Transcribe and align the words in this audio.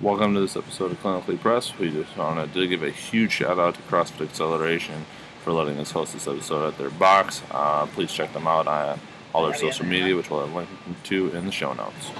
Welcome 0.00 0.34
to 0.34 0.40
this 0.40 0.56
episode 0.56 0.90
of 0.90 1.00
Clinically 1.00 1.38
Press. 1.38 1.78
We 1.78 1.88
just 1.88 2.16
wanted 2.16 2.52
to 2.52 2.66
give 2.66 2.82
a 2.82 2.90
huge 2.90 3.30
shout 3.30 3.60
out 3.60 3.76
to 3.76 3.80
CrossFit 3.82 4.22
Acceleration 4.22 5.06
for 5.42 5.52
letting 5.52 5.78
us 5.78 5.92
host 5.92 6.12
this 6.14 6.26
episode 6.26 6.66
at 6.66 6.78
their 6.78 6.90
box. 6.90 7.42
Uh, 7.52 7.86
please 7.86 8.12
check 8.12 8.32
them 8.32 8.48
out 8.48 8.66
on 8.66 8.98
all 9.32 9.46
their 9.46 9.54
social 9.54 9.86
media, 9.86 10.16
which 10.16 10.30
we'll 10.30 10.44
have 10.44 10.52
linked 10.52 11.04
to 11.04 11.28
in 11.30 11.46
the 11.46 11.52
show 11.52 11.72
notes. 11.74 12.10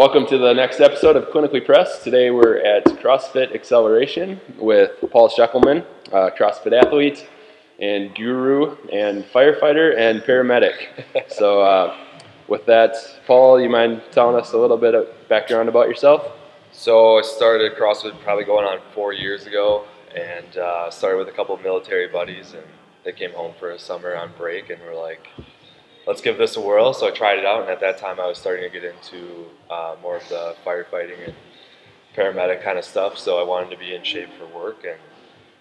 Welcome 0.00 0.24
to 0.28 0.38
the 0.38 0.54
next 0.54 0.80
episode 0.80 1.14
of 1.16 1.24
Clinically 1.24 1.62
Press. 1.62 2.02
Today 2.02 2.30
we're 2.30 2.56
at 2.56 2.86
CrossFit 2.86 3.54
Acceleration 3.54 4.40
with 4.58 4.92
Paul 5.10 5.28
Scheckelman, 5.28 5.84
uh, 6.10 6.30
CrossFit 6.30 6.72
athlete 6.72 7.28
and 7.78 8.14
guru 8.14 8.78
and 8.90 9.24
firefighter 9.24 9.94
and 9.98 10.22
paramedic. 10.22 11.04
so, 11.30 11.60
uh, 11.60 11.94
with 12.48 12.64
that, 12.64 12.96
Paul, 13.26 13.60
you 13.60 13.68
mind 13.68 14.00
telling 14.10 14.40
us 14.40 14.54
a 14.54 14.56
little 14.56 14.78
bit 14.78 14.94
of 14.94 15.06
background 15.28 15.68
about 15.68 15.86
yourself? 15.86 16.32
So 16.72 17.18
I 17.18 17.20
started 17.20 17.72
CrossFit 17.76 18.18
probably 18.22 18.44
going 18.44 18.64
on 18.64 18.78
four 18.94 19.12
years 19.12 19.46
ago, 19.46 19.84
and 20.16 20.56
uh, 20.56 20.90
started 20.90 21.18
with 21.18 21.28
a 21.28 21.32
couple 21.32 21.54
of 21.54 21.60
military 21.60 22.08
buddies, 22.08 22.54
and 22.54 22.64
they 23.04 23.12
came 23.12 23.32
home 23.32 23.52
for 23.60 23.72
a 23.72 23.78
summer 23.78 24.16
on 24.16 24.32
break, 24.38 24.70
and 24.70 24.80
were 24.80 24.94
like, 24.94 25.28
"Let's 26.10 26.20
give 26.20 26.38
this 26.38 26.56
a 26.56 26.60
whirl." 26.60 26.92
So 26.92 27.06
I 27.06 27.12
tried 27.12 27.38
it 27.38 27.46
out, 27.46 27.60
and 27.62 27.70
at 27.70 27.80
that 27.80 27.98
time 27.98 28.18
I 28.18 28.26
was 28.26 28.36
starting 28.36 28.64
to 28.64 28.80
get 28.80 28.84
into 28.84 29.46
uh, 29.70 29.94
more 30.02 30.16
of 30.16 30.28
the 30.28 30.56
firefighting 30.66 31.24
and 31.24 31.34
paramedic 32.16 32.64
kind 32.64 32.78
of 32.78 32.84
stuff. 32.84 33.16
So 33.16 33.38
I 33.38 33.44
wanted 33.44 33.70
to 33.70 33.76
be 33.76 33.94
in 33.94 34.02
shape 34.02 34.30
for 34.38 34.46
work, 34.46 34.84
and 34.84 34.98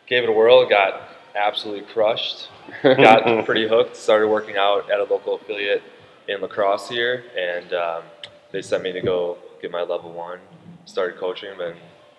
gave 0.08 0.24
it 0.24 0.30
a 0.30 0.32
whirl. 0.32 0.68
Got 0.68 1.02
absolutely 1.36 1.86
crushed. 1.94 2.50
Got 2.84 3.46
pretty 3.46 3.68
hooked. 3.68 3.96
Started 3.96 4.28
working 4.28 4.58
out 4.58 4.90
at 4.92 5.00
a 5.00 5.04
local 5.04 5.36
affiliate 5.36 5.84
in 6.28 6.42
La 6.42 6.48
Crosse 6.48 6.90
here, 6.90 7.26
and 7.38 7.74
um, 7.74 8.04
they 8.52 8.62
sent 8.62 8.84
me 8.84 8.92
to 8.92 9.02
go 9.02 9.38
get 9.62 9.72
my 9.72 9.82
level 9.82 10.12
one. 10.12 10.40
Started 10.86 11.20
coaching, 11.20 11.56
been 11.58 11.76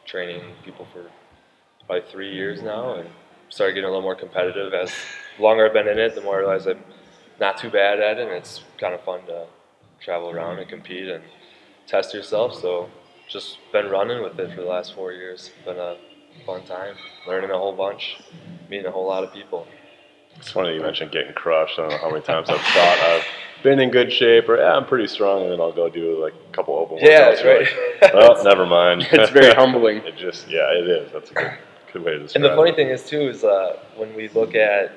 training 0.07 0.43
people 0.65 0.87
for 0.93 1.11
probably 1.87 2.09
three 2.11 2.33
years 2.33 2.63
now, 2.63 2.95
and 2.95 3.09
started 3.49 3.75
getting 3.75 3.89
a 3.89 3.89
little 3.89 4.03
more 4.03 4.15
competitive. 4.15 4.73
As 4.73 4.93
the 5.37 5.43
longer 5.43 5.67
I've 5.67 5.73
been 5.73 5.89
in 5.89 5.99
it, 5.99 6.15
the 6.15 6.21
more 6.21 6.37
I 6.37 6.39
realize 6.39 6.67
I'm 6.67 6.83
not 7.41 7.57
too 7.57 7.71
bad 7.71 8.01
at 8.01 8.19
it, 8.19 8.23
and 8.23 8.31
it's 8.31 8.63
kind 8.79 8.95
of 8.95 9.03
fun 9.03 9.25
to 9.27 9.47
travel 10.01 10.31
around 10.31 10.59
and 10.59 10.69
compete 10.69 11.09
and 11.09 11.25
test 11.87 12.15
yourself. 12.15 12.55
So 12.55 12.89
just 13.29 13.59
been 13.73 13.89
running 13.89 14.23
with 14.23 14.39
it 14.39 14.55
for 14.55 14.61
the 14.61 14.67
last 14.67 14.95
four 14.95 15.13
years. 15.13 15.51
Been 15.65 15.79
a 15.79 15.97
fun 16.47 16.65
time, 16.65 16.95
learning 17.27 17.51
a 17.51 17.59
whole 17.59 17.75
bunch, 17.75 18.19
meeting 18.69 18.87
a 18.87 18.91
whole 18.91 19.07
lot 19.07 19.25
of 19.25 19.33
people. 19.33 19.67
It's 20.37 20.51
funny 20.51 20.75
you 20.75 20.81
mentioned 20.81 21.11
getting 21.11 21.33
crushed. 21.35 21.79
I 21.79 21.83
don't 21.83 21.91
know 21.91 21.99
how 21.99 22.11
many 22.11 22.23
times 22.23 22.49
I've 22.49 22.61
thought 22.61 22.99
I've 22.99 23.25
been 23.63 23.79
in 23.81 23.91
good 23.91 24.13
shape 24.13 24.49
or 24.49 24.57
yeah, 24.57 24.75
I'm 24.75 24.87
pretty 24.87 25.07
strong, 25.09 25.43
and 25.43 25.53
then 25.53 25.61
I'll 25.61 25.73
go 25.73 25.89
do 25.89 26.23
like 26.23 26.33
a 26.33 26.53
couple 26.55 26.75
open 26.77 26.99
Yeah, 26.99 27.31
that's 27.31 27.45
right. 27.45 27.67
like, 28.01 28.15
well, 28.15 28.43
never 28.45 28.65
mind. 28.67 29.07
It's 29.13 29.31
very 29.31 29.55
humbling. 29.55 29.99
it 30.07 30.17
just 30.17 30.49
yeah, 30.49 30.73
it 30.73 30.89
is. 30.89 31.13
That's 31.13 31.31
a 31.31 31.35
good, 31.35 31.53
good 31.93 32.05
way 32.05 32.13
to 32.13 32.19
describe 32.21 32.43
it. 32.43 32.47
And 32.47 32.53
the 32.53 32.57
funny 32.57 32.71
it. 32.71 32.77
thing 32.77 32.89
is 32.89 33.05
too 33.05 33.29
is 33.29 33.45
uh, 33.45 33.79
when 33.97 34.15
we 34.15 34.29
look 34.29 34.55
at 34.55 34.93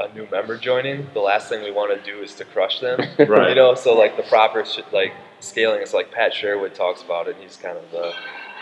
a 0.00 0.12
new 0.14 0.26
member 0.30 0.56
joining, 0.56 1.08
the 1.12 1.20
last 1.20 1.48
thing 1.48 1.62
we 1.62 1.70
want 1.70 1.96
to 1.96 2.10
do 2.10 2.20
is 2.22 2.34
to 2.36 2.44
crush 2.44 2.80
them. 2.80 3.00
Right. 3.18 3.50
You 3.50 3.54
know, 3.54 3.74
so 3.74 3.94
like 3.94 4.16
the 4.16 4.22
proper 4.24 4.64
sh- 4.64 4.80
like 4.92 5.12
scaling 5.40 5.82
is 5.82 5.92
like 5.92 6.12
Pat 6.12 6.32
Sherwood 6.32 6.74
talks 6.74 7.02
about 7.02 7.28
it. 7.28 7.36
He's 7.40 7.56
kind 7.56 7.76
of 7.76 7.90
the 7.90 8.12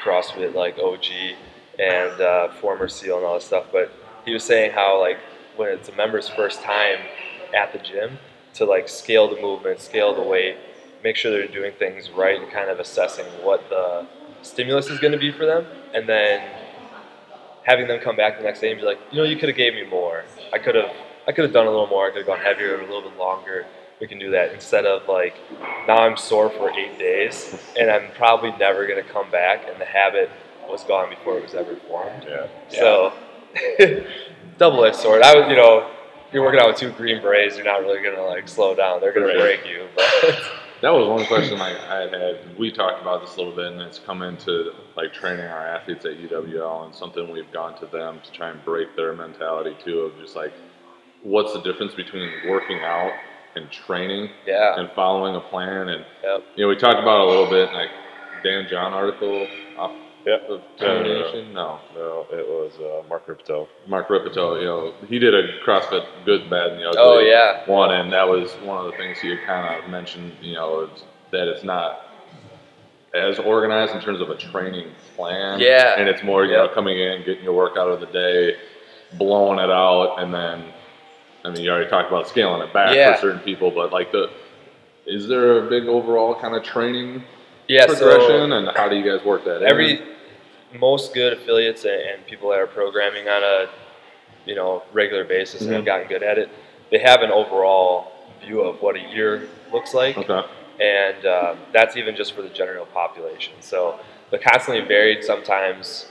CrossFit 0.03 0.55
like 0.55 0.79
OG 0.79 1.05
and 1.79 2.21
uh, 2.21 2.53
former 2.55 2.89
SEAL 2.89 3.19
and 3.19 3.27
all 3.27 3.35
this 3.35 3.45
stuff. 3.45 3.67
But 3.71 3.93
he 4.25 4.33
was 4.33 4.45
saying 4.45 4.73
how 4.73 5.01
like 5.01 5.19
when 5.57 5.69
it's 5.71 5.89
a 5.89 5.93
member's 5.93 6.29
first 6.29 6.63
time 6.63 6.99
at 7.55 7.73
the 7.73 7.79
gym 7.79 8.19
to 8.55 8.65
like 8.65 8.89
scale 8.89 9.29
the 9.33 9.41
movement, 9.41 9.81
scale 9.81 10.15
the 10.15 10.23
weight, 10.23 10.57
make 11.05 11.17
sure 11.17 11.31
they're 11.31 11.47
doing 11.47 11.73
things 11.79 12.11
right, 12.11 12.41
and 12.41 12.51
kind 12.51 12.71
of 12.71 12.81
assessing 12.81 13.27
what 13.43 13.69
the 13.69 14.07
stimulus 14.43 14.89
is 14.89 14.99
going 14.99 15.13
to 15.13 15.19
be 15.19 15.31
for 15.31 15.45
them, 15.47 15.67
and 15.95 16.09
then 16.09 16.49
having 17.65 17.89
them 17.89 18.01
come 18.01 18.17
back 18.17 18.39
the 18.39 18.45
next 18.45 18.61
day 18.61 18.71
and 18.71 18.81
be 18.81 18.87
like, 18.87 18.99
you 19.11 19.19
know, 19.19 19.25
you 19.25 19.37
could 19.37 19.49
have 19.49 19.59
gave 19.59 19.75
me 19.75 19.85
more. 19.85 20.25
I 20.53 20.59
could 20.59 20.75
have, 20.77 20.91
I 21.27 21.33
could 21.33 21.45
have 21.45 21.53
done 21.53 21.67
a 21.67 21.71
little 21.71 21.87
more. 21.89 22.07
I 22.07 22.11
could 22.11 22.19
have 22.19 22.27
gone 22.27 22.39
heavier, 22.41 22.77
a 22.79 22.83
little 22.83 23.03
bit 23.03 23.19
longer. 23.19 23.67
We 24.01 24.07
can 24.07 24.19
do 24.19 24.31
that 24.33 24.53
instead 24.53 24.85
of 24.87 25.09
like, 25.09 25.35
now 25.89 25.99
I'm 25.99 26.17
sore 26.17 26.51
for 26.51 26.71
eight 26.71 26.99
days 26.99 27.57
and 27.79 27.91
I'm 27.91 28.11
probably 28.13 28.53
never 28.59 28.87
gonna 28.87 29.03
come 29.03 29.31
back, 29.31 29.67
and 29.71 29.81
the 29.81 29.87
habit 29.87 30.31
was 30.69 30.85
gone 30.85 31.09
before 31.11 31.39
it 31.39 31.43
was 31.43 31.55
ever 31.55 31.77
formed. 31.89 32.27
Yeah. 32.29 32.47
So, 32.69 33.13
double-edged 34.59 34.97
sword. 34.97 35.23
I 35.23 35.35
was, 35.39 35.49
you 35.49 35.57
know, 35.57 35.91
you're 36.33 36.43
working 36.43 36.61
out 36.61 36.69
with 36.69 36.77
two 36.77 36.91
green 36.93 37.23
berets, 37.23 37.57
you're 37.57 37.65
not 37.65 37.81
really 37.81 38.03
gonna 38.03 38.23
like 38.27 38.49
slow 38.49 38.75
down. 38.75 39.01
They're 39.01 39.13
gonna 39.13 39.27
Right. 39.27 39.39
break 39.39 39.67
you. 39.67 39.87
But 39.95 40.39
That 40.83 40.91
was 40.91 41.09
one 41.09 41.25
question 41.25 41.59
I, 41.59 41.71
I 41.71 42.01
had 42.03 42.13
had. 42.13 42.59
We 42.59 42.71
talked 42.71 43.01
about 43.01 43.23
this 43.23 43.35
a 43.37 43.39
little 43.39 43.57
bit, 43.57 43.73
and 43.73 43.81
it's 43.81 43.99
come 43.99 44.21
into 44.21 44.75
like 44.95 45.11
training 45.15 45.47
our 45.47 45.67
athletes 45.67 46.05
at 46.05 46.19
UWL, 46.19 46.85
and 46.85 46.95
something 46.95 47.31
we've 47.33 47.51
gone 47.51 47.79
to 47.81 47.87
them 47.87 48.21
to 48.23 48.31
try 48.33 48.51
and 48.51 48.63
break 48.63 48.95
their 48.95 49.15
mentality 49.15 49.75
too 49.83 50.01
of 50.01 50.19
just 50.21 50.37
like, 50.37 50.53
what's 51.27 51.53
the 51.53 51.61
difference 51.63 51.95
between 51.95 52.31
working 52.49 52.81
out 52.81 53.13
and 53.55 53.71
training 53.71 54.31
yeah, 54.47 54.79
and 54.79 54.91
following 54.95 55.35
a 55.35 55.41
plan? 55.41 55.89
And 55.89 56.05
yep. 56.23 56.45
you 56.57 56.65
know, 56.65 56.69
we 56.69 56.77
talked 56.77 57.01
about 57.01 57.21
it 57.23 57.27
a 57.27 57.31
little 57.31 57.51
bit, 57.51 57.73
like 57.73 57.91
Dan 58.43 58.67
John 58.69 58.93
article 58.93 59.47
off 59.79 59.93
Yep. 60.27 60.43
of 60.49 60.49
No, 60.49 60.57
no, 60.59 61.03
no. 61.03 61.05
Termination. 61.05 61.55
No, 61.55 61.79
No, 61.95 62.27
it 62.33 62.47
was 62.49 62.73
uh, 62.81 63.09
Mark 63.09 63.29
Rippetoe. 63.29 63.69
Mark 63.87 64.11
Rippetoe, 64.11 64.59
you 64.59 64.65
know, 64.65 64.95
he 65.09 65.21
did 65.21 65.35
a 65.35 65.61
CrossFit 65.65 66.05
Good, 66.25 66.51
Bad, 66.51 66.73
and 66.73 66.81
the 66.81 66.89
Ugly 66.89 67.01
Oh 67.01 67.19
yeah. 67.21 67.63
one, 67.71 67.93
and 67.93 68.13
that 68.13 68.29
was 68.29 68.51
one 68.65 68.85
of 68.85 68.91
the 68.91 68.99
things 68.99 69.19
he 69.21 69.37
kind 69.47 69.85
of 69.85 69.89
mentioned, 69.89 70.33
you 70.43 70.55
know, 70.55 70.81
is 70.93 71.05
that 71.31 71.47
it's 71.47 71.63
not 71.63 72.01
as 73.15 73.39
organized 73.39 73.95
in 73.95 74.01
terms 74.01 74.21
of 74.21 74.29
a 74.31 74.37
training 74.37 74.91
plan. 75.15 75.61
Yeah. 75.61 75.95
And 75.97 76.09
it's 76.09 76.25
more, 76.25 76.45
you 76.45 76.55
know, 76.57 76.69
coming 76.75 76.99
in, 76.99 77.25
getting 77.25 77.45
your 77.45 77.55
workout 77.55 77.89
of 77.89 78.01
the 78.01 78.07
day, 78.07 78.57
blowing 79.17 79.61
it 79.61 79.71
out, 79.71 80.17
and 80.19 80.35
then, 80.35 80.73
I 81.47 81.51
mean, 81.51 81.63
you 81.63 81.71
already 81.71 81.89
talked 81.89 82.09
about 82.09 82.29
scaling 82.29 82.61
it 82.67 82.73
back 82.73 82.95
Yeah. 82.95 83.15
for 83.15 83.21
certain 83.21 83.41
people, 83.41 83.71
but 83.71 83.93
like 83.93 84.11
the, 84.11 84.31
is 85.07 85.29
there 85.29 85.65
a 85.65 85.71
big 85.71 85.87
overall 85.87 86.35
kind 86.35 86.57
of 86.57 86.65
training 86.65 87.23
Yeah. 87.69 87.87
progression, 87.87 88.51
So 88.51 88.57
and 88.57 88.69
how 88.77 88.89
do 88.89 88.97
you 88.97 89.05
guys 89.09 89.25
work 89.25 89.45
that 89.45 89.63
in? 89.63 89.69
every 89.69 90.03
most 90.73 91.15
good 91.15 91.33
affiliates 91.33 91.85
and, 91.85 92.27
people 92.27 92.51
that 92.51 92.59
are 92.59 92.67
programming 92.67 93.29
on 93.29 93.43
a 93.45 93.69
you 94.45 94.55
know 94.57 94.83
regular 94.93 95.25
basis 95.25 95.63
and 95.63 95.73
have 95.73 95.83
Mhm. 95.83 95.87
gotten 95.87 96.09
good 96.09 96.23
at 96.25 96.39
it, 96.39 96.49
they 96.91 96.99
have 96.99 97.23
an 97.23 97.31
overall 97.31 98.13
view 98.45 98.61
of 98.63 98.83
what 98.83 98.97
a 98.97 99.01
year 99.01 99.49
looks 99.73 99.95
like, 99.95 100.19
Okay. 100.19 100.43
and 100.81 101.25
um, 101.27 101.59
that's 101.73 101.97
even 101.97 102.17
just 102.17 102.33
for 102.33 102.43
the 102.43 102.49
general 102.49 102.87
population. 102.87 103.55
So 103.61 103.99
the 104.31 104.39
constantly 104.39 104.85
varied 104.85 105.23
sometimes 105.25 106.09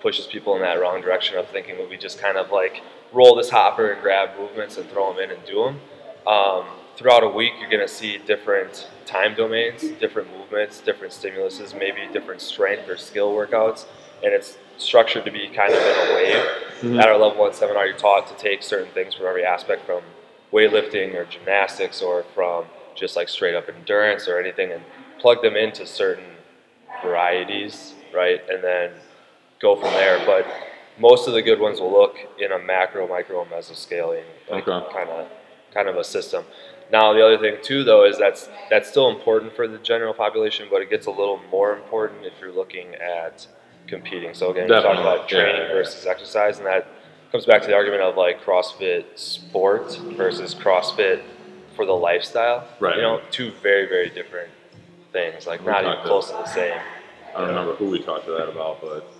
pushes 0.00 0.26
people 0.26 0.54
in 0.56 0.60
that 0.60 0.78
wrong 0.80 1.00
direction 1.00 1.38
of 1.38 1.48
thinking 1.48 1.78
that 1.78 1.88
we 1.88 1.96
just 1.96 2.18
kind 2.20 2.36
of 2.36 2.50
like 2.50 2.82
roll 3.14 3.34
this 3.36 3.48
hopper 3.48 3.92
and 3.92 4.02
grab 4.02 4.30
movements 4.38 4.76
and 4.76 4.88
throw 4.90 5.12
them 5.12 5.22
in 5.22 5.30
and 5.30 5.44
do 5.46 5.64
them. 5.64 5.80
Um, 6.26 6.66
throughout 6.96 7.22
a 7.22 7.28
week, 7.28 7.52
you're 7.60 7.70
going 7.70 7.86
to 7.86 7.92
see 7.92 8.18
different 8.18 8.88
time 9.06 9.34
domains, 9.34 9.82
different 10.00 10.30
movements, 10.36 10.80
different 10.80 11.12
stimuluses, 11.12 11.78
maybe 11.78 12.00
different 12.12 12.40
strength 12.40 12.88
or 12.88 12.96
skill 12.96 13.32
workouts, 13.32 13.86
and 14.22 14.32
it's 14.32 14.58
structured 14.78 15.24
to 15.24 15.30
be 15.30 15.48
kind 15.48 15.72
of 15.72 15.78
in 15.78 16.08
a 16.10 16.14
wave. 16.14 16.46
Mhm. 16.80 17.00
At 17.00 17.08
our 17.08 17.16
level 17.16 17.38
one 17.38 17.52
seminar, 17.52 17.86
you're 17.86 17.96
taught 17.96 18.26
to 18.26 18.34
take 18.34 18.62
certain 18.62 18.88
things 18.88 19.14
from 19.14 19.26
every 19.26 19.44
aspect, 19.44 19.86
from 19.86 20.02
weightlifting 20.52 21.14
or 21.14 21.24
gymnastics, 21.24 22.02
or 22.02 22.24
from 22.34 22.64
just 22.94 23.16
like 23.16 23.28
straight 23.28 23.54
up 23.54 23.68
endurance 23.68 24.26
or 24.26 24.38
anything, 24.38 24.72
and 24.72 24.82
plug 25.20 25.42
them 25.42 25.56
into 25.56 25.86
certain 25.86 26.24
varieties, 27.02 27.94
right? 28.12 28.42
And 28.48 28.62
then 28.62 28.90
go 29.60 29.76
from 29.76 29.92
there. 29.92 30.20
But 30.26 30.46
most 30.98 31.26
of 31.26 31.34
the 31.34 31.42
good 31.42 31.58
ones 31.60 31.80
will 31.80 31.92
look 31.92 32.16
in 32.38 32.52
a 32.52 32.58
macro, 32.58 33.08
micro, 33.08 33.44
mesocycling 33.46 34.22
like 34.50 34.66
Okay. 34.68 34.92
kind 34.92 35.10
of 35.10 35.28
kind 35.72 35.88
of 35.88 35.96
a 35.96 36.04
system. 36.04 36.44
Now 36.92 37.12
the 37.12 37.24
other 37.24 37.38
thing 37.38 37.56
too, 37.62 37.82
though, 37.82 38.04
is 38.04 38.18
that's 38.18 38.48
that's 38.70 38.88
still 38.88 39.08
important 39.10 39.54
for 39.56 39.66
the 39.66 39.78
general 39.78 40.14
population, 40.14 40.68
but 40.70 40.82
it 40.82 40.90
gets 40.90 41.06
a 41.06 41.10
little 41.10 41.40
more 41.50 41.74
important 41.74 42.24
if 42.24 42.34
you're 42.40 42.52
looking 42.52 42.94
at 42.94 43.46
competing. 43.86 44.34
So 44.34 44.50
again, 44.50 44.68
you're 44.68 44.82
talking 44.82 45.00
about 45.00 45.28
training 45.28 45.62
yeah, 45.62 45.66
yeah. 45.68 45.72
versus 45.72 46.06
exercise, 46.06 46.58
and 46.58 46.66
that 46.66 46.86
comes 47.32 47.46
back 47.46 47.62
to 47.62 47.66
the 47.68 47.74
argument 47.74 48.02
of 48.02 48.16
like 48.16 48.40
CrossFit 48.42 49.04
sport 49.18 49.96
versus 50.16 50.54
CrossFit 50.54 51.22
for 51.74 51.84
the 51.84 51.92
lifestyle. 51.92 52.68
Right. 52.78 52.96
You 52.96 53.02
know, 53.02 53.20
two 53.30 53.50
very 53.62 53.86
very 53.88 54.10
different 54.10 54.50
things. 55.12 55.46
Like 55.46 55.60
We 55.60 55.72
not 55.72 55.84
even 55.84 55.98
close 56.04 56.28
to 56.28 56.34
the 56.34 56.46
same. 56.46 56.78
I 57.34 57.40
don't 57.40 57.48
remember 57.48 57.74
who 57.74 57.90
we 57.90 58.00
talked 58.00 58.26
to 58.26 58.32
that 58.32 58.48
about, 58.48 58.80
but 58.80 59.10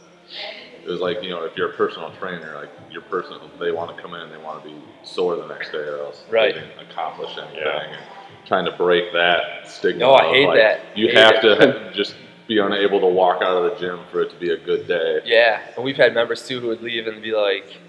it 0.86 0.90
was 0.90 1.00
like 1.00 1.22
you 1.22 1.30
know 1.30 1.44
if 1.44 1.56
you're 1.56 1.70
a 1.70 1.74
personal 1.74 2.10
trainer, 2.18 2.54
like 2.56 2.70
your 2.90 3.02
person, 3.02 3.38
they 3.58 3.72
want 3.72 3.94
to 3.96 4.00
come 4.02 4.14
in, 4.14 4.30
they 4.30 4.38
want 4.38 4.62
to 4.62 4.68
be 4.68 4.76
sore 5.02 5.36
the 5.36 5.46
next 5.46 5.72
day, 5.72 5.78
or 5.78 5.98
else 5.98 6.22
Right. 6.30 6.54
they 6.54 6.60
didn't 6.60 6.78
accomplish 6.90 7.36
anything. 7.38 7.58
Yeah. 7.64 7.82
And 7.92 8.02
trying 8.46 8.64
to 8.66 8.72
break 8.72 9.12
that 9.12 9.66
stigma. 9.68 10.00
No, 10.00 10.14
I 10.14 10.28
hate 10.30 10.46
like, 10.46 10.58
that. 10.58 10.80
You 10.96 11.06
Hate 11.08 11.16
have 11.16 11.34
it. 11.36 11.40
to 11.58 11.92
just 11.94 12.14
be 12.46 12.58
unable 12.58 13.00
to 13.00 13.06
walk 13.06 13.40
out 13.42 13.56
of 13.56 13.72
the 13.72 13.78
gym 13.80 14.00
for 14.12 14.20
it 14.20 14.28
to 14.30 14.36
be 14.36 14.50
a 14.50 14.56
good 14.58 14.86
day. 14.86 15.20
Yeah, 15.24 15.60
and 15.76 15.84
we've 15.84 15.96
had 15.96 16.12
members 16.12 16.46
too 16.46 16.60
who 16.60 16.68
would 16.68 16.82
leave 16.82 17.06
and 17.06 17.22
be 17.22 17.32
like, 17.32 17.80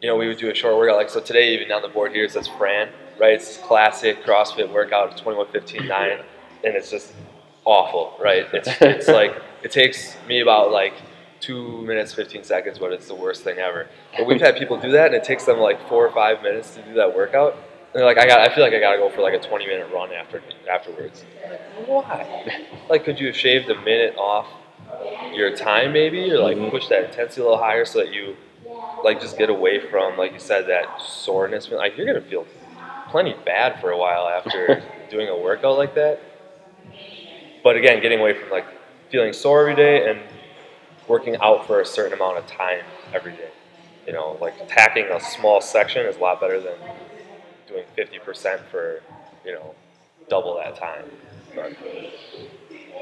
you 0.00 0.08
know, 0.08 0.16
we 0.16 0.28
would 0.28 0.38
do 0.38 0.50
a 0.50 0.54
short 0.54 0.76
workout. 0.76 0.96
Like 0.96 1.10
so 1.10 1.20
today, 1.20 1.54
even 1.54 1.70
on 1.72 1.82
the 1.82 1.88
board 1.88 2.12
here 2.12 2.24
it 2.24 2.30
says 2.32 2.48
Fran, 2.48 2.88
right? 3.20 3.34
It's 3.34 3.58
classic 3.58 4.24
CrossFit 4.24 4.72
workout, 4.72 5.16
21, 5.18 5.48
15, 5.52 5.86
9, 5.88 6.10
and 6.64 6.74
it's 6.74 6.90
just 6.90 7.12
awful, 7.66 8.16
right? 8.18 8.46
It's 8.54 8.68
it's 8.80 9.08
like 9.20 9.34
it 9.62 9.70
takes 9.72 10.16
me 10.26 10.40
about 10.40 10.70
like 10.72 10.94
two 11.46 11.84
minutes, 11.86 12.12
15 12.14 12.44
seconds, 12.44 12.78
but 12.78 12.92
it's 12.92 13.08
the 13.08 13.14
worst 13.14 13.44
thing 13.44 13.58
ever. 13.58 13.88
But 14.16 14.26
we've 14.26 14.40
had 14.40 14.56
people 14.56 14.78
do 14.78 14.92
that, 14.92 15.06
and 15.06 15.14
it 15.14 15.24
takes 15.24 15.44
them 15.44 15.58
like 15.58 15.80
four 15.88 16.04
or 16.06 16.10
five 16.12 16.42
minutes 16.42 16.74
to 16.74 16.82
do 16.82 16.94
that 16.94 17.14
workout. 17.14 17.54
And 17.54 18.00
they're 18.00 18.04
like, 18.04 18.18
I 18.18 18.26
got, 18.26 18.40
I 18.40 18.54
feel 18.54 18.64
like 18.64 18.74
I 18.74 18.80
gotta 18.80 18.98
go 18.98 19.10
for 19.10 19.22
like 19.22 19.34
a 19.34 19.40
20 19.40 19.66
minute 19.66 19.88
run 19.92 20.12
after 20.12 20.42
afterwards. 20.70 21.24
Like, 21.50 21.60
Why? 21.88 22.26
Like, 22.88 23.04
could 23.04 23.20
you 23.20 23.26
have 23.28 23.36
shaved 23.36 23.68
a 23.70 23.76
minute 23.76 24.16
off 24.16 24.48
your 25.32 25.50
time 25.50 25.92
maybe 25.92 26.30
or 26.30 26.40
like 26.40 26.56
Mhm. 26.56 26.70
push 26.70 26.88
that 26.88 27.04
intensity 27.04 27.40
a 27.40 27.44
little 27.44 27.58
higher 27.58 27.84
so 27.84 27.98
that 27.98 28.12
you 28.12 28.36
like 29.02 29.20
just 29.20 29.36
get 29.38 29.50
away 29.50 29.80
from 29.80 30.16
like 30.16 30.32
you 30.32 30.38
said 30.38 30.66
that 30.68 31.00
soreness 31.00 31.70
like 31.70 31.96
you're 31.96 32.06
gonna 32.06 32.20
feel 32.20 32.46
plenty 33.08 33.34
bad 33.44 33.80
for 33.80 33.90
a 33.90 33.98
while 33.98 34.28
after 34.28 34.82
doing 35.10 35.28
a 35.28 35.36
workout 35.36 35.76
like 35.78 35.94
that 35.94 36.20
but 37.62 37.76
again 37.76 38.00
getting 38.00 38.20
away 38.20 38.34
from 38.34 38.50
like 38.50 38.66
feeling 39.10 39.32
sore 39.32 39.60
every 39.60 39.74
day 39.74 40.08
and 40.10 40.20
working 41.08 41.36
out 41.40 41.66
for 41.66 41.80
a 41.80 41.86
certain 41.86 42.12
amount 42.14 42.38
of 42.38 42.46
time 42.46 42.84
every 43.14 43.32
day 43.32 43.50
you 44.06 44.12
know 44.12 44.36
like 44.40 44.54
attacking 44.60 45.04
a 45.06 45.20
small 45.20 45.60
section 45.60 46.04
is 46.06 46.16
a 46.16 46.20
lot 46.20 46.40
better 46.40 46.60
than 46.60 46.74
doing 47.68 47.84
50% 47.96 48.60
for 48.70 49.00
you 49.44 49.52
know 49.52 49.74
double 50.28 50.56
that 50.56 50.76
time 50.76 51.04
but, 51.54 51.72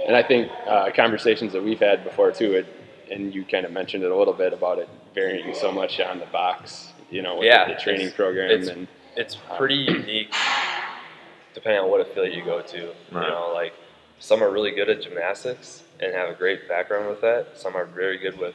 And 0.06 0.14
I 0.16 0.22
think 0.22 0.50
uh, 0.66 0.90
conversations 0.94 1.52
that 1.54 1.62
we've 1.64 1.80
had 1.80 2.04
before 2.04 2.30
too, 2.30 2.52
it, 2.54 2.66
and 3.10 3.34
you 3.34 3.44
kind 3.44 3.64
of 3.64 3.72
mentioned 3.72 4.04
it 4.04 4.10
a 4.10 4.16
little 4.16 4.34
bit 4.34 4.52
about 4.52 4.78
it 4.78 4.88
varying 5.14 5.54
so 5.54 5.72
much 5.72 5.98
on 6.00 6.18
the 6.18 6.26
box, 6.26 6.92
you 7.10 7.22
know, 7.22 7.36
with 7.36 7.46
Yeah, 7.46 7.66
the, 7.68 7.74
the 7.74 7.80
training 7.80 8.00
it's- 8.08 8.16
program 8.16 8.50
it's- 8.50 8.68
and 8.68 8.86
it's 9.16 9.36
pretty 9.56 9.76
unique 9.76 10.32
depending 11.54 11.80
on 11.82 11.88
what 11.90 12.00
affiliate 12.00 12.34
you 12.36 12.44
go 12.44 12.60
to. 12.60 12.86
Right. 13.12 13.24
You 13.24 13.30
know, 13.30 13.52
like 13.54 13.72
some 14.18 14.42
are 14.42 14.50
really 14.50 14.72
good 14.72 14.90
at 14.90 15.00
gymnastics 15.02 15.83
and 16.04 16.14
have 16.14 16.28
a 16.28 16.34
great 16.34 16.68
background 16.68 17.08
with 17.08 17.20
that. 17.22 17.52
Some 17.54 17.76
are 17.76 17.86
very 17.86 18.18
good 18.18 18.38
with 18.38 18.54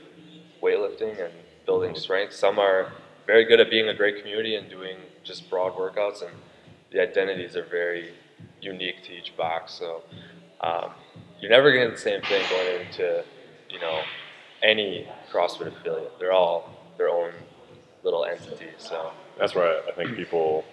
weightlifting 0.61 1.23
and 1.23 1.33
building 1.65 1.95
strength. 1.95 2.33
Some 2.33 2.59
are 2.59 2.91
very 3.25 3.45
good 3.45 3.59
at 3.59 3.69
being 3.69 3.89
a 3.89 3.93
great 3.93 4.19
community 4.19 4.55
and 4.55 4.69
doing 4.69 4.97
just 5.23 5.49
broad 5.49 5.73
workouts 5.73 6.21
and 6.21 6.31
the 6.91 7.01
identities 7.01 7.55
are 7.55 7.65
very 7.65 8.13
unique 8.61 9.03
to 9.03 9.11
each 9.13 9.35
box. 9.37 9.73
So 9.73 10.03
um, 10.61 10.91
you're 11.39 11.51
never 11.51 11.71
getting 11.71 11.91
the 11.91 11.97
same 11.97 12.21
thing 12.21 12.43
going 12.49 12.87
into, 12.87 13.23
you 13.69 13.79
know, 13.79 14.01
any 14.63 15.07
CrossFit 15.31 15.67
affiliate. 15.67 16.17
They're 16.19 16.33
all 16.33 16.69
their 16.97 17.09
own 17.09 17.31
little 18.03 18.25
entities. 18.25 18.73
So 18.77 19.11
That's 19.37 19.55
where 19.55 19.81
I 19.87 19.91
think 19.91 20.15
people, 20.15 20.65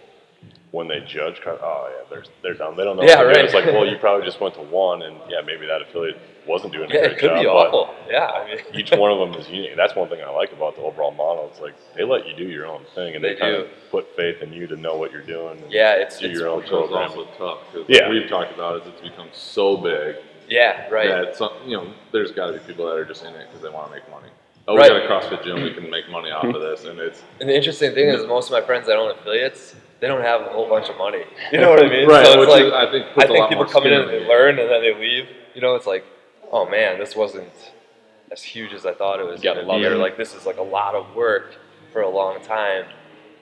when 0.76 0.88
they 0.88 1.00
judge, 1.00 1.40
kind 1.40 1.56
of, 1.56 1.62
oh 1.62 1.88
yeah, 1.90 2.04
they're 2.10 2.24
they're 2.42 2.54
dumb. 2.54 2.76
They 2.76 2.84
don't 2.84 2.96
know. 2.96 3.02
Yeah, 3.02 3.16
what 3.16 3.22
to 3.24 3.32
do. 3.32 3.36
right. 3.40 3.44
It's 3.46 3.54
like, 3.54 3.64
well, 3.66 3.86
you 3.86 3.96
probably 4.06 4.26
just 4.26 4.40
went 4.40 4.54
to 4.56 4.60
one, 4.60 5.00
and 5.02 5.16
yeah, 5.28 5.40
maybe 5.44 5.66
that 5.66 5.80
affiliate 5.80 6.18
wasn't 6.46 6.72
doing 6.74 6.90
a 6.90 6.94
yeah, 6.94 7.00
great 7.00 7.12
it 7.12 7.18
could 7.18 7.30
job. 7.30 7.40
be 7.40 7.46
awful. 7.46 7.94
Yeah, 8.10 8.26
I 8.26 8.46
mean, 8.46 8.58
Each 8.74 8.90
one 8.92 9.10
of 9.10 9.18
them 9.18 9.40
is 9.40 9.48
unique. 9.48 9.74
That's 9.74 9.96
one 9.96 10.08
thing 10.10 10.20
I 10.22 10.28
like 10.30 10.52
about 10.52 10.76
the 10.76 10.82
overall 10.82 11.12
model. 11.12 11.48
It's 11.50 11.60
like 11.60 11.74
they 11.96 12.04
let 12.04 12.28
you 12.28 12.34
do 12.36 12.44
your 12.44 12.66
own 12.66 12.82
thing, 12.94 13.14
and 13.16 13.24
they, 13.24 13.34
They 13.34 13.40
kind 13.40 13.56
do. 13.56 13.62
of 13.62 13.68
put 13.90 14.14
faith 14.16 14.42
in 14.42 14.52
you 14.52 14.66
to 14.66 14.76
know 14.76 14.96
what 14.96 15.12
you're 15.12 15.22
doing. 15.22 15.58
and 15.62 15.72
Yeah, 15.72 15.94
it's, 15.94 16.18
do 16.18 16.26
it's 16.26 16.38
your 16.38 16.48
own 16.50 16.58
Which 16.58 16.66
is 16.66 16.70
program. 16.70 17.10
also 17.10 17.24
tough 17.38 17.58
because 17.72 17.86
Yeah. 17.88 18.10
we've 18.10 18.28
talked 18.28 18.52
about 18.54 18.82
is 18.82 18.86
it's 18.88 19.00
become 19.00 19.28
so 19.32 19.76
big 19.78 20.16
yeah, 20.48 20.88
right. 20.90 21.08
that 21.08 21.36
some, 21.36 21.50
you 21.64 21.76
know 21.76 21.92
there's 22.12 22.30
got 22.32 22.46
to 22.48 22.52
be 22.52 22.58
people 22.60 22.86
that 22.86 22.96
are 22.96 23.04
just 23.06 23.24
in 23.24 23.34
it 23.34 23.46
because 23.48 23.62
they 23.62 23.70
want 23.70 23.88
to 23.88 23.94
make 23.96 24.08
money. 24.10 24.28
Oh, 24.68 24.76
Right. 24.76 24.92
we 24.92 24.98
got 25.00 25.22
a 25.22 25.26
CrossFit 25.28 25.42
gym, 25.44 25.62
we 25.62 25.72
can 25.74 25.88
make 25.90 26.08
money 26.10 26.30
off 26.30 26.44
of 26.44 26.60
this, 26.60 26.84
and 26.84 26.98
it's 27.00 27.22
And 27.40 27.48
the 27.48 27.54
interesting 27.56 27.92
thing 27.94 28.08
is, 28.08 28.24
most 28.26 28.46
of 28.46 28.52
my 28.52 28.60
friends 28.60 28.86
that 28.88 28.96
own 28.96 29.10
affiliates, 29.12 29.74
they 30.00 30.06
don't 30.06 30.22
have 30.22 30.42
a 30.42 30.50
whole 30.50 30.68
bunch 30.68 30.88
of 30.88 30.96
money. 30.96 31.24
You 31.52 31.60
know 31.60 31.70
what 31.70 31.84
I 31.84 31.88
mean? 31.88 32.08
right. 32.08 32.26
So 32.26 32.42
it's 32.42 32.50
like 32.50 32.64
is, 32.64 32.72
I 32.72 32.90
think 32.90 33.06
I 33.16 33.26
think 33.26 33.48
people 33.48 33.64
come 33.64 33.86
in 33.86 33.92
and 33.92 34.08
they 34.08 34.26
learn 34.26 34.58
and 34.58 34.70
then 34.70 34.82
they 34.82 34.94
leave. 34.94 35.28
You 35.54 35.60
know, 35.60 35.74
it's 35.74 35.86
like, 35.86 36.04
oh 36.52 36.68
man, 36.68 36.98
this 36.98 37.14
wasn't 37.16 37.52
as 38.32 38.42
huge 38.42 38.72
as 38.72 38.84
I 38.84 38.92
thought 38.92 39.20
it 39.20 39.26
was 39.26 39.40
going 39.40 39.56
to 39.56 39.64
be. 39.64 39.86
Or 39.86 39.96
like 39.96 40.16
this 40.16 40.34
is 40.34 40.46
like 40.46 40.58
a 40.58 40.62
lot 40.62 40.94
of 40.94 41.14
work 41.14 41.54
for 41.92 42.02
a 42.02 42.10
long 42.10 42.42
time, 42.42 42.84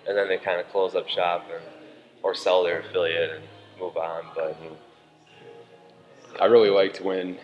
and 0.07 0.17
then 0.17 0.29
they 0.29 0.37
kind 0.37 0.61
of 0.61 0.69
close 0.69 0.95
up 0.95 1.09
shop 1.09 1.47
and 1.53 1.63
or 2.23 2.35
sell 2.35 2.63
their 2.63 2.81
affiliate 2.81 3.31
and 3.31 3.45
move 3.79 3.97
on. 3.97 4.25
But 4.35 4.61
mm-hmm. 4.61 4.75
I 6.41 6.47
really 6.47 6.71
liked 6.71 7.01
when 7.01 7.39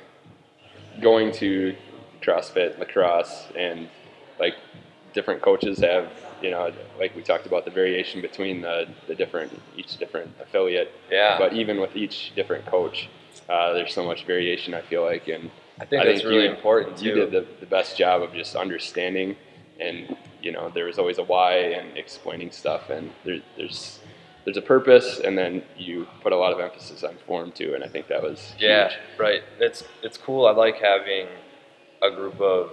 going 1.00 1.32
to 1.32 1.74
CrossFit, 2.22 2.78
La 2.78 2.84
Crosse, 2.84 3.48
and 3.56 3.88
like 4.38 4.54
different 5.12 5.42
coaches 5.42 5.78
have, 5.78 6.10
you 6.42 6.50
know, 6.50 6.72
like 6.98 7.14
we 7.16 7.22
talked 7.22 7.46
about 7.46 7.64
the 7.64 7.70
variation 7.70 8.20
between 8.20 8.60
the, 8.62 8.86
the 9.06 9.14
different, 9.14 9.52
each 9.76 9.96
different 9.98 10.30
affiliate. 10.40 10.90
yeah, 11.10 11.38
But 11.38 11.52
even 11.52 11.80
with 11.80 11.96
each 11.96 12.32
different 12.34 12.66
coach, 12.66 13.08
uh, 13.48 13.72
there's 13.72 13.92
so 13.92 14.04
much 14.04 14.24
variation, 14.26 14.74
I 14.74 14.80
feel 14.82 15.02
like. 15.04 15.28
And 15.28 15.50
I 15.80 15.84
think 15.84 16.02
I 16.02 16.04
that's 16.06 16.18
think 16.20 16.30
really 16.30 16.44
you- 16.44 16.50
important 16.50 16.98
too. 16.98 17.06
you 17.06 17.14
did 17.14 17.30
the, 17.32 17.46
the 17.60 17.66
best 17.66 17.96
job 17.96 18.22
of 18.22 18.32
just 18.34 18.56
understanding 18.56 19.36
and, 19.80 20.14
you 20.42 20.52
know, 20.52 20.68
there 20.68 20.84
was 20.84 20.98
always 20.98 21.16
a 21.18 21.22
why 21.24 21.54
and 21.56 21.96
explaining 21.96 22.50
stuff. 22.50 22.90
And 22.90 23.10
there, 23.24 23.40
there's, 23.56 23.98
there's 24.44 24.58
a 24.58 24.62
purpose, 24.62 25.20
and 25.20 25.36
then 25.38 25.62
you 25.78 26.06
put 26.22 26.32
a 26.32 26.36
lot 26.36 26.52
of 26.52 26.60
emphasis 26.60 27.02
on 27.02 27.16
form 27.26 27.50
too. 27.52 27.74
And 27.74 27.82
I 27.82 27.88
think 27.88 28.08
that 28.08 28.22
was 28.22 28.54
Yeah, 28.58 28.88
huge. 28.88 28.98
right. 29.18 29.42
It's 29.58 29.84
it's 30.02 30.16
cool. 30.18 30.46
I 30.46 30.52
like 30.52 30.76
having 30.76 31.28
a 32.02 32.10
group 32.10 32.40
of 32.40 32.72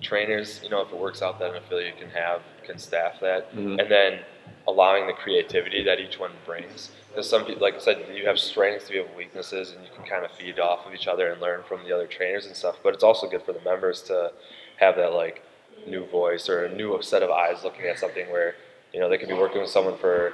trainers. 0.00 0.60
You 0.62 0.70
know, 0.70 0.80
if 0.82 0.92
it 0.92 0.98
works 0.98 1.22
out 1.22 1.38
that 1.38 1.50
an 1.50 1.56
affiliate 1.56 1.98
can 1.98 2.08
have 2.10 2.42
can 2.64 2.78
staff 2.78 3.20
that, 3.20 3.52
Mhm. 3.54 3.80
and 3.80 3.90
then 3.90 4.20
allowing 4.66 5.06
the 5.06 5.12
creativity 5.12 5.82
that 5.84 5.98
each 6.00 6.18
one 6.18 6.32
brings. 6.46 6.90
Because 7.10 7.28
some 7.28 7.44
people, 7.44 7.62
like 7.62 7.74
I 7.74 7.78
said, 7.78 8.06
you 8.14 8.26
have 8.26 8.38
strengths, 8.38 8.88
you 8.90 8.98
have 9.02 9.14
weaknesses, 9.14 9.72
and 9.72 9.84
you 9.84 9.90
can 9.94 10.04
kind 10.04 10.24
of 10.24 10.30
feed 10.32 10.58
off 10.58 10.86
of 10.86 10.94
each 10.94 11.06
other 11.08 11.30
and 11.30 11.40
learn 11.40 11.62
from 11.64 11.84
the 11.84 11.92
other 11.92 12.06
trainers 12.06 12.46
and 12.46 12.56
stuff. 12.56 12.76
But 12.82 12.94
it's 12.94 13.04
also 13.04 13.28
good 13.28 13.42
for 13.42 13.52
the 13.52 13.60
members 13.60 14.02
to 14.04 14.32
have 14.76 14.96
that 14.96 15.12
like 15.12 15.42
new 15.86 16.04
voice 16.06 16.48
or 16.48 16.64
a 16.64 16.68
new 16.74 17.00
set 17.02 17.22
of 17.22 17.30
eyes 17.30 17.64
looking 17.64 17.86
at 17.86 17.98
something 17.98 18.30
where 18.30 18.54
you 18.92 19.00
know 19.00 19.08
they 19.08 19.18
could 19.18 19.28
be 19.28 19.34
working 19.34 19.60
with 19.60 19.70
someone 19.70 19.98
for 19.98 20.32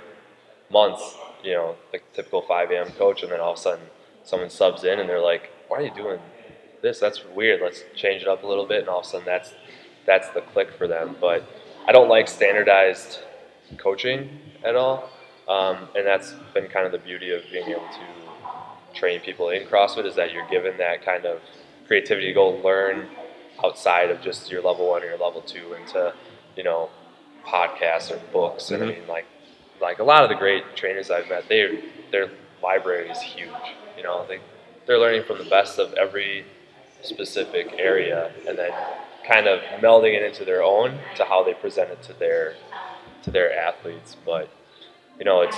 months, 0.70 1.16
you 1.42 1.52
know, 1.54 1.76
like 1.92 2.02
typical 2.12 2.42
5 2.42 2.70
a.m. 2.70 2.90
coach, 2.92 3.22
and 3.22 3.32
then 3.32 3.40
all 3.40 3.52
of 3.52 3.58
a 3.58 3.60
sudden 3.60 3.84
someone 4.24 4.50
subs 4.50 4.84
in 4.84 5.00
and 5.00 5.08
they're 5.08 5.20
like, 5.20 5.50
"Why 5.68 5.78
are 5.78 5.82
you 5.82 5.90
doing 5.94 6.20
this? 6.82 6.98
That's 7.00 7.24
weird. 7.24 7.60
Let's 7.62 7.82
change 7.94 8.22
it 8.22 8.28
up 8.28 8.42
a 8.42 8.46
little 8.46 8.66
bit." 8.66 8.80
And 8.80 8.88
all 8.88 9.00
of 9.00 9.06
a 9.06 9.08
sudden, 9.08 9.26
that's 9.26 9.54
that's 10.06 10.28
the 10.30 10.40
click 10.42 10.70
for 10.72 10.86
them. 10.86 11.16
But 11.20 11.44
I 11.88 11.92
don't 11.92 12.10
like 12.10 12.28
standardized 12.28 13.20
coaching 13.78 14.28
at 14.62 14.76
all, 14.76 15.08
um, 15.48 15.88
and 15.96 16.06
that's 16.06 16.34
been 16.52 16.68
kind 16.68 16.84
of 16.84 16.92
the 16.92 16.98
beauty 16.98 17.32
of 17.32 17.42
being 17.50 17.66
able 17.66 17.80
to 17.80 18.94
train 18.94 19.20
people 19.20 19.48
in 19.48 19.66
CrossFit 19.66 20.04
is 20.04 20.14
that 20.16 20.32
you're 20.34 20.46
given 20.50 20.76
that 20.76 21.02
kind 21.02 21.24
of 21.24 21.40
creativity 21.86 22.26
to 22.26 22.34
go 22.34 22.50
learn 22.50 23.08
outside 23.64 24.10
of 24.10 24.20
just 24.20 24.50
your 24.50 24.60
level 24.60 24.86
one 24.88 25.02
or 25.02 25.06
your 25.06 25.16
level 25.16 25.40
two 25.40 25.72
into 25.72 26.12
you 26.56 26.62
know 26.62 26.90
podcasts 27.46 28.10
or 28.10 28.20
books. 28.34 28.70
And 28.70 28.82
I 28.82 28.86
mean, 28.86 29.06
like 29.08 29.24
like 29.80 29.98
a 29.98 30.04
lot 30.04 30.22
of 30.22 30.28
the 30.28 30.34
great 30.36 30.76
trainers 30.76 31.10
I've 31.10 31.30
met, 31.30 31.48
they 31.48 31.84
their 32.12 32.28
library 32.62 33.08
is 33.08 33.22
huge. 33.22 33.48
You 33.96 34.02
know, 34.02 34.26
they 34.28 34.40
they're 34.86 34.98
learning 34.98 35.24
from 35.24 35.38
the 35.38 35.48
best 35.48 35.78
of 35.78 35.94
every 35.94 36.44
specific 37.00 37.76
area, 37.78 38.30
and 38.46 38.58
then 38.58 38.72
kind 39.30 39.46
of 39.46 39.60
melding 39.80 40.14
it 40.14 40.22
into 40.22 40.44
their 40.44 40.62
own 40.62 40.98
to 41.16 41.24
how 41.24 41.42
they 41.44 41.54
present 41.54 41.90
it 41.90 42.02
to 42.04 42.12
their 42.14 42.54
to 43.22 43.30
their 43.30 43.52
athletes. 43.56 44.16
But 44.24 44.48
you 45.18 45.24
know, 45.24 45.42
it's 45.42 45.56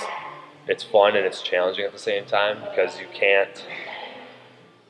it's 0.66 0.82
fun 0.84 1.16
and 1.16 1.24
it's 1.24 1.42
challenging 1.42 1.84
at 1.84 1.92
the 1.92 1.98
same 1.98 2.24
time 2.26 2.58
because 2.70 2.98
you 2.98 3.06
can't 3.14 3.64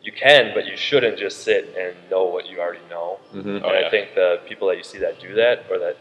you 0.03 0.13
can, 0.13 0.53
but 0.55 0.67
you 0.67 0.77
shouldn't 0.77 1.19
just 1.19 1.43
sit 1.43 1.77
and 1.79 1.95
know 2.11 2.25
what 2.25 2.49
you 2.49 2.59
already 2.59 2.81
know. 2.89 3.19
Mhm. 3.35 3.61
Oh, 3.63 3.69
and 3.69 3.81
yeah. 3.81 3.87
I 3.87 3.91
think 3.91 4.15
the 4.15 4.41
people 4.49 4.67
that 4.69 4.79
you 4.79 4.83
see 4.83 4.99
that 4.99 5.21
do 5.21 5.35
that 5.35 5.67
or 5.71 5.79
that 5.79 5.97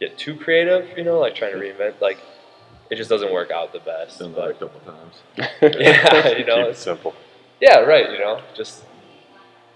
get 0.00 0.18
too 0.18 0.34
creative, 0.36 0.96
you 0.98 1.04
know, 1.04 1.18
like 1.20 1.34
trying 1.36 1.52
to 1.52 1.58
reinvent, 1.58 2.00
like 2.00 2.18
it 2.90 2.96
just 2.96 3.08
doesn't 3.08 3.32
work 3.32 3.50
out 3.52 3.72
the 3.72 3.78
best. 3.80 4.18
Done 4.18 4.32
that 4.34 4.40
a 4.40 4.46
But 4.48 4.58
couple 4.60 4.80
times. 4.80 5.22
yeah, 5.62 6.28
you 6.36 6.44
know, 6.44 6.64
Keep 6.64 6.72
it 6.72 6.76
simple. 6.76 7.14
yeah, 7.60 7.78
right. 7.80 8.10
You 8.10 8.18
know, 8.18 8.40
just 8.54 8.84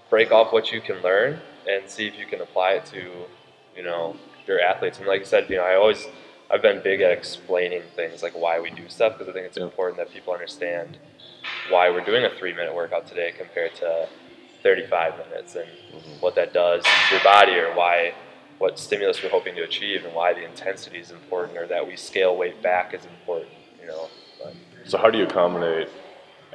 break 0.09 0.31
off 0.33 0.51
what 0.51 0.71
you 0.73 0.81
can 0.81 1.01
learn 1.01 1.39
and 1.67 1.89
see 1.89 2.07
if 2.07 2.17
you 2.17 2.25
can 2.25 2.41
apply 2.41 2.71
it 2.73 2.85
to, 2.87 3.11
you 3.75 3.83
know, 3.83 4.15
your 4.47 4.59
athletes. 4.59 4.97
And 4.97 5.07
like 5.07 5.21
I 5.21 5.25
said, 5.25 5.49
you 5.49 5.57
know, 5.57 5.63
I 5.63 5.75
always 5.75 6.07
I've 6.49 6.61
been 6.61 6.81
big 6.83 7.01
at 7.01 7.11
explaining 7.11 7.83
things 7.95 8.21
like 8.21 8.33
why 8.33 8.59
we 8.59 8.71
do 8.71 8.89
stuff 8.89 9.13
because 9.13 9.29
I 9.29 9.33
think 9.33 9.45
it's 9.45 9.57
Yeah. 9.57 9.63
important 9.63 9.97
that 9.97 10.11
people 10.11 10.33
understand 10.33 10.97
why 11.69 11.89
we're 11.89 12.03
doing 12.03 12.25
a 12.25 12.29
three 12.29 12.53
minute 12.53 12.75
workout 12.75 13.07
today 13.07 13.31
compared 13.37 13.73
to 13.75 14.07
35 14.63 15.17
minutes 15.29 15.55
and 15.55 15.65
mm-hmm. 15.65 16.19
what 16.19 16.35
that 16.35 16.53
does 16.53 16.83
to 16.83 17.15
your 17.15 17.23
body 17.23 17.53
or 17.53 17.73
why 17.73 18.13
what 18.57 18.77
stimulus 18.77 19.23
we're 19.23 19.29
hoping 19.29 19.55
to 19.55 19.63
achieve 19.63 20.05
and 20.05 20.13
why 20.13 20.33
the 20.33 20.43
intensity 20.45 20.99
is 20.99 21.09
important 21.09 21.57
or 21.57 21.65
that 21.65 21.87
we 21.87 21.95
scale 21.95 22.37
weight 22.37 22.61
back 22.61 22.93
is 22.93 23.03
important. 23.05 23.49
You 23.79 23.87
know, 23.87 24.09
but 24.43 24.53
So 24.85 24.97
how 24.97 25.09
do 25.09 25.17
you 25.17 25.23
accommodate 25.23 25.89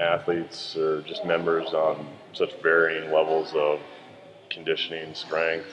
athletes 0.01 0.77
or 0.77 1.03
just 1.03 1.25
members 1.25 1.75
on 1.75 2.07
such 2.33 2.53
varying 2.63 3.11
levels 3.11 3.53
of 3.55 3.81
conditioning, 4.57 5.15
strength, 5.15 5.73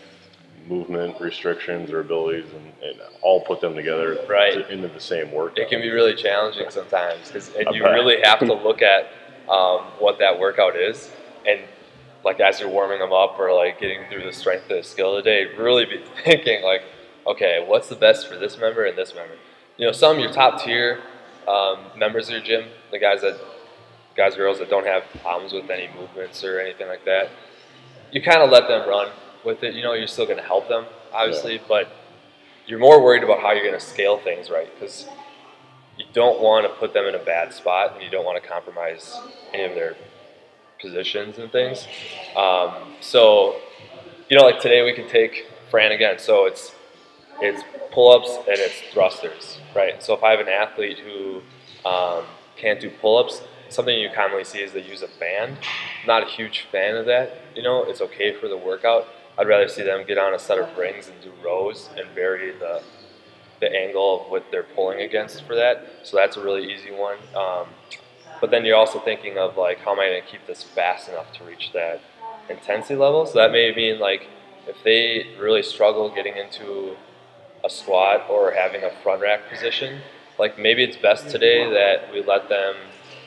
movement 0.67 1.19
restrictions 1.19 1.89
or 1.91 2.01
abilities, 2.01 2.45
and, 2.51 2.65
and 2.83 3.01
all 3.21 3.41
put 3.41 3.61
them 3.61 3.75
together 3.75 4.19
Right. 4.29 4.53
to- 4.53 4.71
into 4.71 4.89
the 4.89 4.99
same 4.99 5.31
workout? 5.31 5.57
it 5.57 5.69
can 5.69 5.81
be 5.81 5.89
really 5.89 6.13
challenging 6.15 6.69
sometimes 6.69 7.27
because 7.29 7.53
and 7.55 7.73
you 7.73 7.83
really 7.83 8.19
have 8.23 8.39
to 8.39 8.53
look 8.53 8.81
at 8.81 9.09
um, 9.49 9.81
what 9.99 10.19
that 10.19 10.39
workout 10.39 10.75
is 10.75 11.09
and 11.45 11.59
like 12.23 12.39
as 12.39 12.59
you're 12.59 12.69
warming 12.69 12.99
them 12.99 13.11
up 13.11 13.37
or 13.39 13.53
like 13.53 13.79
getting 13.79 13.99
through 14.09 14.23
the 14.23 14.31
strength 14.31 14.63
of 14.71 14.77
the 14.77 14.83
skill 14.83 15.17
of 15.17 15.23
the 15.23 15.29
day 15.29 15.45
really 15.57 15.85
be 15.85 16.01
thinking 16.23 16.63
like 16.63 16.81
okay 17.27 17.63
what's 17.67 17.89
the 17.89 17.95
best 17.95 18.27
for 18.27 18.37
this 18.37 18.57
member 18.57 18.85
and 18.85 18.97
this 18.97 19.13
member 19.13 19.35
you 19.77 19.85
know 19.85 19.91
some 19.91 20.13
of 20.15 20.19
your 20.19 20.31
top 20.31 20.61
tier 20.63 21.01
um, 21.47 21.77
members 21.97 22.27
of 22.29 22.35
your 22.35 22.41
gym 22.41 22.65
the 22.91 22.99
guys 22.99 23.19
that 23.21 23.37
guys 24.15 24.35
girls 24.35 24.59
that 24.59 24.69
don't 24.69 24.85
have 24.87 25.03
problems 25.21 25.51
with 25.51 25.69
any 25.69 25.89
movements 25.99 26.41
or 26.43 26.59
anything 26.61 26.87
like 26.87 27.03
that 27.03 27.29
you 28.13 28.21
kind 28.21 28.41
of 28.41 28.49
let 28.49 28.67
them 28.67 28.87
run 28.87 29.11
with 29.43 29.63
it 29.63 29.73
you 29.73 29.83
know 29.83 29.93
you're 29.93 30.07
still 30.07 30.25
going 30.25 30.37
to 30.37 30.43
help 30.43 30.67
them 30.69 30.85
obviously 31.11 31.61
but 31.67 31.91
you're 32.65 32.79
more 32.79 33.03
worried 33.03 33.23
about 33.23 33.41
how 33.41 33.51
you're 33.51 33.65
going 33.65 33.77
to 33.77 33.85
scale 33.85 34.17
things 34.17 34.49
right 34.49 34.69
because 34.73 35.07
you 35.97 36.05
don't 36.13 36.41
want 36.41 36.65
to 36.65 36.73
put 36.79 36.93
them 36.93 37.05
in 37.05 37.15
a 37.15 37.23
bad 37.23 37.53
spot 37.53 37.93
and 37.93 38.03
you 38.03 38.09
don't 38.09 38.25
want 38.25 38.41
to 38.41 38.47
compromise 38.47 39.15
any 39.53 39.63
of 39.63 39.75
their 39.75 39.95
positions 40.83 41.37
and 41.37 41.51
things. 41.51 41.87
Um, 42.35 42.73
so, 42.99 43.55
you 44.29 44.37
know, 44.37 44.43
like 44.43 44.59
today 44.59 44.83
we 44.83 44.93
can 44.93 45.07
take 45.07 45.47
Fran 45.69 45.91
again. 45.91 46.19
So 46.19 46.45
it's 46.45 46.73
it's 47.41 47.63
pull-ups 47.91 48.37
and 48.47 48.59
it's 48.59 48.81
thrusters, 48.91 49.57
right? 49.75 50.01
So 50.01 50.13
if 50.13 50.23
I 50.23 50.31
have 50.31 50.39
an 50.39 50.49
athlete 50.49 50.99
who 50.99 51.41
um, 51.87 52.25
can't 52.55 52.79
do 52.79 52.89
pull-ups, 52.89 53.41
something 53.73 53.97
you 53.97 54.09
commonly 54.13 54.43
see 54.43 54.59
is 54.61 54.71
they 54.71 54.83
use 54.83 55.01
a 55.01 55.09
band. 55.19 55.57
Not 56.05 56.23
a 56.23 56.25
huge 56.25 56.65
fan 56.71 56.95
of 56.95 57.05
that. 57.07 57.37
You 57.55 57.63
know, 57.63 57.83
it's 57.83 58.01
okay 58.01 58.33
for 58.33 58.47
the 58.47 58.57
workout. 58.57 59.07
I'd 59.37 59.47
rather 59.47 59.67
see 59.67 59.83
them 59.83 60.05
get 60.05 60.17
on 60.17 60.33
a 60.33 60.39
set 60.39 60.59
of 60.59 60.77
rings 60.77 61.09
and 61.09 61.19
do 61.21 61.31
rows 61.43 61.89
and 61.97 62.07
vary 62.09 62.51
the 62.51 62.81
the 63.59 63.73
angle 63.73 64.25
of 64.25 64.31
what 64.31 64.43
they're 64.51 64.63
pulling 64.63 64.99
against 65.01 65.43
for 65.43 65.55
that. 65.55 65.87
So 66.03 66.17
that's 66.17 66.35
a 66.35 66.43
really 66.43 66.73
easy 66.73 66.91
one. 66.91 67.17
Um, 67.33 67.67
but 68.41 68.51
then 68.51 68.65
you're 68.65 68.75
also 68.75 68.99
thinking 68.99 69.37
of 69.37 69.55
like, 69.55 69.79
how 69.79 69.93
am 69.93 70.01
I 70.01 70.07
going 70.09 70.21
to 70.21 70.27
keep 70.27 70.45
this 70.45 70.61
fast 70.63 71.07
enough 71.07 71.31
to 71.37 71.45
reach 71.45 71.71
that 71.71 72.01
intensity 72.49 72.95
level? 72.95 73.25
So 73.25 73.35
that 73.35 73.53
may 73.53 73.73
mean 73.73 73.99
like 73.99 74.27
if 74.67 74.75
they 74.83 75.27
really 75.39 75.63
struggle 75.63 76.13
getting 76.13 76.35
into 76.35 76.97
a 77.63 77.69
squat 77.69 78.25
or 78.29 78.51
having 78.51 78.83
a 78.83 78.91
front 79.01 79.21
rack 79.21 79.49
position, 79.49 80.01
like 80.37 80.59
maybe 80.59 80.83
it's 80.83 80.97
best 80.97 81.29
today 81.29 81.69
that 81.71 82.11
we 82.11 82.21
let 82.21 82.49
them 82.49 82.75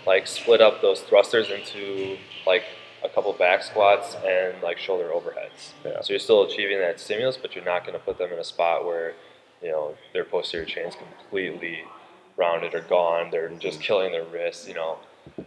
like 0.07 0.27
split 0.27 0.61
up 0.61 0.81
those 0.83 1.01
thrusters 1.01 1.51
into 1.51 2.17
like 2.47 2.63
a 3.05 3.09
couple 3.09 3.33
back 3.33 3.63
squats 3.63 4.17
and 4.27 4.63
like 4.63 4.79
shoulder 4.79 5.11
overheads. 5.15 5.73
Yeah. 5.85 6.01
So 6.01 6.13
you're 6.13 6.21
still 6.21 6.45
achieving 6.45 6.79
that 6.79 7.01
stimulus, 7.01 7.37
but 7.37 7.55
you're 7.55 7.65
not 7.65 7.85
going 7.87 7.99
to 7.99 8.05
put 8.05 8.19
them 8.19 8.33
in 8.33 8.39
a 8.39 8.45
spot 8.45 8.85
where 8.85 9.15
you 9.63 9.71
know 9.71 9.95
their 10.13 10.25
posterior 10.25 10.67
chain's 10.67 10.95
completely 10.95 11.81
rounded 12.37 12.75
or 12.75 12.83
gone. 12.83 13.31
They're 13.31 13.49
mm-hmm. 13.49 13.59
just 13.59 13.81
killing 13.81 14.13
their 14.13 14.25
wrists, 14.25 14.69
you 14.69 14.75
know, 14.75 14.99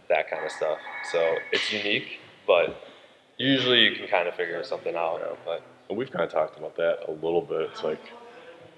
that 0.08 0.30
kind 0.30 0.44
of 0.44 0.52
stuff. 0.52 0.78
So 1.12 1.36
it's 1.52 1.72
unique, 1.72 2.20
but 2.46 2.76
usually 3.38 3.80
you 3.80 3.96
can 3.96 4.08
kind 4.08 4.28
of 4.28 4.34
figure 4.34 4.62
something 4.64 4.94
out. 4.94 5.20
But 5.44 5.62
And 5.88 5.96
we've 5.96 6.10
kind 6.10 6.24
of 6.24 6.30
talked 6.30 6.58
about 6.58 6.76
that 6.76 7.08
a 7.08 7.12
little 7.12 7.42
bit. 7.42 7.70
It's 7.72 7.82
like, 7.82 8.00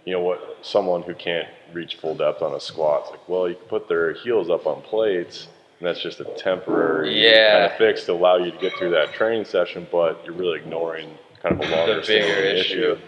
you 0.05 0.13
know, 0.13 0.21
what 0.21 0.59
someone 0.63 1.03
who 1.03 1.15
can't 1.15 1.49
reach 1.73 1.97
full 1.97 2.15
depth 2.15 2.43
on 2.43 2.55
a 2.55 2.61
squat, 2.61 3.03
it's 3.03 3.11
like, 3.13 3.29
well, 3.29 3.49
you 3.49 3.55
can 3.55 3.65
put 3.65 3.89
their 3.89 4.13
heels 4.13 4.51
up 4.51 4.67
on 4.67 4.83
plates, 4.83 5.49
and 5.83 5.89
that's 5.89 6.01
just 6.01 6.21
a 6.21 6.25
temporary 6.25 7.21
Yeah. 7.21 7.51
kind 7.63 7.73
of 7.73 7.77
fix 7.77 8.05
to 8.05 8.13
allow 8.13 8.37
you 8.37 8.53
to 8.53 8.59
get 8.59 8.73
through 8.79 8.91
that 8.91 9.13
training 9.15 9.45
session, 9.45 9.85
but 9.91 10.25
you're 10.25 10.33
really 10.33 10.61
ignoring 10.61 11.19
kind 11.43 11.61
of 11.61 11.69
a 11.69 11.75
longer 11.75 11.95
The 11.97 12.07
bigger 12.07 12.25
standing 12.25 12.57
issue. 12.57 12.99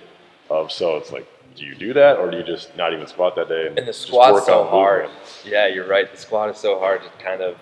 of 0.50 0.72
so 0.72 0.96
it's 0.96 1.12
like, 1.12 1.24
do 1.54 1.64
you 1.64 1.76
do 1.76 1.92
that 1.92 2.16
or 2.16 2.32
do 2.32 2.36
you 2.36 2.42
just 2.42 2.76
not 2.76 2.92
even 2.92 3.06
squat 3.06 3.36
that 3.36 3.48
day? 3.48 3.68
and 3.68 3.76
the 3.78 3.82
just 3.82 4.08
squat's 4.08 4.44
so 4.46 4.64
hard. 4.64 5.08
Yeah, 5.44 5.68
you're 5.68 5.86
right. 5.86 6.10
The 6.10 6.16
squat 6.16 6.50
is 6.50 6.56
so 6.56 6.80
hard 6.80 7.02
to 7.04 7.08
kind 7.24 7.42
of 7.42 7.56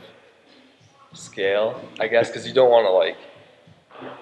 scale, 1.13 1.79
I 2.01 2.09
guess, 2.09 2.29
because 2.29 2.47
you 2.49 2.55
don't 2.55 2.71
want 2.71 2.87
to 2.87 2.91
like, 2.93 3.19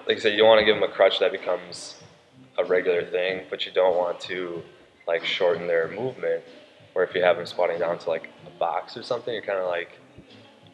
like 0.09 0.17
I 0.17 0.19
said, 0.19 0.33
you 0.33 0.39
don't 0.39 0.49
want 0.49 0.59
to 0.59 0.65
give 0.65 0.75
them 0.75 0.83
a 0.83 0.91
crutch 0.91 1.19
that 1.19 1.31
becomes 1.31 2.01
a 2.57 2.65
regular 2.65 3.05
thing, 3.05 3.43
but 3.49 3.65
you 3.65 3.71
don't 3.71 3.95
want 3.95 4.19
to 4.21 4.61
like 5.07 5.23
shorten 5.23 5.67
their 5.67 5.87
movement. 5.87 6.43
Or 6.95 7.03
if 7.05 7.15
you 7.15 7.23
have 7.23 7.37
them 7.37 7.45
squatting 7.45 7.79
down 7.79 7.97
to 7.99 8.09
like 8.09 8.29
a 8.45 8.49
box 8.59 8.97
or 8.97 9.03
something, 9.03 9.33
you're 9.33 9.41
kind 9.41 9.57
of 9.59 9.67
like, 9.67 9.97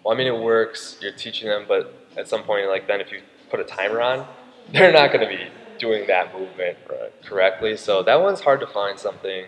well, 0.08 0.16
I 0.16 0.18
mean, 0.18 0.28
it 0.28 0.40
works. 0.40 0.98
You're 1.02 1.12
teaching 1.12 1.50
them, 1.50 1.66
but 1.68 1.94
at 2.16 2.30
some 2.30 2.44
point, 2.44 2.68
like 2.70 2.88
then 2.88 3.02
if 3.02 3.12
you 3.12 3.20
put 3.50 3.60
a 3.60 3.66
timer 3.66 4.02
on, 4.02 4.26
they're 4.72 4.94
not 4.94 5.12
going 5.12 5.20
to 5.30 5.38
be 5.38 5.48
doing 5.78 6.08
that 6.08 6.34
movement 6.34 6.78
Right. 6.90 7.12
correctly. 7.26 7.76
So 7.76 8.04
that 8.04 8.22
one's 8.22 8.40
hard 8.40 8.62
to 8.62 8.68
find 8.68 8.98
something 8.98 9.46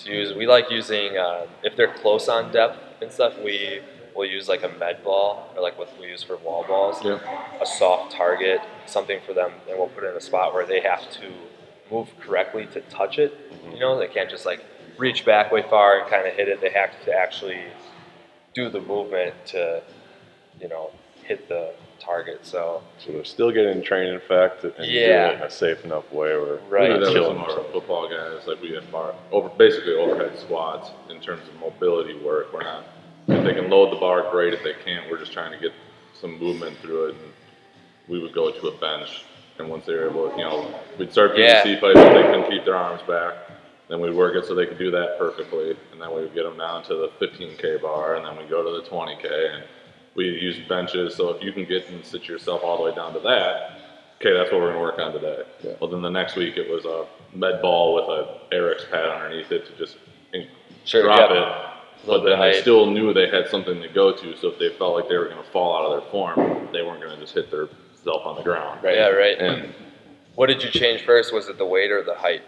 to 0.00 0.12
use. 0.12 0.34
We 0.34 0.46
like 0.46 0.70
using 0.70 1.16
uh, 1.16 1.46
if 1.62 1.76
they're 1.76 1.92
close 1.94 2.28
on 2.28 2.52
depth 2.52 2.78
and 3.02 3.10
stuff. 3.10 3.38
We 3.42 3.80
will 4.14 4.26
use 4.26 4.48
like 4.48 4.62
a 4.64 4.68
med 4.68 5.02
ball 5.02 5.50
or 5.56 5.62
like 5.62 5.78
what 5.78 5.88
we 5.98 6.08
use 6.08 6.22
for 6.22 6.36
wall 6.36 6.64
balls. 6.68 7.02
Yeah. 7.02 7.18
A 7.60 7.64
soft 7.64 8.12
target, 8.12 8.60
something 8.86 9.18
for 9.26 9.32
them, 9.32 9.52
and 9.68 9.78
we'll 9.78 9.88
put 9.88 10.04
it 10.04 10.08
in 10.10 10.16
a 10.16 10.20
spot 10.20 10.52
where 10.52 10.66
they 10.66 10.80
have 10.80 11.10
to 11.12 11.32
move 11.90 12.08
correctly 12.20 12.66
to 12.74 12.82
touch 12.82 13.18
it. 13.18 13.32
You 13.72 13.78
know, 13.80 13.98
they 13.98 14.08
can't 14.08 14.28
just 14.28 14.44
like 14.44 14.62
reach 14.98 15.24
back 15.24 15.50
way 15.50 15.62
far 15.62 15.98
and 16.00 16.10
kind 16.10 16.26
of 16.28 16.34
hit 16.34 16.48
it. 16.48 16.60
They 16.60 16.70
have 16.70 16.90
to 17.06 17.12
actually 17.14 17.62
do 18.54 18.68
the 18.68 18.80
movement 18.80 19.34
to, 19.46 19.82
you 20.60 20.68
know, 20.68 20.90
hit 21.24 21.48
the 21.48 21.72
target. 22.00 22.44
So 22.44 22.82
So 22.98 23.12
they're 23.12 23.24
still 23.24 23.50
getting 23.52 23.82
training 23.82 24.14
effect 24.14 24.64
and 24.64 24.74
Yeah. 24.78 25.28
doing 25.28 25.32
it 25.32 25.40
in 25.40 25.46
a 25.46 25.50
safe 25.50 25.84
enough 25.84 26.10
way 26.12 26.36
where 26.36 26.56
Right. 26.68 26.82
We 26.82 26.88
they're 26.88 26.88
did 26.88 27.00
that 27.00 27.00
with 27.00 27.12
killing 27.14 27.38
some 27.42 27.50
of 27.50 27.58
our 27.58 27.64
football 27.72 28.08
guys. 28.08 28.46
Like 28.46 28.60
we 28.60 28.72
had 28.72 28.90
bar 28.90 29.14
over 29.30 29.48
basically 29.50 29.94
overhead 29.94 30.38
squats 30.38 30.90
in 31.10 31.20
terms 31.20 31.42
of 31.48 31.60
mobility 31.60 32.14
work. 32.14 32.52
We're 32.52 32.62
not 32.64 32.84
if 33.28 33.44
they 33.44 33.54
can 33.54 33.70
load 33.70 33.92
the 33.92 33.96
bar, 34.00 34.28
great. 34.32 34.54
If 34.54 34.64
they 34.64 34.72
can't, 34.84 35.08
we're 35.08 35.18
just 35.18 35.32
trying 35.32 35.52
to 35.52 35.58
get 35.58 35.72
some 36.20 36.36
movement 36.40 36.76
through 36.78 37.08
it. 37.10 37.14
And 37.14 37.32
we 38.08 38.18
would 38.20 38.32
go 38.34 38.50
to 38.50 38.66
a 38.66 38.72
bench, 38.78 39.22
and 39.58 39.70
once 39.70 39.86
they 39.86 39.94
were 39.94 40.08
able, 40.10 40.30
you 40.36 40.42
know, 40.42 40.74
we'd 40.98 41.12
start 41.12 41.36
doing 41.36 41.46
Yeah. 41.48 41.62
C 41.62 41.76
pipe 41.76 41.94
if 41.94 42.14
they 42.14 42.22
couldn't 42.22 42.50
keep 42.50 42.64
their 42.64 42.74
arms 42.74 43.02
back. 43.02 43.34
Then 43.90 44.00
we'd 44.00 44.14
work 44.14 44.36
it 44.36 44.46
so 44.46 44.54
they 44.54 44.66
could 44.66 44.78
do 44.78 44.92
that 44.92 45.18
perfectly, 45.18 45.76
and 45.92 46.00
then 46.00 46.14
we 46.14 46.20
would 46.22 46.32
get 46.32 46.44
them 46.44 46.56
down 46.56 46.84
to 46.84 46.94
the 46.94 47.08
15k 47.20 47.82
bar, 47.82 48.14
and 48.14 48.24
then 48.24 48.36
we 48.36 48.48
go 48.48 48.62
to 48.62 48.80
the 48.80 48.88
20k, 48.88 49.54
and 49.54 49.64
we 50.14 50.26
use 50.26 50.56
benches. 50.68 51.16
So 51.16 51.30
if 51.30 51.42
you 51.42 51.52
can 51.52 51.64
get 51.64 51.88
and 51.88 52.04
sit 52.04 52.28
yourself 52.28 52.62
all 52.62 52.76
the 52.76 52.84
way 52.84 52.94
down 52.94 53.12
to 53.14 53.20
that, 53.20 53.80
okay, 54.20 54.32
that's 54.32 54.52
what 54.52 54.60
we're 54.60 54.68
gonna 54.68 54.80
work 54.80 55.00
on 55.00 55.12
today. 55.12 55.42
Yeah. 55.64 55.72
Well, 55.80 55.90
then 55.90 56.02
the 56.02 56.10
next 56.10 56.36
week 56.36 56.56
it 56.56 56.70
was 56.70 56.84
a 56.84 57.06
med 57.36 57.60
ball 57.60 57.94
with 57.96 58.04
a 58.04 58.54
Airex 58.54 58.88
pad 58.90 59.08
underneath 59.08 59.50
it 59.50 59.66
to 59.66 59.76
just 59.76 59.96
Sure, 60.84 61.02
drop 61.02 61.30
yeah. 61.30 61.36
it. 61.36 62.06
But 62.06 62.22
then 62.22 62.34
of 62.34 62.38
they 62.38 62.60
still 62.60 62.86
knew 62.86 63.12
they 63.12 63.28
had 63.28 63.48
something 63.48 63.82
to 63.82 63.88
go 63.88 64.12
to, 64.12 64.36
so 64.36 64.48
if 64.48 64.58
they 64.58 64.70
felt 64.70 64.94
like 64.94 65.08
they 65.08 65.16
were 65.18 65.28
gonna 65.28 65.42
fall 65.52 65.76
out 65.76 65.92
of 65.92 66.00
their 66.00 66.10
form, 66.12 66.68
they 66.72 66.82
weren't 66.82 67.02
gonna 67.02 67.18
just 67.18 67.34
hit 67.34 67.50
their 67.50 67.68
self 68.04 68.24
on 68.24 68.36
the 68.36 68.42
ground. 68.42 68.82
Right. 68.84 68.94
yeah, 68.96 69.08
right. 69.08 69.38
And 69.38 69.74
What 70.36 70.46
did 70.46 70.62
you 70.62 70.70
change 70.70 71.02
first? 71.02 71.34
Was 71.34 71.48
it 71.48 71.58
the 71.58 71.66
weight 71.66 71.90
or 71.90 72.02
the 72.02 72.14
height? 72.14 72.42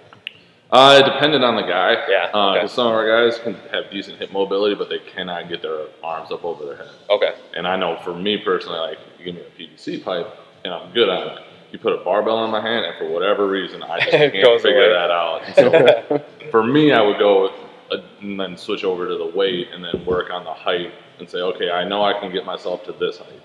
Uh, 0.73 1.03
it 1.03 1.13
depended 1.13 1.45
on 1.45 1.55
the 1.55 1.63
guy. 1.63 1.97
Yeah, 2.09 2.31
Uh, 2.33 2.55
okay. 2.57 2.67
Some 2.67 2.87
of 2.87 2.95
our 2.95 3.07
guys 3.07 3.39
can 3.39 3.55
have 3.71 3.91
decent 3.91 4.19
hip 4.19 4.33
mobility, 4.33 4.75
but 4.75 4.89
they 4.89 5.01
cannot 5.01 5.49
get 5.51 5.61
their 5.61 5.87
arms 6.03 6.31
up 6.33 6.45
over 6.45 6.65
their 6.65 6.77
head. 6.79 6.89
Okay. 7.11 7.35
And 7.55 7.69
I 7.69 7.77
know 7.77 7.99
for 8.03 8.15
me 8.15 8.39
personally, 8.39 8.79
like 8.79 8.99
you 9.19 9.25
give 9.27 9.35
me 9.35 9.43
a 9.43 9.51
PVC 9.77 10.03
pipe 10.03 10.27
and 10.65 10.73
I'm 10.73 10.91
good 10.93 11.11
on 11.11 11.29
it. 11.29 11.39
You 11.73 11.79
put 11.79 11.93
a 11.93 12.05
barbell 12.05 12.45
in 12.45 12.51
my 12.51 12.61
hand, 12.61 12.85
and 12.85 12.95
for 12.99 13.09
whatever 13.09 13.47
reason, 13.49 13.83
I 13.83 13.99
just 14.01 14.11
can't 14.13 14.33
figure 14.63 14.85
away. 14.85 14.93
that 14.93 15.11
out. 15.11 15.43
So 15.55 16.25
for 16.51 16.63
me, 16.63 16.93
I 16.93 17.01
would 17.03 17.19
go 17.19 17.45
with 17.45 17.53
a, 18.01 18.05
and 18.21 18.39
then 18.39 18.57
switch 18.59 18.85
over 18.85 19.09
to 19.09 19.17
the 19.17 19.27
weight, 19.27 19.69
and 19.73 19.83
then 19.83 20.05
work 20.05 20.31
on 20.31 20.45
the 20.45 20.53
height, 20.53 20.93
and 21.19 21.29
say, 21.29 21.39
okay, 21.39 21.71
I 21.71 21.85
know 21.89 22.05
I 22.05 22.19
can 22.21 22.31
get 22.31 22.45
myself 22.45 22.85
to 22.85 22.93
this 22.93 23.17
height. 23.19 23.41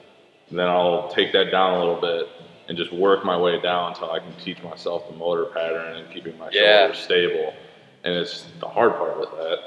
And 0.50 0.60
then 0.60 0.68
I'll 0.68 1.08
take 1.10 1.32
that 1.34 1.52
down 1.52 1.74
a 1.76 1.80
little 1.80 2.00
bit 2.02 2.28
and 2.68 2.78
just 2.78 2.92
work 2.92 3.24
my 3.24 3.38
way 3.38 3.60
down 3.62 3.94
until 3.94 4.12
I 4.12 4.20
can 4.20 4.34
teach 4.44 4.62
myself 4.64 5.08
the 5.10 5.16
motor 5.16 5.46
pattern 5.46 5.98
and 5.98 6.14
keeping 6.14 6.38
my 6.38 6.50
Yeah. 6.52 6.88
shoulders 6.88 7.00
stable. 7.00 7.54
And 8.04 8.14
it's 8.16 8.46
the 8.60 8.68
hard 8.68 8.96
part 8.96 9.20
with 9.20 9.32
that, 9.32 9.60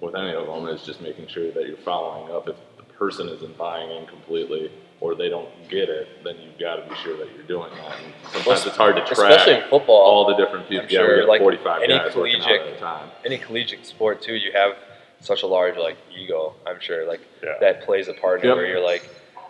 with 0.00 0.14
any 0.14 0.34
of 0.34 0.46
them, 0.46 0.68
is 0.68 0.82
just 0.84 1.00
making 1.00 1.28
sure 1.28 1.50
that 1.50 1.66
you're 1.66 1.76
following 1.78 2.32
up. 2.34 2.48
If 2.48 2.56
the 2.76 2.82
person 2.84 3.28
isn't 3.28 3.56
buying 3.56 3.90
in 3.90 4.06
completely 4.06 4.70
or 5.00 5.14
they 5.14 5.28
don't 5.28 5.48
get 5.68 5.88
it, 5.88 6.22
then 6.24 6.36
you've 6.40 6.58
got 6.58 6.76
to 6.76 6.82
be 6.88 6.94
sure 7.02 7.16
that 7.16 7.28
you're 7.34 7.44
doing 7.44 7.70
that. 7.74 7.96
And 8.04 8.12
sometimes 8.32 8.66
it's 8.66 8.76
hard 8.76 8.94
to 8.96 9.00
track 9.02 9.30
especially 9.30 9.54
in 9.54 9.68
football. 9.68 9.96
all 9.96 10.26
the 10.26 10.34
different 10.34 10.68
people. 10.68 10.84
I'm 10.84 10.90
yeah, 10.90 11.00
we 11.00 11.06
sure, 11.06 11.18
got 11.20 11.28
like, 11.28 11.40
45 11.40 11.82
any 11.82 11.98
guys 11.98 12.14
working 12.14 12.36
out 12.36 12.42
collegiate- 12.46 12.66
at 12.68 12.76
a 12.76 12.78
time. 12.78 13.10
any 13.24 13.38
collegiate 13.38 13.84
sport 13.86 14.22
too, 14.22 14.34
you 14.34 14.52
have 14.52 14.76
such 15.20 15.42
a 15.42 15.46
large 15.46 15.76
like 15.76 15.96
ego. 16.16 16.54
I'm 16.66 16.78
sure 16.80 17.06
like 17.06 17.20
Yeah. 17.42 17.54
that 17.60 17.82
plays 17.82 18.08
a 18.08 18.14
part 18.14 18.42
in 18.42 18.48
Yep. 18.48 18.56
where 18.56 18.66
you're 18.66 18.80
like 18.80 19.02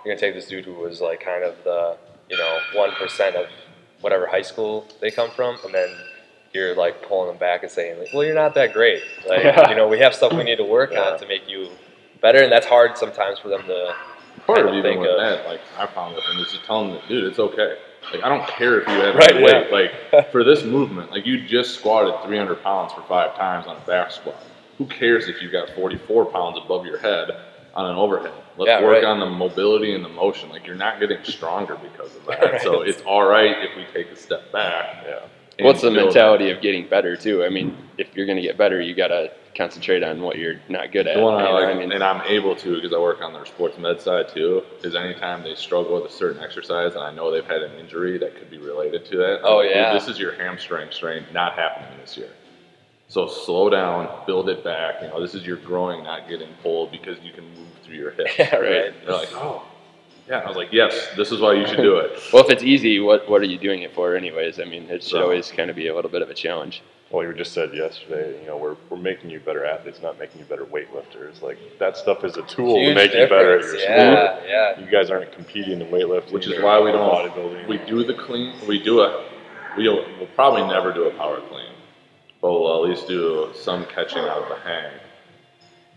you're 0.04 0.14
gonna 0.14 0.20
take 0.20 0.34
this 0.34 0.46
dude 0.48 0.64
who 0.64 0.72
was 0.74 1.00
like 1.00 1.20
kind 1.20 1.44
of 1.44 1.62
the 1.64 1.96
you 2.30 2.36
know 2.36 2.58
one 2.74 2.92
percent 2.92 3.36
of 3.36 3.46
whatever 4.00 4.26
high 4.26 4.42
school 4.42 4.86
they 5.00 5.10
come 5.10 5.30
from, 5.30 5.56
and 5.64 5.72
then 5.74 5.88
you're 6.52 6.74
like 6.74 7.02
pulling 7.06 7.28
them 7.28 7.38
back 7.38 7.62
and 7.62 7.70
saying 7.72 7.98
like, 7.98 8.08
well, 8.12 8.24
you're 8.24 8.34
not 8.34 8.54
that 8.54 8.72
great. 8.72 9.02
Like 9.28 9.44
Yeah. 9.44 9.68
you 9.70 9.76
know 9.76 9.88
we 9.88 9.98
have 10.00 10.14
stuff 10.14 10.32
we 10.32 10.44
need 10.44 10.56
to 10.56 10.64
work 10.64 10.90
Yeah. 10.92 11.00
on 11.10 11.18
to 11.20 11.26
make 11.26 11.48
you 11.48 11.70
better, 12.20 12.42
and 12.42 12.50
that's 12.52 12.66
hard 12.66 12.96
sometimes 12.98 13.38
for 13.38 13.48
them 13.48 13.62
to. 13.66 13.94
Part 14.46 14.66
of 14.66 14.74
even 14.74 14.98
with 14.98 15.10
of- 15.10 15.18
that, 15.20 15.46
like 15.46 15.60
I 15.78 15.86
found 15.86 16.16
with 16.16 16.24
him, 16.24 16.38
is 16.40 16.50
just 16.50 16.64
telling 16.64 16.94
them, 16.94 17.02
dude, 17.06 17.24
it's 17.24 17.38
okay. 17.38 17.76
Like 18.12 18.24
I 18.24 18.28
don't 18.28 18.46
care 18.48 18.80
if 18.80 18.88
you 18.88 18.94
have 18.94 19.14
Right, 19.14 19.34
weight. 19.36 19.66
yeah. 19.70 20.18
Like 20.18 20.32
for 20.32 20.42
this 20.42 20.64
movement, 20.64 21.10
like 21.12 21.26
you 21.26 21.46
just 21.46 21.78
squatted 21.78 22.14
300 22.26 22.62
pounds 22.62 22.92
for 22.92 23.02
five 23.02 23.36
times 23.36 23.66
on 23.68 23.76
a 23.76 23.80
back 23.80 24.10
squat. 24.10 24.42
Who 24.78 24.86
cares 24.86 25.28
if 25.28 25.40
you've 25.42 25.52
got 25.52 25.68
44 25.70 26.24
pounds 26.26 26.58
above 26.58 26.84
your 26.86 26.98
head 26.98 27.30
on 27.74 27.86
an 27.90 27.96
overhead? 27.96 28.32
Let's 28.56 28.68
Yeah, 28.68 28.82
work 28.82 28.94
right. 28.94 29.04
on 29.04 29.20
the 29.20 29.26
mobility 29.26 29.94
and 29.94 30.04
the 30.04 30.08
motion. 30.08 30.50
Like 30.50 30.66
you're 30.66 30.76
not 30.76 31.00
getting 31.00 31.22
stronger 31.24 31.76
because 31.76 32.14
of 32.16 32.26
that. 32.26 32.40
Right. 32.52 32.60
So 32.62 32.82
it's 32.82 33.00
all 33.02 33.24
right 33.24 33.56
if 33.62 33.76
we 33.76 33.84
take 33.92 34.10
a 34.12 34.16
step 34.16 34.52
back. 34.52 35.04
Yeah. 35.06 35.20
What's 35.60 35.82
the 35.82 35.90
mentality 35.90 36.50
of 36.50 36.60
getting 36.60 36.88
better 36.88 37.16
too? 37.16 37.44
I 37.44 37.48
mean, 37.48 37.76
if 37.98 38.08
you're 38.16 38.26
going 38.26 38.36
to 38.36 38.42
get 38.42 38.56
better, 38.58 38.80
you 38.80 38.94
got 38.94 39.08
to 39.08 39.30
concentrate 39.54 40.02
on 40.02 40.22
what 40.22 40.38
you're 40.38 40.56
not 40.68 40.90
good 40.92 41.06
at. 41.06 41.14
The 41.16 41.22
one 41.22 41.34
I 41.34 41.50
like, 41.50 41.66
I 41.68 41.74
mean, 41.78 41.92
and 41.92 42.02
I'm 42.02 42.22
able 42.26 42.56
to 42.56 42.74
because 42.76 42.92
I 42.94 42.98
work 42.98 43.20
on 43.20 43.32
their 43.34 43.44
sports 43.44 43.76
med 43.78 44.00
side 44.00 44.28
too, 44.28 44.62
is 44.82 44.94
anytime 44.96 45.42
they 45.44 45.54
struggle 45.54 45.94
with 46.00 46.10
a 46.10 46.14
certain 46.14 46.42
exercise 46.42 46.94
and 46.94 47.02
I 47.04 47.12
know 47.12 47.30
they've 47.30 47.44
had 47.46 47.62
an 47.62 47.78
injury 47.78 48.18
that 48.18 48.34
could 48.34 48.50
be 48.50 48.58
related 48.58 49.04
to 49.06 49.16
that. 49.18 49.40
I'm 49.40 49.44
Oh, 49.44 49.56
like, 49.58 49.70
yeah. 49.70 49.92
this 49.92 50.08
is 50.08 50.18
your 50.18 50.32
hamstring 50.32 50.88
strain 50.90 51.24
not 51.32 51.52
happening 51.52 51.98
this 52.00 52.16
year. 52.16 52.30
So 53.12 53.26
slow 53.28 53.68
down, 53.68 54.08
build 54.26 54.48
it 54.48 54.64
back. 54.64 55.02
You 55.02 55.08
know, 55.08 55.20
this 55.20 55.34
is 55.34 55.44
your 55.44 55.58
growing, 55.58 56.02
not 56.02 56.30
getting 56.30 56.48
pulled 56.62 56.90
because 56.90 57.18
you 57.22 57.30
can 57.30 57.44
move 57.54 57.68
through 57.84 57.96
your 57.96 58.10
hip. 58.12 58.26
Yeah, 58.38 58.56
right. 58.56 58.94
They're 59.04 59.14
like, 59.14 59.28
oh, 59.34 59.62
yeah. 60.26 60.38
I 60.38 60.48
was 60.48 60.56
like, 60.56 60.72
yes, 60.72 61.08
this 61.14 61.30
is 61.30 61.38
why 61.38 61.52
you 61.52 61.66
should 61.66 61.76
do 61.76 61.98
it. 61.98 62.18
well, 62.32 62.42
if 62.42 62.48
it's 62.50 62.62
easy, 62.62 63.00
what 63.00 63.28
what 63.28 63.42
are 63.42 63.50
you 63.54 63.58
doing 63.58 63.82
it 63.82 63.92
for, 63.94 64.16
anyways? 64.16 64.58
I 64.60 64.64
mean, 64.64 64.84
it 64.84 65.02
should 65.02 65.10
So- 65.10 65.22
always 65.24 65.50
kind 65.50 65.68
of 65.68 65.76
be 65.76 65.88
a 65.88 65.94
little 65.94 66.10
bit 66.10 66.22
of 66.22 66.30
a 66.30 66.34
challenge. 66.34 66.82
Well, 67.10 67.22
you 67.26 67.34
just 67.34 67.52
said 67.52 67.74
yesterday, 67.74 68.40
you 68.40 68.46
know, 68.46 68.56
we're, 68.56 68.76
we're 68.88 68.96
making 68.96 69.28
you 69.28 69.38
better 69.40 69.66
athletes, 69.66 70.00
not 70.02 70.18
making 70.18 70.38
you 70.40 70.46
better 70.46 70.64
weightlifters. 70.64 71.42
Like 71.42 71.58
that 71.78 71.98
stuff 71.98 72.24
is 72.24 72.38
a 72.38 72.42
tool 72.44 72.76
to 72.76 72.80
Huge 72.80 72.94
make 72.94 73.12
you 73.12 73.26
better 73.28 73.58
at 73.58 73.62
your 73.64 73.72
difference. 73.72 73.82
sport. 73.82 74.48
Yeah, 74.48 74.74
yeah. 74.78 74.80
You 74.80 74.90
guys 74.90 75.10
aren't 75.10 75.30
competing 75.32 75.82
in 75.82 75.88
weightlifting, 75.88 76.32
Which 76.32 76.46
is 76.46 76.62
why 76.62 76.80
we 76.80 76.90
don't. 76.92 77.02
bodybuilding. 77.12 77.68
We 77.68 77.76
do 77.84 78.02
the 78.04 78.14
clean. 78.14 78.54
We 78.66 78.82
do 78.82 79.00
a. 79.02 79.26
We 79.76 79.86
will 79.86 80.06
we'll 80.18 80.26
probably 80.28 80.62
never 80.66 80.90
do 80.94 81.04
a 81.04 81.10
power 81.10 81.42
clean, 81.50 81.68
but 82.42 82.52
we'll 82.52 82.84
at 82.84 82.90
least 82.90 83.06
do 83.06 83.50
some 83.54 83.86
catching 83.86 84.18
out 84.18 84.42
of 84.42 84.48
the 84.48 84.56
hang. 84.56 84.92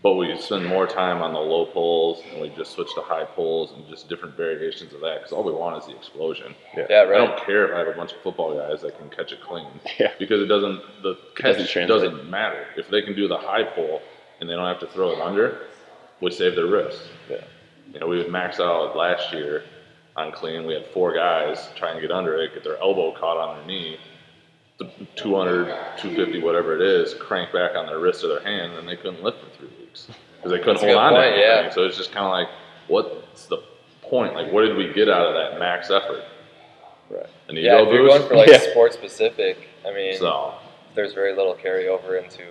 But 0.02 0.14
we 0.14 0.38
spend 0.38 0.64
more 0.64 0.86
time 0.86 1.20
on 1.20 1.32
the 1.32 1.40
low 1.40 1.66
pulls, 1.66 2.22
and 2.30 2.40
we 2.40 2.48
just 2.50 2.70
switch 2.70 2.94
to 2.94 3.00
high 3.00 3.24
pulls 3.24 3.72
and 3.72 3.88
just 3.88 4.08
different 4.08 4.36
variations 4.36 4.94
of 4.94 5.00
that. 5.00 5.18
Because 5.18 5.32
all 5.32 5.42
we 5.42 5.50
want 5.50 5.82
is 5.82 5.88
the 5.88 5.96
explosion. 5.96 6.54
Yeah, 6.76 6.84
I 6.84 7.04
right. 7.08 7.18
don't 7.18 7.44
care 7.44 7.66
if 7.66 7.74
I 7.74 7.78
have 7.78 7.88
a 7.88 7.98
bunch 7.98 8.12
of 8.12 8.20
football 8.20 8.54
guys 8.54 8.82
that 8.82 8.96
can 8.96 9.10
catch 9.10 9.32
it 9.32 9.42
clean. 9.42 9.66
Yeah. 9.98 10.12
Because 10.18 10.40
it 10.40 10.46
doesn't. 10.46 10.80
The 11.02 11.18
catch 11.34 11.56
doesn't 11.56 11.88
doesn't, 11.88 12.30
matter 12.30 12.66
if 12.76 12.88
they 12.88 13.02
can 13.02 13.16
do 13.16 13.26
the 13.26 13.36
high 13.36 13.64
pull 13.64 14.00
and 14.40 14.48
they 14.48 14.54
don't 14.54 14.66
have 14.66 14.80
to 14.80 14.86
throw 14.86 15.10
it 15.10 15.20
under. 15.20 15.62
We 16.20 16.30
save 16.30 16.54
their 16.54 16.66
wrist. 16.66 17.00
Yeah. 17.28 17.42
You 17.92 18.00
know, 18.00 18.06
we 18.06 18.18
would 18.18 18.30
max 18.30 18.60
out 18.60 18.96
last 18.96 19.32
year 19.32 19.64
on 20.16 20.32
clean. 20.32 20.66
We 20.66 20.74
had 20.74 20.86
four 20.86 21.14
guys 21.14 21.68
try 21.74 21.92
and 21.92 22.00
get 22.00 22.12
under 22.12 22.36
it, 22.36 22.54
get 22.54 22.62
their 22.62 22.78
elbow 22.78 23.12
caught 23.12 23.36
on 23.36 23.56
their 23.56 23.66
knee, 23.66 23.98
the 24.78 24.90
200, 25.16 25.66
250, 25.98 26.42
whatever 26.42 26.74
it 26.76 26.82
is, 26.82 27.14
crank 27.14 27.52
back 27.52 27.74
on 27.76 27.86
their 27.86 27.98
wrist 27.98 28.22
or 28.24 28.28
their 28.28 28.42
hand, 28.42 28.72
and 28.74 28.86
they 28.88 28.96
couldn't 28.96 29.22
lift 29.22 29.38
for 29.40 29.50
three 29.58 29.68
weeks 29.78 30.08
because 30.36 30.50
they 30.52 30.58
couldn't 30.58 30.74
That's 30.74 30.84
hold 30.84 30.96
on 30.96 31.12
to 31.12 31.18
point, 31.18 31.32
anything. 31.32 31.42
yeah. 31.66 31.70
So 31.70 31.84
it's 31.84 31.96
just 31.96 32.12
kind 32.12 32.26
of 32.26 32.32
like, 32.32 32.48
what's 32.88 33.46
the 33.46 33.58
point? 34.02 34.34
Like, 34.34 34.52
what 34.52 34.62
did 34.62 34.76
we 34.76 34.92
get 34.92 35.08
out 35.08 35.26
of 35.26 35.34
that 35.34 35.58
max 35.58 35.90
effort? 35.90 36.24
Right. 37.08 37.26
An 37.48 37.56
Yeah, 37.56 37.80
ego 37.80 37.86
if 37.86 37.92
you're 37.94 38.02
boost? 38.04 38.18
going 38.18 38.28
for 38.28 38.36
like 38.36 38.48
Yeah. 38.50 38.70
sport 38.70 38.92
specific, 38.92 39.68
I 39.86 39.92
mean, 39.94 40.18
so, 40.18 40.54
there's 40.94 41.12
very 41.14 41.34
little 41.34 41.54
carryover 41.54 42.22
into 42.22 42.42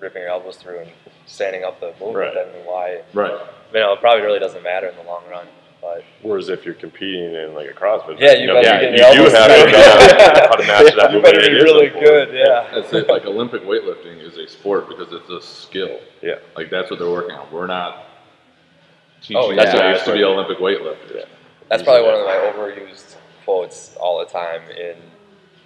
ripping 0.00 0.22
your 0.22 0.30
elbows 0.30 0.56
through 0.56 0.80
and 0.80 0.90
standing 1.26 1.62
up 1.62 1.78
the 1.80 1.88
movement. 2.00 2.16
Right. 2.16 2.34
Then 2.34 2.48
why? 2.66 3.02
right. 3.14 3.40
You 3.72 3.80
know, 3.80 3.92
it 3.92 4.00
probably 4.00 4.22
really 4.22 4.38
doesn't 4.40 4.62
matter 4.64 4.88
in 4.88 4.96
the 4.96 5.02
long 5.04 5.22
run. 5.30 5.46
But 5.82 6.04
Whereas 6.22 6.48
if 6.48 6.64
you're 6.64 6.74
competing 6.74 7.34
in 7.34 7.54
like 7.54 7.68
a 7.68 7.72
CrossFit, 7.74 8.18
Yeah, 8.20 8.34
you 8.34 8.46
know, 8.46 8.62
better 8.62 8.78
be 8.78 8.96
you, 8.98 9.04
you 9.04 9.14
your 9.14 9.14
do 9.14 9.18
elbows 9.18 9.32
have 9.32 9.48
to 9.48 9.62
through. 9.62 9.72
know 9.72 10.48
how 10.48 10.56
to 10.56 10.62
match 10.66 10.94
that 10.94 11.12
you 11.12 11.20
better 11.20 11.40
be 11.40 11.52
really 11.54 11.86
important. 11.88 12.30
good. 12.30 12.34
Yeah. 12.38 12.70
That's 12.72 12.92
it. 12.92 13.08
Like 13.08 13.24
Olympic 13.26 13.62
weightlifting 13.64 14.20
is 14.22 14.38
a 14.38 14.46
sport 14.46 14.88
because 14.88 15.12
it's 15.12 15.28
a 15.28 15.42
skill. 15.42 15.98
Yeah. 16.22 16.36
Like 16.56 16.70
that's 16.70 16.88
what 16.88 17.00
they're 17.00 17.10
working 17.10 17.34
on. 17.34 17.52
We're 17.52 17.66
not 17.66 18.04
teaching 19.20 19.36
Oh, 19.38 19.54
guys 19.56 19.74
yeah. 19.74 19.96
to 20.04 20.12
be 20.12 20.22
Olympic 20.22 20.58
weightlifters. 20.58 21.26
That's 21.68 21.82
probably 21.82 22.02
one 22.04 22.14
of 22.14 22.26
my 22.26 22.52
overused 22.54 23.16
quotes 23.44 23.96
all 23.96 24.20
the 24.20 24.26
time 24.26 24.62
in 24.70 24.94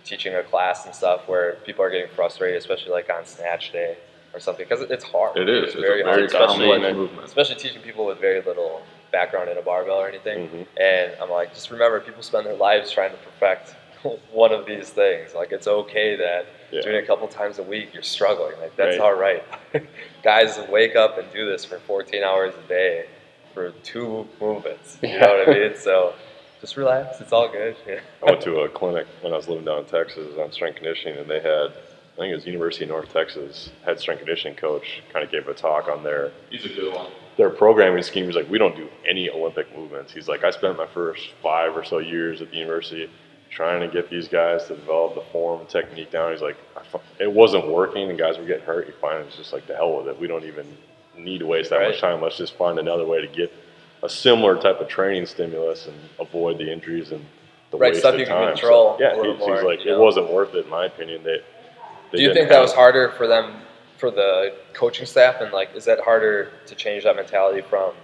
teaching 0.04 0.34
a 0.34 0.42
class 0.42 0.86
and 0.86 0.94
stuff, 0.94 1.28
where 1.28 1.54
people 1.66 1.84
are 1.84 1.90
getting 1.90 2.08
frustrated, 2.14 2.56
especially 2.58 2.92
like 2.92 3.10
on 3.10 3.24
snatch 3.26 3.72
day 3.72 3.98
or 4.32 4.40
something, 4.40 4.64
because 4.66 4.88
it's 4.90 5.04
hard. 5.04 5.36
It 5.36 5.48
is. 5.48 5.74
It's, 5.74 5.74
very 5.74 6.00
a 6.00 6.04
very 6.04 6.20
hard, 6.20 6.24
especially, 6.24 6.68
movement. 6.68 6.96
movement. 6.96 7.26
especially 7.26 7.56
teaching 7.56 7.82
people 7.82 8.06
with 8.06 8.18
very 8.20 8.40
little 8.40 8.82
background 9.12 9.48
in 9.48 9.56
a 9.58 9.62
barbell 9.62 9.96
or 9.96 10.08
anything. 10.08 10.48
Mhm. 10.48 10.66
And 10.76 11.12
I'm 11.22 11.30
like, 11.30 11.54
just 11.54 11.70
remember, 11.70 12.00
people 12.00 12.22
spend 12.22 12.46
their 12.46 12.54
lives 12.56 12.90
trying 12.90 13.10
to 13.12 13.16
perfect 13.18 13.74
one 14.32 14.52
of 14.52 14.66
these 14.66 14.90
things. 14.90 15.34
Like, 15.34 15.52
it's 15.52 15.66
okay 15.68 16.16
that 16.16 16.46
Yeah. 16.70 16.80
doing 16.82 16.96
it 16.96 17.04
a 17.04 17.06
couple 17.06 17.26
times 17.28 17.58
a 17.58 17.62
week, 17.62 17.94
you're 17.94 18.02
struggling. 18.02 18.58
Like, 18.60 18.74
that's 18.76 18.98
Right. 18.98 19.04
all 19.04 19.14
right. 19.14 19.42
Guys 20.22 20.58
wake 20.68 20.96
up 20.96 21.18
and 21.18 21.30
do 21.32 21.46
this 21.46 21.64
for 21.64 21.78
14 21.78 22.22
hours 22.22 22.54
a 22.64 22.68
day 22.68 23.06
for 23.54 23.70
two 23.82 24.26
movements. 24.40 24.98
You 25.02 25.18
know 25.18 25.28
what 25.28 25.48
I 25.48 25.52
mean? 25.52 25.76
So 25.76 26.14
just 26.60 26.76
relax. 26.76 27.20
It's 27.20 27.32
all 27.32 27.48
good. 27.48 27.76
Yeah. 27.86 28.00
I 28.22 28.26
went 28.32 28.40
to 28.42 28.60
a 28.60 28.68
clinic 28.68 29.06
when 29.22 29.32
I 29.32 29.36
was 29.36 29.48
living 29.48 29.64
down 29.64 29.78
in 29.78 29.84
Texas 29.86 30.36
on 30.38 30.50
strength 30.52 30.76
conditioning, 30.76 31.18
and 31.18 31.30
they 31.30 31.40
had, 31.40 31.70
I 31.72 32.16
think 32.18 32.32
it 32.32 32.34
was 32.34 32.46
University 32.46 32.84
of 32.84 32.90
North 32.90 33.12
Texas, 33.12 33.70
head 33.84 33.98
strength 34.00 34.18
conditioning 34.20 34.56
coach 34.56 35.02
kind 35.12 35.24
of 35.24 35.30
gave 35.30 35.46
a 35.48 35.54
talk 35.54 35.88
on 35.88 36.02
their 36.02 36.32
He's 36.50 36.64
a 36.64 36.68
good 36.68 36.92
one. 36.92 37.10
Their 37.36 37.50
programming 37.50 38.02
scheme. 38.02 38.26
He's 38.26 38.34
like, 38.36 38.48
we 38.48 38.58
don't 38.58 38.76
do 38.76 38.88
any 39.06 39.28
Olympic 39.30 39.74
movements. 39.76 40.12
He's 40.12 40.28
like, 40.28 40.44
I 40.44 40.50
spent 40.50 40.76
my 40.76 40.86
first 40.86 41.28
five 41.42 41.76
or 41.76 41.84
so 41.84 41.98
years 41.98 42.40
at 42.40 42.50
the 42.50 42.56
university 42.56 43.10
trying 43.50 43.80
to 43.80 43.88
get 43.88 44.10
these 44.10 44.28
guys 44.28 44.64
to 44.66 44.74
develop 44.76 45.14
the 45.14 45.20
form 45.32 45.60
and 45.60 45.68
technique 45.68 46.10
down. 46.10 46.32
He's 46.32 46.42
like, 46.42 46.56
I 46.76 46.82
it 47.22 47.30
wasn't 47.30 47.68
working, 47.68 48.08
and 48.10 48.18
guys 48.18 48.38
were 48.38 48.44
getting 48.44 48.64
hurt. 48.64 48.86
He 48.86 48.92
finally 49.00 49.26
was 49.26 49.36
just 49.36 49.52
like 49.52 49.66
the 49.66 49.74
hell 49.74 49.96
with 49.98 50.08
it. 50.08 50.18
We 50.20 50.26
don't 50.26 50.44
even 50.44 50.66
need 51.16 51.38
to 51.38 51.46
waste 51.46 51.70
that 51.70 51.76
Right. 51.78 51.90
much 51.90 52.00
time. 52.00 52.20
Let's 52.20 52.36
just 52.36 52.54
find 52.56 52.78
another 52.78 53.04
way 53.06 53.20
to 53.20 53.26
get 53.26 53.52
a 54.02 54.08
similar 54.08 54.56
type 54.60 54.80
of 54.80 54.88
training 54.88 55.26
stimulus 55.26 55.86
and 55.86 55.96
avoid 56.20 56.58
the 56.58 56.70
injuries 56.70 57.12
and 57.12 57.24
the 57.70 57.78
Right, 57.78 57.96
stuff 57.96 58.18
you 58.18 58.26
can 58.26 58.34
time. 58.34 58.56
control 58.56 58.96
So, 58.98 59.02
yeah, 59.02 59.14
he- 59.22 59.32
he's 59.32 59.62
like, 59.62 59.80
it 59.80 59.86
know? 59.86 60.00
wasn't 60.02 60.30
worth 60.30 60.54
it 60.54 60.64
in 60.66 60.70
my 60.70 60.86
opinion. 60.86 61.22
They, 61.24 61.40
they 62.10 62.18
Do 62.18 62.22
you 62.24 62.34
think 62.34 62.48
that 62.50 62.60
was 62.60 62.72
harder 62.72 63.10
for 63.16 63.26
them, 63.26 63.62
for 63.98 64.10
the 64.10 64.54
coaching 64.72 65.06
staff, 65.06 65.40
and 65.40 65.52
like, 65.52 65.74
is 65.74 65.84
that 65.86 66.00
harder 66.00 66.50
to 66.66 66.74
change 66.74 67.04
that 67.04 67.16
mentality 67.16 67.62
from 67.62 67.94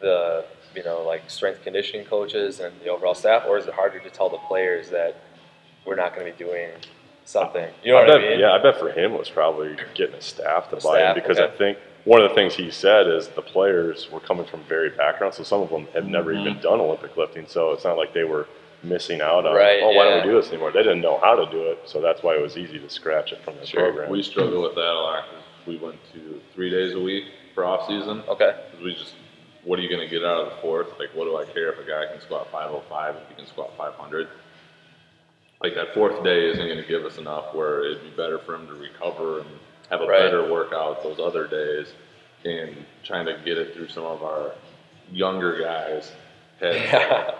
the, 0.00 0.44
you 0.74 0.84
know, 0.84 1.02
like 1.02 1.28
strength 1.28 1.62
conditioning 1.62 2.06
coaches 2.06 2.60
and 2.60 2.72
the 2.80 2.88
overall 2.88 3.14
staff, 3.14 3.44
or 3.46 3.58
is 3.58 3.66
it 3.66 3.74
harder 3.74 3.98
to 4.00 4.10
tell 4.10 4.28
the 4.28 4.38
players 4.38 4.90
that 4.90 5.16
we're 5.86 5.96
not 5.96 6.14
going 6.14 6.26
to 6.26 6.32
be 6.32 6.44
doing 6.44 6.70
something? 7.24 7.68
You 7.82 7.92
know 7.92 7.98
I 7.98 8.00
what 8.02 8.08
bet, 8.08 8.24
I 8.24 8.28
mean? 8.30 8.40
Yeah, 8.40 8.52
I 8.52 8.62
bet 8.62 8.78
for 8.78 8.90
him 8.90 9.12
was 9.12 9.30
probably 9.30 9.76
getting 9.94 10.14
a 10.14 10.20
staff 10.20 10.70
to 10.70 10.76
The 10.76 10.82
buy 10.82 10.98
staff, 10.98 11.16
in 11.16 11.22
because 11.22 11.38
okay. 11.38 11.52
I 11.52 11.56
think 11.56 11.78
one 12.04 12.20
of 12.20 12.28
the 12.28 12.34
things 12.34 12.54
he 12.54 12.70
said 12.70 13.08
is 13.08 13.28
the 13.28 13.42
players 13.42 14.10
were 14.10 14.20
coming 14.20 14.46
from 14.46 14.62
varied 14.64 14.96
backgrounds, 14.96 15.38
so 15.38 15.42
some 15.42 15.62
of 15.62 15.70
them 15.70 15.88
have 15.94 16.06
never 16.06 16.32
mm-hmm. 16.32 16.48
even 16.48 16.60
done 16.60 16.80
Olympic 16.80 17.16
lifting, 17.16 17.46
so 17.46 17.72
it's 17.72 17.84
not 17.84 17.96
like 17.96 18.12
they 18.12 18.24
were 18.24 18.46
missing 18.84 19.20
out 19.20 19.46
on. 19.46 19.54
Right, 19.54 19.80
oh 19.82 19.90
why 19.92 20.04
don't 20.04 20.24
we 20.24 20.30
do 20.30 20.40
this 20.40 20.50
anymore? 20.50 20.70
They 20.72 20.82
didn't 20.82 21.00
know 21.00 21.18
how 21.18 21.34
to 21.34 21.50
do 21.50 21.62
it, 21.70 21.80
so 21.86 22.00
that's 22.00 22.22
why 22.22 22.36
it 22.36 22.42
was 22.42 22.56
easy 22.56 22.78
to 22.78 22.88
scratch 22.90 23.32
it 23.32 23.42
from 23.44 23.56
the 23.58 23.66
Sure. 23.66 23.82
program. 23.82 24.10
We 24.10 24.22
struggle 24.22 24.62
with 24.62 24.74
that 24.74 24.80
a 24.92 25.00
lot 25.00 25.24
'cause 25.24 25.42
we 25.66 25.76
went 25.76 25.98
to 26.12 26.40
three 26.54 26.70
days 26.70 26.94
a 26.94 27.00
week 27.00 27.24
for 27.54 27.64
off 27.64 27.86
season. 27.88 28.22
Okay. 28.28 28.54
we 28.82 28.94
just, 28.94 29.14
what 29.64 29.78
are 29.78 29.82
you 29.82 29.88
going 29.88 30.00
to 30.00 30.08
get 30.08 30.24
out 30.24 30.42
of 30.42 30.50
the 30.50 30.56
fourth? 30.56 30.98
Like, 30.98 31.10
what 31.14 31.24
do 31.24 31.36
I 31.38 31.44
care 31.44 31.70
if 31.72 31.78
a 31.78 31.84
guy 31.84 32.06
can 32.06 32.20
squat 32.20 32.48
505 32.52 33.16
if 33.16 33.28
he 33.30 33.34
can 33.34 33.46
squat 33.46 33.70
500? 33.78 34.28
Like 35.62 35.74
that 35.76 35.94
fourth 35.94 36.22
day 36.22 36.50
isn't 36.50 36.66
going 36.66 36.80
to 36.82 36.86
give 36.88 37.04
us 37.06 37.16
enough 37.16 37.54
where 37.54 37.84
it'd 37.84 38.02
be 38.02 38.10
better 38.10 38.38
for 38.38 38.54
him 38.54 38.66
to 38.66 38.74
recover 38.74 39.38
and 39.40 39.48
have 39.90 40.02
a 40.02 40.06
Right. 40.06 40.18
better 40.18 40.50
workout 40.52 41.02
those 41.02 41.18
other 41.18 41.46
days. 41.46 41.92
And 42.44 42.84
trying 43.04 43.24
to 43.26 43.38
get 43.44 43.56
it 43.56 43.72
through 43.74 43.88
some 43.88 44.04
of 44.04 44.22
our 44.22 44.52
younger 45.10 45.58
guys 45.62 46.12
had, 46.60 46.74
Yeah. 46.74 47.34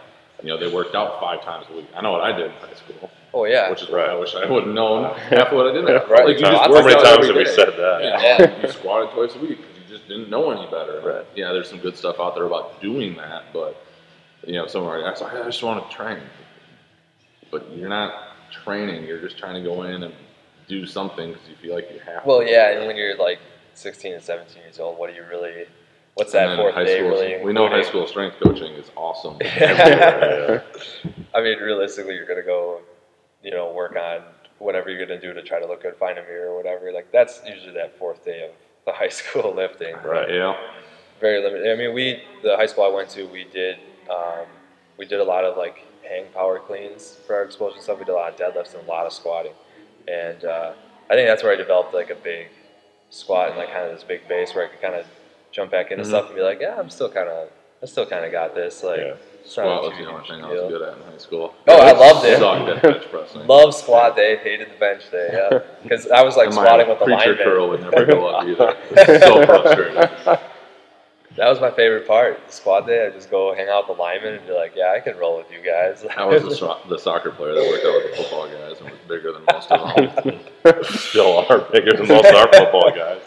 You 0.44 0.50
know, 0.50 0.58
they 0.58 0.68
worked 0.72 0.94
out 0.94 1.18
five 1.20 1.42
times 1.42 1.64
a 1.70 1.76
week. 1.76 1.86
I 1.96 2.02
know 2.02 2.12
what 2.12 2.20
I 2.20 2.32
did 2.36 2.46
in 2.46 2.52
high 2.52 2.74
school, 2.74 3.10
Oh 3.32 3.46
yeah. 3.46 3.70
which 3.70 3.82
is 3.82 3.88
why 3.88 4.04
I 4.04 4.14
wish 4.14 4.34
I 4.34 4.44
would 4.44 4.64
have 4.66 4.74
known 4.74 5.16
half 5.18 5.48
of 5.48 5.52
what 5.54 5.68
I 5.68 5.72
did. 5.72 5.84
Right. 5.86 6.26
Like, 6.26 6.38
you 6.38 6.44
How 6.44 6.52
just 6.52 6.62
how 6.64 6.84
many 6.84 7.02
times 7.02 7.26
have 7.26 7.36
we 7.36 7.46
said 7.46 7.70
that? 7.78 8.00
Yeah, 8.02 8.20
Yeah. 8.38 8.62
you 8.66 8.70
squatted 8.70 9.10
twice 9.14 9.34
a 9.34 9.38
week 9.38 9.56
because 9.58 9.74
you 9.78 9.96
just 9.96 10.06
didn't 10.06 10.28
know 10.28 10.50
any 10.50 10.70
better. 10.70 11.00
Right. 11.00 11.26
Yeah, 11.34 11.52
there's 11.52 11.70
some 11.70 11.78
good 11.78 11.96
stuff 11.96 12.20
out 12.20 12.34
there 12.34 12.44
about 12.44 12.82
doing 12.82 13.16
that, 13.16 13.44
but 13.54 13.82
you 14.46 14.52
know, 14.52 14.66
some 14.66 14.82
of 14.82 14.88
our 14.88 15.00
guys 15.00 15.22
like, 15.22 15.32
I 15.32 15.42
just 15.44 15.62
want 15.62 15.88
to 15.88 15.96
train, 15.96 16.20
but 17.50 17.74
you're 17.74 17.88
not 17.88 18.12
training. 18.52 19.04
You're 19.04 19.20
just 19.20 19.38
trying 19.38 19.54
to 19.54 19.66
go 19.66 19.84
in 19.84 20.02
and 20.02 20.12
do 20.68 20.84
something 20.84 21.32
because 21.32 21.48
you 21.48 21.56
feel 21.56 21.74
like 21.74 21.90
you 21.90 22.00
have. 22.00 22.26
Well, 22.26 22.40
to. 22.40 22.50
yeah, 22.50 22.72
and 22.76 22.86
when 22.86 22.96
you're 22.96 23.16
like 23.16 23.38
16 23.72 24.12
and 24.12 24.22
17 24.22 24.62
years 24.62 24.78
old, 24.78 24.98
what 24.98 25.08
do 25.10 25.16
you 25.16 25.24
really? 25.26 25.64
What's 26.14 26.32
that 26.32 26.56
fourth 26.56 26.74
high 26.74 26.84
day 26.84 26.98
school, 26.98 27.10
really? 27.10 27.44
We 27.44 27.52
know 27.52 27.68
high 27.68 27.82
school 27.82 28.06
strength 28.06 28.36
coaching 28.40 28.72
is 28.74 28.90
awesome. 28.96 29.38
Yeah. 29.42 30.62
I 31.34 31.42
mean, 31.42 31.58
realistically, 31.58 32.14
you're 32.14 32.26
gonna 32.26 32.42
go, 32.42 32.80
you 33.42 33.50
know, 33.50 33.72
work 33.72 33.96
on 33.96 34.22
whatever 34.58 34.90
you're 34.90 35.04
gonna 35.04 35.20
do 35.20 35.34
to 35.34 35.42
try 35.42 35.58
to 35.58 35.66
look 35.66 35.82
good, 35.82 35.96
find 35.96 36.16
a 36.16 36.22
mirror 36.22 36.50
or 36.50 36.56
whatever. 36.56 36.92
Like 36.92 37.10
that's 37.10 37.40
usually 37.46 37.72
that 37.74 37.98
fourth 37.98 38.24
day 38.24 38.44
of 38.44 38.50
the 38.86 38.92
high 39.00 39.08
school 39.08 39.52
lifting. 39.54 39.96
Right. 40.04 40.30
Yeah. 40.30 40.56
Very 41.20 41.42
limited. 41.42 41.72
I 41.72 41.76
mean, 41.76 41.92
we 41.94 42.22
the 42.42 42.56
high 42.56 42.66
school 42.66 42.84
I 42.84 42.94
went 42.94 43.08
to, 43.10 43.24
we 43.26 43.44
did 43.44 43.78
um, 44.08 44.46
we 44.96 45.06
did 45.06 45.18
a 45.18 45.24
lot 45.24 45.44
of 45.44 45.56
like 45.56 45.84
hang 46.08 46.26
power 46.32 46.60
cleans 46.60 47.16
for 47.26 47.34
our 47.34 47.42
explosion 47.42 47.80
stuff. 47.80 47.98
We 47.98 48.04
did 48.04 48.12
a 48.12 48.14
lot 48.14 48.32
of 48.32 48.38
deadlifts 48.38 48.74
and 48.74 48.86
a 48.86 48.90
lot 48.90 49.06
of 49.06 49.12
squatting, 49.12 49.54
and 50.06 50.44
uh, 50.44 50.74
I 51.10 51.14
think 51.14 51.26
that's 51.26 51.42
where 51.42 51.52
I 51.52 51.56
developed 51.56 51.92
like 51.92 52.10
a 52.10 52.14
big 52.14 52.48
squat 53.10 53.48
and 53.50 53.58
like 53.58 53.72
kind 53.72 53.86
of 53.86 53.92
this 53.94 54.04
big 54.04 54.28
base 54.28 54.54
where 54.54 54.66
I 54.66 54.68
could 54.68 54.80
kind 54.80 54.94
of 54.94 55.06
jump 55.54 55.70
back 55.70 55.90
into 55.92 56.02
Mhm. 56.04 56.08
stuff 56.08 56.26
and 56.26 56.34
be 56.34 56.42
like, 56.42 56.60
yeah, 56.60 56.74
I'm 56.78 56.90
still 56.90 57.08
kind 57.08 57.28
of 57.28 57.48
I 57.82 57.86
still 57.86 58.06
kind 58.06 58.24
of 58.24 58.32
got 58.32 58.54
this. 58.54 58.82
Like, 58.82 58.98
Yeah. 59.00 59.14
it's 59.42 59.52
Squat 59.52 59.82
was 59.82 59.92
the 59.98 60.06
only 60.06 60.26
thing 60.26 60.42
I 60.42 60.48
was 60.48 60.70
good 60.72 60.80
at 60.80 60.94
in 60.96 61.02
high 61.02 61.18
school. 61.18 61.54
Oh, 61.68 61.76
I 61.76 61.92
loved 61.92 62.24
it. 62.24 62.38
Sucked 62.38 62.68
at 62.70 62.82
bench 62.82 63.04
pressing. 63.10 63.46
Love 63.46 63.74
squat 63.74 64.16
day, 64.16 64.36
hated 64.36 64.68
the 64.70 64.78
bench 64.78 65.02
day, 65.10 65.28
yeah. 65.32 65.58
Because 65.82 66.10
I 66.10 66.22
was 66.22 66.34
like 66.38 66.46
And 66.46 66.54
squatting 66.54 66.88
with 66.88 66.98
the 66.98 67.04
preacher 67.04 67.30
lineman. 67.36 67.44
curl 67.44 67.68
would 67.68 67.82
never 67.82 68.04
go 68.06 68.26
up 68.28 68.46
either. 68.46 68.74
so 69.20 69.44
frustrating. 69.44 70.38
That 71.36 71.48
was 71.48 71.60
my 71.60 71.70
favorite 71.72 72.06
part. 72.06 72.40
The 72.46 72.52
squat 72.52 72.86
day, 72.86 73.06
I 73.06 73.10
just 73.10 73.30
go 73.30 73.54
hang 73.54 73.68
out 73.68 73.86
with 73.88 73.96
the 73.98 74.02
linemen 74.02 74.34
and 74.34 74.46
be 74.46 74.52
like, 74.54 74.72
yeah, 74.74 74.92
I 74.96 75.00
can 75.00 75.18
roll 75.18 75.36
with 75.36 75.50
you 75.52 75.60
guys. 75.60 76.06
I 76.16 76.24
was 76.24 76.42
the, 76.44 76.54
so- 76.54 76.78
the 76.88 76.96
soccer 76.98 77.32
player 77.32 77.52
that 77.54 77.68
worked 77.68 77.84
out 77.84 77.94
with 78.02 78.10
the 78.16 78.22
football 78.22 78.46
guys 78.48 78.80
and 78.80 78.88
was 78.90 78.98
bigger 79.08 79.32
than 79.32 79.42
most 79.52 79.70
of 79.70 80.24
them. 80.24 80.84
Still 80.84 81.44
are 81.50 81.58
bigger 81.70 81.92
than 81.98 82.08
most 82.08 82.24
of 82.26 82.34
our 82.34 82.50
football 82.50 82.90
guys. 82.94 83.20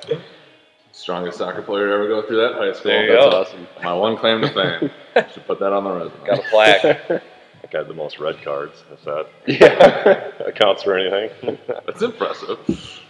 Strongest 0.97 1.37
soccer 1.37 1.61
player 1.61 1.87
to 1.87 1.93
ever 1.93 2.07
go 2.07 2.21
through 2.23 2.37
that 2.37 2.53
high 2.55 2.73
school. 2.73 2.91
There 2.91 3.05
you 3.05 3.11
That's 3.13 3.25
go. 3.25 3.41
awesome. 3.41 3.67
My 3.83 3.93
one 3.93 4.17
claim 4.17 4.41
to 4.41 4.49
fame. 4.49 4.89
Should 5.33 5.45
put 5.45 5.59
that 5.59 5.71
on 5.71 5.83
the 5.83 5.91
resume. 5.91 6.25
Got 6.25 6.39
a 6.39 6.49
plaque. 6.49 6.85
I 6.85 7.77
had 7.77 7.87
the 7.87 7.93
most 7.93 8.19
red 8.19 8.41
cards, 8.43 8.83
if 8.91 9.03
that 9.03 9.27
Yeah. 9.45 10.31
accounts 10.47 10.81
for 10.83 10.97
anything. 10.97 11.57
That's 11.67 12.01
impressive. 12.01 12.57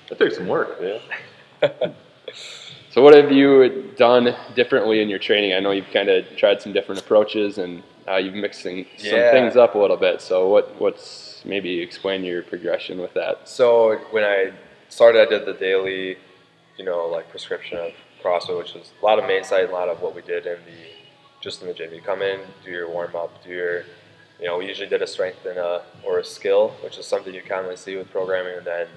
That 0.09 0.19
takes 0.19 0.35
some 0.35 0.47
work. 0.47 0.77
yeah. 0.81 1.91
So 2.89 3.01
what 3.01 3.13
have 3.15 3.31
you 3.31 3.91
done 3.95 4.35
differently 4.55 5.01
in 5.01 5.07
your 5.09 5.19
training? 5.19 5.53
I 5.53 5.59
know 5.59 5.71
you've 5.71 5.91
kind 5.93 6.09
of 6.09 6.25
tried 6.35 6.61
some 6.61 6.73
different 6.73 6.99
approaches 7.01 7.57
and 7.57 7.83
uh, 8.07 8.15
you've 8.17 8.33
mixing 8.33 8.85
some 8.97 9.11
Yeah. 9.19 9.31
things 9.31 9.55
up 9.55 9.75
a 9.75 9.77
little 9.77 9.97
bit. 9.97 10.19
So 10.21 10.47
what 10.49 10.79
what's 10.81 11.41
maybe 11.45 11.79
explain 11.79 12.23
your 12.23 12.41
progression 12.43 12.99
with 12.99 13.13
that? 13.13 13.47
So 13.47 13.97
when 14.11 14.23
I 14.23 14.51
started, 14.89 15.21
I 15.21 15.29
did 15.29 15.45
the 15.45 15.53
daily, 15.53 16.17
you 16.77 16.85
know, 16.85 17.07
like 17.07 17.29
prescription 17.29 17.77
of 17.77 17.91
CrossFit, 18.23 18.57
which 18.57 18.73
was 18.73 18.91
a 19.01 19.05
lot 19.05 19.19
of 19.19 19.25
main 19.25 19.43
site, 19.43 19.69
a 19.69 19.73
lot 19.73 19.89
of 19.89 20.01
what 20.01 20.15
we 20.15 20.21
did 20.21 20.45
in 20.45 20.57
the 20.65 21.41
just 21.41 21.61
in 21.61 21.67
the 21.67 21.73
gym. 21.73 21.93
You 21.93 22.01
come 22.01 22.21
in, 22.21 22.39
do 22.63 22.71
your 22.71 22.89
warm 22.89 23.15
up, 23.15 23.43
do 23.43 23.49
your, 23.49 23.83
you 24.39 24.45
know, 24.45 24.57
we 24.57 24.67
usually 24.67 24.89
did 24.89 25.01
a 25.01 25.07
strength 25.07 25.45
and 25.45 25.57
a 25.57 25.83
or 26.03 26.19
a 26.19 26.23
skill, 26.23 26.73
which 26.83 26.97
is 26.97 27.05
something 27.05 27.33
you 27.33 27.41
commonly 27.47 27.77
see 27.77 27.95
with 27.95 28.09
programming, 28.11 28.57
and 28.57 28.65
then 28.65 28.87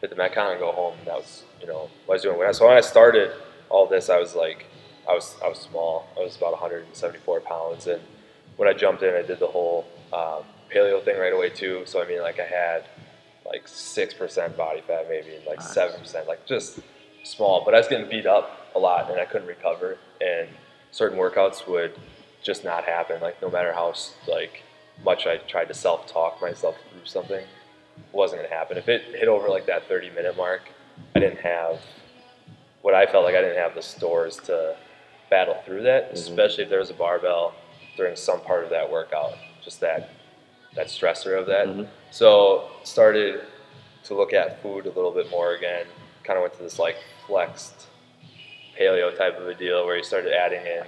hit 0.00 0.10
the 0.10 0.16
metcon 0.16 0.52
and 0.52 0.60
go 0.60 0.72
home. 0.72 0.94
And 0.98 1.08
that 1.08 1.16
was, 1.16 1.44
you 1.60 1.66
know, 1.66 1.90
what 2.06 2.14
I 2.14 2.16
was 2.16 2.22
doing. 2.22 2.38
When 2.38 2.48
I, 2.48 2.52
so 2.52 2.66
when 2.66 2.76
I 2.76 2.80
started 2.80 3.32
all 3.68 3.86
this, 3.86 4.08
I 4.08 4.18
was 4.18 4.34
like, 4.34 4.66
I 5.08 5.14
was 5.14 5.36
I 5.44 5.48
was 5.48 5.58
small. 5.58 6.06
I 6.16 6.20
was 6.20 6.36
about 6.36 6.52
174 6.52 7.40
pounds, 7.40 7.86
and 7.86 8.00
when 8.56 8.68
I 8.68 8.72
jumped 8.72 9.02
in, 9.02 9.14
I 9.14 9.22
did 9.22 9.38
the 9.38 9.46
whole 9.46 9.86
um, 10.12 10.44
paleo 10.72 11.04
thing 11.04 11.18
right 11.18 11.32
away 11.32 11.50
too. 11.50 11.82
So 11.86 12.02
I 12.02 12.06
mean, 12.06 12.20
like 12.20 12.38
I 12.38 12.44
had 12.44 12.84
like 13.44 13.66
six 13.66 14.14
percent 14.14 14.56
body 14.56 14.82
fat, 14.86 15.06
maybe 15.08 15.34
and 15.34 15.44
like 15.46 15.60
seven 15.60 16.00
percent, 16.00 16.28
like 16.28 16.46
just 16.46 16.80
small. 17.24 17.64
But 17.64 17.74
I 17.74 17.78
was 17.78 17.88
getting 17.88 18.08
beat 18.08 18.26
up 18.26 18.70
a 18.74 18.78
lot, 18.78 19.10
and 19.10 19.20
I 19.20 19.24
couldn't 19.24 19.48
recover. 19.48 19.98
And 20.20 20.48
certain 20.90 21.18
workouts 21.18 21.66
would 21.66 21.92
just 22.42 22.64
not 22.64 22.84
happen. 22.84 23.20
Like 23.20 23.40
no 23.42 23.50
matter 23.50 23.72
how 23.72 23.94
like 24.28 24.62
much 25.04 25.26
I 25.26 25.38
tried 25.38 25.68
to 25.68 25.74
self 25.74 26.06
talk 26.06 26.40
myself 26.40 26.76
through 26.90 27.04
something, 27.06 27.40
it 27.40 28.12
wasn't 28.12 28.42
gonna 28.42 28.54
happen. 28.54 28.76
If 28.76 28.88
it 28.88 29.02
hit 29.14 29.28
over 29.28 29.48
like 29.48 29.66
that 29.66 29.88
30 29.88 30.10
minute 30.10 30.36
mark, 30.36 30.62
I 31.14 31.20
didn't 31.20 31.40
have 31.40 31.80
what 32.82 32.94
I 32.94 33.06
felt 33.06 33.24
like 33.24 33.34
I 33.34 33.40
didn't 33.42 33.58
have 33.58 33.74
the 33.74 33.82
stores 33.82 34.36
to 34.44 34.76
battle 35.28 35.56
through 35.64 35.82
that, 35.82 36.10
especially 36.12 36.64
if 36.64 36.70
there 36.70 36.80
was 36.80 36.90
a 36.90 36.94
barbell 36.94 37.54
during 37.96 38.16
some 38.16 38.40
part 38.40 38.64
of 38.64 38.70
that 38.70 38.90
workout. 38.90 39.34
Just 39.62 39.80
that 39.80 40.10
that 40.74 40.86
stressor 40.86 41.38
of 41.38 41.46
that. 41.46 41.66
Mhm. 41.66 41.88
So 42.10 42.70
started 42.84 43.42
to 44.04 44.14
look 44.14 44.32
at 44.32 44.62
food 44.62 44.86
a 44.86 44.90
little 44.90 45.10
bit 45.10 45.28
more 45.30 45.52
again. 45.54 45.86
Kind 46.30 46.38
of 46.38 46.42
went 46.42 46.54
to 46.54 46.62
this 46.62 46.78
like 46.78 46.94
flexed 47.26 47.88
paleo 48.78 49.10
type 49.18 49.36
of 49.36 49.48
a 49.48 49.54
deal 49.56 49.84
where 49.84 49.96
you 49.96 50.04
started 50.04 50.32
adding 50.32 50.64
in 50.64 50.84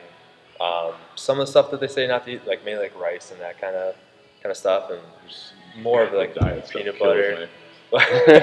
um, 0.60 0.92
some 1.16 1.40
of 1.40 1.46
the 1.46 1.50
stuff 1.50 1.72
that 1.72 1.80
they 1.80 1.88
say 1.88 2.06
not 2.06 2.24
to 2.26 2.30
eat, 2.30 2.46
like 2.46 2.64
mainly 2.64 2.84
like 2.84 2.96
rice 2.96 3.32
and 3.32 3.40
that 3.40 3.60
kind 3.60 3.74
of 3.74 3.96
kind 4.40 4.52
of 4.52 4.56
stuff, 4.56 4.92
and 4.92 5.82
more 5.82 6.04
of 6.04 6.12
like 6.12 6.36
diet 6.36 6.70
peanut 6.70 6.96
butter. 6.96 7.48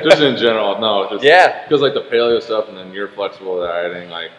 Just 0.04 0.22
in 0.22 0.36
general, 0.36 0.78
no. 0.82 1.08
Just 1.10 1.24
yeah, 1.24 1.64
Because 1.64 1.80
like 1.80 1.94
the 1.94 2.02
paleo 2.02 2.44
stuff, 2.44 2.68
and 2.68 2.78
then 2.78 2.92
you're 2.92 3.08
flexible 3.08 3.66
dieting. 3.66 4.10
Like 4.10 4.32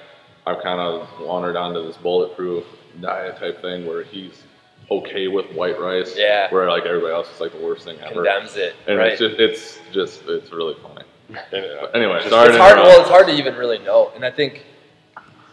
I've 0.46 0.62
kind 0.62 0.80
of 0.80 1.08
wandered 1.18 1.56
onto 1.56 1.82
this 1.82 1.96
bulletproof 1.96 2.66
diet 3.00 3.38
type 3.38 3.62
thing 3.62 3.86
where 3.86 4.02
he's 4.02 4.42
okay 4.90 5.28
with 5.28 5.50
white 5.54 5.80
rice. 5.80 6.14
Yeah. 6.14 6.52
Where 6.52 6.68
like 6.68 6.84
everybody 6.84 7.14
else 7.14 7.32
is 7.32 7.40
like 7.40 7.52
the 7.52 7.64
worst 7.64 7.86
thing 7.86 7.98
ever. 8.00 8.16
condemns 8.16 8.56
it. 8.56 8.74
And 8.86 8.98
right. 8.98 9.12
it's 9.12 9.18
just 9.18 9.40
it's 9.40 9.78
just 9.94 10.28
it's 10.28 10.52
really 10.52 10.74
funny. 10.82 11.06
But 11.50 11.94
anyway, 11.94 12.20
sorry 12.28 12.48
it's 12.48 12.56
to 12.56 12.62
hard. 12.62 12.76
Well, 12.78 13.00
it's 13.00 13.10
hard 13.10 13.26
to 13.28 13.32
even 13.34 13.54
really 13.56 13.78
know. 13.78 14.12
And 14.14 14.24
I 14.24 14.30
think 14.30 14.64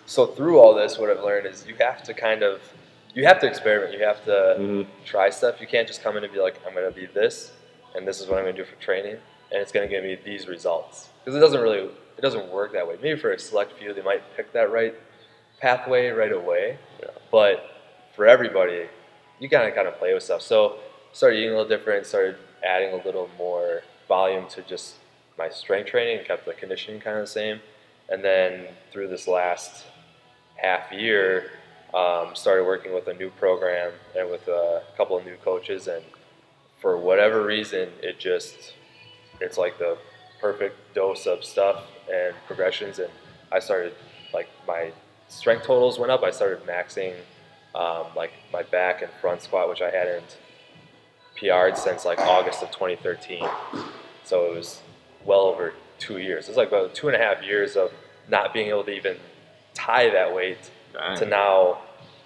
so. 0.06 0.26
Through 0.28 0.60
all 0.60 0.74
this, 0.74 0.98
what 0.98 1.10
I've 1.10 1.24
learned 1.24 1.48
is 1.48 1.66
you 1.68 1.76
have 1.76 2.04
to 2.04 2.14
kind 2.14 2.44
of 2.44 2.62
you 3.14 3.26
have 3.26 3.40
to 3.40 3.48
experiment. 3.48 3.94
You 3.94 4.06
have 4.06 4.24
to 4.26 4.56
Mhm. 4.60 4.86
try 5.06 5.30
stuff. 5.30 5.60
You 5.60 5.68
can't 5.68 5.88
just 5.88 6.04
come 6.04 6.18
in 6.18 6.24
and 6.24 6.32
be 6.32 6.40
like, 6.40 6.56
I'm 6.68 6.74
going 6.74 6.86
to 6.86 6.92
be 6.92 7.08
this, 7.08 7.52
and 7.96 8.08
this 8.08 8.20
is 8.22 8.28
what 8.28 8.38
I'm 8.38 8.44
going 8.46 8.56
to 8.56 8.64
do 8.64 8.70
for 8.70 8.76
training, 8.82 9.18
and 9.52 9.62
it's 9.62 9.72
going 9.72 9.88
to 9.88 9.94
give 9.94 10.04
me 10.04 10.16
these 10.24 10.48
results. 10.48 11.10
Because 11.24 11.36
it 11.36 11.40
doesn't 11.40 11.62
really 11.62 11.80
it 12.18 12.22
doesn't 12.22 12.52
work 12.52 12.74
that 12.74 12.88
way. 12.88 12.96
Maybe 13.02 13.20
for 13.20 13.32
a 13.32 13.40
select 13.40 13.74
few, 13.74 13.94
they 13.94 14.02
might 14.02 14.22
pick 14.36 14.52
that 14.54 14.72
right 14.72 14.96
pathway 15.60 16.10
right 16.10 16.32
away. 16.32 16.78
Yeah. 17.00 17.10
But 17.32 17.64
for 18.16 18.26
everybody, 18.26 18.88
you 19.40 19.48
gotta 19.48 19.72
kind 19.72 19.88
of 19.88 19.98
play 20.00 20.14
with 20.14 20.24
stuff. 20.24 20.42
So 20.42 20.78
started 21.14 21.38
eating 21.38 21.50
a 21.50 21.58
little 21.58 21.70
different, 21.70 22.06
started 22.08 22.38
adding 22.64 22.92
a 23.00 23.04
little 23.06 23.30
more 23.38 23.82
volume 24.08 24.48
to 24.48 24.62
just 24.64 24.96
my 25.38 25.50
strength 25.50 25.90
training 25.90 26.20
and 26.20 26.28
kept 26.28 26.46
the 26.46 26.54
conditioning 26.54 27.00
kind 27.00 27.18
of 27.18 27.24
the 27.24 27.32
same. 27.32 27.60
And 28.10 28.24
then 28.24 28.68
through 28.92 29.08
this 29.10 29.28
last 29.28 29.86
half 30.56 30.92
year, 30.92 31.52
um, 31.94 32.36
started 32.36 32.66
working 32.66 32.94
with 32.94 33.08
a 33.08 33.14
new 33.14 33.30
program 33.32 33.92
and 34.18 34.30
with 34.30 34.48
a 34.48 34.84
couple 34.96 35.18
of 35.18 35.26
new 35.26 35.36
coaches. 35.38 35.88
And 35.88 36.04
for 36.82 36.98
whatever 36.98 37.46
reason, 37.46 37.90
it 38.02 38.20
just 38.20 38.74
it's 39.40 39.58
like 39.58 39.78
the 39.78 39.98
perfect 40.42 40.94
dose 40.94 41.26
of 41.26 41.44
stuff 41.44 41.84
and 42.12 42.36
progressions. 42.46 43.00
And 43.00 43.10
I 43.52 43.60
started 43.60 43.94
like 44.34 44.50
my 44.68 44.92
strength 45.28 45.66
totals 45.66 46.00
went 46.00 46.12
up. 46.12 46.24
I 46.24 46.32
started 46.32 46.66
maxing 46.66 47.14
um, 47.76 48.08
like 48.16 48.32
my 48.52 48.64
back 48.64 49.02
and 49.02 49.12
front 49.22 49.42
squat, 49.42 49.70
which 49.70 49.82
I 49.82 49.90
hadn't 49.90 50.38
PR'd 51.36 51.78
since 51.78 52.06
like 52.06 52.20
August 52.20 52.64
of 52.64 52.72
2013. 52.72 53.48
So 54.24 54.52
it 54.52 54.56
was 54.56 54.82
well 55.28 55.42
over 55.42 55.74
two 56.00 56.18
years. 56.18 56.46
It 56.46 56.52
was 56.52 56.58
like 56.58 56.70
about 56.70 56.96
two 56.96 57.08
and 57.10 57.16
a 57.16 57.20
half 57.20 57.44
years 57.44 57.76
of 57.76 57.92
not 58.30 58.54
being 58.54 58.70
able 58.70 58.84
to 58.86 58.92
even 58.92 59.18
tie 59.76 60.10
that 60.10 60.34
weight 60.34 60.72
Dang. 60.94 61.18
to 61.20 61.26
now 61.26 61.82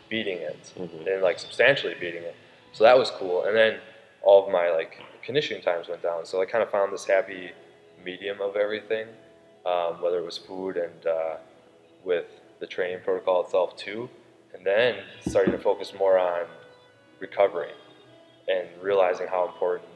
beating 0.09 0.37
it 0.37 0.71
Mhm. 0.77 1.07
and 1.11 1.21
like 1.21 1.39
substantially 1.39 1.95
beating 1.95 2.23
it. 2.23 2.35
So 2.73 2.83
that 2.85 2.97
was 2.97 3.09
cool. 3.11 3.43
And 3.45 3.55
then 3.55 3.79
all 4.21 4.45
of 4.45 4.51
my 4.51 4.69
like 4.69 5.01
conditioning 5.23 5.61
times 5.63 5.87
went 5.89 6.01
down. 6.01 6.25
So 6.25 6.41
I 6.41 6.45
kind 6.45 6.63
of 6.63 6.69
found 6.69 6.93
this 6.93 7.05
happy 7.05 7.51
medium 8.03 8.39
of 8.41 8.55
everything, 8.55 9.07
um, 9.65 10.01
whether 10.01 10.19
it 10.19 10.25
was 10.25 10.37
food 10.37 10.77
and 10.77 11.05
uh, 11.05 11.35
with 12.03 12.25
the 12.59 12.67
training 12.67 12.99
protocol 13.03 13.43
itself 13.43 13.75
too. 13.75 14.09
And 14.53 14.65
then 14.65 14.95
starting 15.27 15.53
to 15.53 15.59
focus 15.59 15.93
more 15.97 16.17
on 16.19 16.45
recovery 17.19 17.71
and 18.47 18.67
realizing 18.81 19.27
how 19.27 19.45
important 19.47 19.87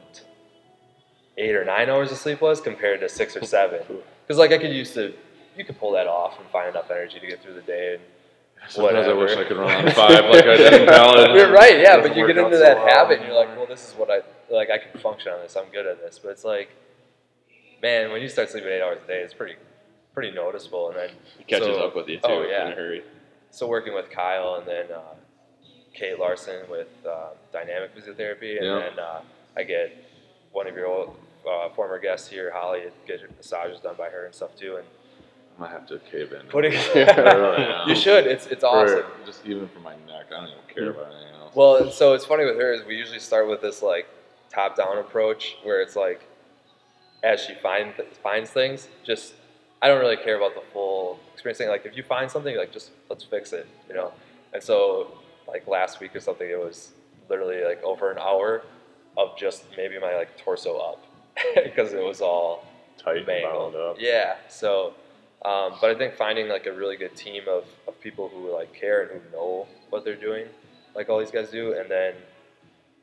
eight 1.38 1.54
or 1.54 1.64
nine 1.64 1.88
hours 1.90 2.10
of 2.12 2.18
sleep 2.18 2.40
was 2.40 2.60
compared 2.60 3.00
to 3.00 3.08
six 3.08 3.36
or 3.36 3.44
seven. 3.44 3.80
Because 4.26 4.38
like 4.38 4.52
I 4.52 4.58
could 4.58 4.72
use 4.72 4.92
to, 4.94 5.12
you 5.56 5.64
could 5.64 5.78
pull 5.78 5.92
that 5.92 6.06
off 6.06 6.38
and 6.40 6.48
find 6.50 6.68
enough 6.68 6.90
energy 6.90 7.20
to 7.20 7.26
get 7.26 7.42
through 7.42 7.54
the 7.54 7.62
day. 7.62 7.94
And 7.94 8.02
Sometimes 8.70 9.06
I 9.06 9.12
wish. 9.12 9.36
I 9.36 9.44
could 9.44 9.56
run 9.58 9.86
on 9.86 9.92
five 9.92 10.24
like 10.30 10.44
I 10.44 10.56
did 10.56 10.72
in 10.82 10.88
college. 10.88 11.30
You're 11.36 11.52
right, 11.52 11.78
yeah. 11.78 12.00
But 12.00 12.16
you 12.16 12.26
get 12.26 12.36
into 12.38 12.52
so 12.56 12.58
that 12.60 12.78
well 12.78 12.86
habit, 12.88 13.18
and 13.20 13.28
you're 13.28 13.36
like, 13.36 13.54
well, 13.56 13.66
this 13.66 13.86
is 13.88 13.94
what 13.94 14.10
I 14.10 14.22
like. 14.52 14.70
I 14.70 14.78
can 14.78 14.98
function 15.00 15.30
on 15.32 15.40
this. 15.40 15.56
I'm 15.56 15.70
good 15.70 15.86
at 15.86 16.00
this. 16.02 16.18
But 16.18 16.30
it's 16.30 16.44
like, 16.44 16.70
man, 17.82 18.10
when 18.10 18.22
you 18.22 18.28
start 18.28 18.50
sleeping 18.50 18.70
eight 18.70 18.82
hours 18.82 18.98
a 19.04 19.06
day, 19.06 19.20
it's 19.20 19.34
pretty, 19.34 19.54
pretty 20.14 20.32
noticeable. 20.34 20.88
And 20.88 20.96
then 20.98 21.10
It 21.38 21.46
catches 21.46 21.66
so- 21.66 21.86
up 21.86 21.94
with 21.94 22.08
you 22.08 22.16
too 22.16 22.22
Oh 22.26 22.42
yeah. 22.42 22.66
in 22.66 22.72
a 22.72 22.74
hurry. 22.74 23.04
So 23.50 23.66
working 23.68 23.94
with 23.94 24.10
Kyle 24.10 24.56
and 24.56 24.66
then 24.66 24.86
uh, 24.92 25.00
Kate 25.94 26.18
Larson 26.18 26.68
with 26.68 26.88
uh, 27.08 27.28
dynamic 27.52 27.94
physiotherapy, 27.96 28.56
and 28.56 28.66
Yeah. 28.66 28.78
then 28.80 28.98
uh, 28.98 29.20
I 29.56 29.62
get 29.62 29.96
one 30.52 30.66
of 30.66 30.74
your 30.74 30.86
old, 30.86 31.16
uh, 31.46 31.68
former 31.70 31.98
guest 31.98 32.30
here, 32.30 32.52
Holly, 32.52 32.82
get 33.06 33.20
your 33.20 33.30
massages 33.36 33.80
done 33.80 33.94
by 33.96 34.08
her 34.08 34.26
and 34.26 34.34
stuff 34.34 34.56
too. 34.56 34.76
And 34.76 34.86
I 35.56 35.60
might 35.60 35.70
have 35.70 35.86
to 35.88 35.98
cave 36.10 36.32
in. 36.32 36.46
putting, 36.48 36.72
you 37.86 37.94
should. 37.94 38.26
It's 38.26 38.46
it's 38.46 38.62
For- 38.62 38.66
awesome. 38.66 39.04
Just 39.24 39.46
even 39.46 39.68
for 39.68 39.80
my 39.80 39.94
neck, 40.06 40.26
I 40.28 40.40
don't 40.40 40.48
even 40.50 40.74
care 40.74 40.90
about 40.90 41.12
anything 41.12 41.34
else. 41.40 41.54
Well, 41.54 41.90
so 41.90 42.14
it's 42.14 42.24
funny 42.24 42.44
with 42.44 42.56
her 42.56 42.72
is 42.72 42.84
we 42.84 42.96
usually 42.96 43.20
start 43.20 43.48
with 43.48 43.60
this 43.60 43.82
like 43.82 44.06
top 44.52 44.76
down 44.76 44.98
approach 44.98 45.56
where 45.62 45.80
it's 45.80 45.96
like 45.96 46.22
as 47.22 47.40
she 47.40 47.54
find 47.54 47.92
finds 48.22 48.50
things, 48.50 48.88
just 49.04 49.34
I 49.82 49.88
don't 49.88 50.00
really 50.00 50.16
care 50.16 50.36
about 50.36 50.54
the 50.54 50.62
full 50.72 51.18
experience 51.32 51.58
thing. 51.58 51.68
Like 51.68 51.86
if 51.86 51.96
you 51.96 52.02
find 52.02 52.30
something, 52.30 52.56
like 52.56 52.72
just 52.72 52.90
let's 53.08 53.24
fix 53.24 53.52
it, 53.52 53.66
you 53.88 53.94
know. 53.94 54.12
And 54.52 54.62
so 54.62 55.18
like 55.48 55.66
last 55.66 56.00
week 56.00 56.14
or 56.14 56.20
something, 56.20 56.48
it 56.48 56.58
was 56.58 56.92
literally 57.28 57.64
like 57.64 57.82
over 57.82 58.10
an 58.10 58.18
hour 58.18 58.62
of 59.16 59.36
just 59.36 59.64
maybe 59.76 59.98
my 59.98 60.14
like 60.14 60.36
torso 60.36 60.76
up 60.78 61.02
because 61.64 61.92
it 61.92 62.02
was 62.02 62.20
all 62.20 62.64
Tight 62.98 63.18
and 63.18 63.26
mangled. 63.26 63.72
bound 63.72 63.76
up. 63.76 63.96
Yeah. 63.98 64.36
So, 64.48 64.94
um, 65.44 65.74
but 65.80 65.90
I 65.90 65.94
think 65.94 66.14
finding 66.14 66.48
like 66.48 66.66
a 66.66 66.72
really 66.72 66.96
good 66.96 67.14
team 67.16 67.42
of, 67.48 67.64
of 67.86 68.00
people 68.00 68.28
who 68.28 68.52
like 68.52 68.72
care 68.74 69.02
and 69.02 69.10
who 69.20 69.30
know 69.36 69.66
what 69.90 70.04
they're 70.04 70.16
doing, 70.16 70.46
like 70.94 71.08
all 71.08 71.18
these 71.18 71.30
guys 71.30 71.50
do, 71.50 71.72
and 71.74 71.90
then 71.90 72.14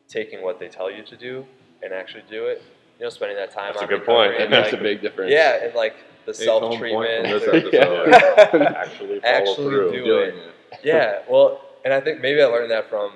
taking 0.08 0.42
what 0.42 0.60
they 0.60 0.68
tell 0.68 0.92
you 0.92 1.04
to 1.04 1.16
do 1.16 1.46
and 1.82 1.94
actually 1.94 2.24
do 2.30 2.46
it. 2.48 2.62
You 3.00 3.06
know, 3.06 3.10
spending 3.10 3.38
that 3.38 3.52
time. 3.52 3.74
That's 3.74 3.84
a 3.84 3.88
good 3.88 4.06
point. 4.06 4.32
recovery 4.32 4.36
And 4.36 4.44
and, 4.46 4.54
that's 4.64 4.72
like, 4.72 4.82
a 4.82 4.84
big 4.84 5.02
difference. 5.02 5.32
Yeah, 5.32 5.64
and 5.66 5.74
like 5.76 5.96
the 6.26 6.34
Take 6.34 6.46
self 6.46 6.78
treatment. 6.78 7.28
from 7.28 7.60
this 7.60 7.74
Yeah. 7.74 8.74
Actually 8.78 9.24
Actually 9.24 9.92
do 10.04 10.18
it. 10.20 10.36
it. 10.36 10.80
yeah, 10.84 11.20
well, 11.30 11.60
and 11.84 11.94
I 11.94 12.00
think 12.02 12.22
maybe 12.22 12.42
I 12.42 12.46
learned 12.46 12.72
that 12.72 12.90
from, 12.90 13.12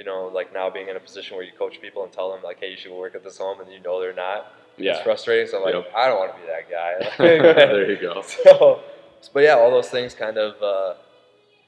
you 0.00 0.06
know, 0.06 0.30
like 0.32 0.50
now 0.54 0.70
being 0.70 0.88
in 0.88 0.96
a 0.96 1.00
position 1.00 1.36
where 1.36 1.44
you 1.44 1.52
coach 1.58 1.78
people 1.78 2.02
and 2.04 2.10
tell 2.10 2.32
them 2.32 2.42
like, 2.42 2.58
hey, 2.58 2.70
you 2.70 2.76
should 2.78 2.90
work 2.90 3.14
at 3.14 3.22
this 3.22 3.36
home, 3.36 3.60
and 3.60 3.70
you 3.70 3.80
know 3.80 4.00
they're 4.00 4.14
not. 4.14 4.54
Yeah. 4.78 4.94
It's 4.94 5.02
frustrating. 5.02 5.46
So 5.46 5.58
I'm 5.58 5.64
like, 5.64 5.74
Yep. 5.74 5.92
I 5.94 6.08
don't 6.08 6.18
want 6.18 6.32
to 6.34 6.40
be 6.40 6.46
that 6.46 6.70
guy. 6.70 7.12
there 7.18 7.90
you 7.90 8.00
go. 8.00 8.22
so, 8.26 8.80
but 9.34 9.40
yeah, 9.40 9.56
all 9.56 9.70
those 9.70 9.90
things 9.90 10.14
kind 10.14 10.38
of 10.38 10.60
uh, 10.62 10.94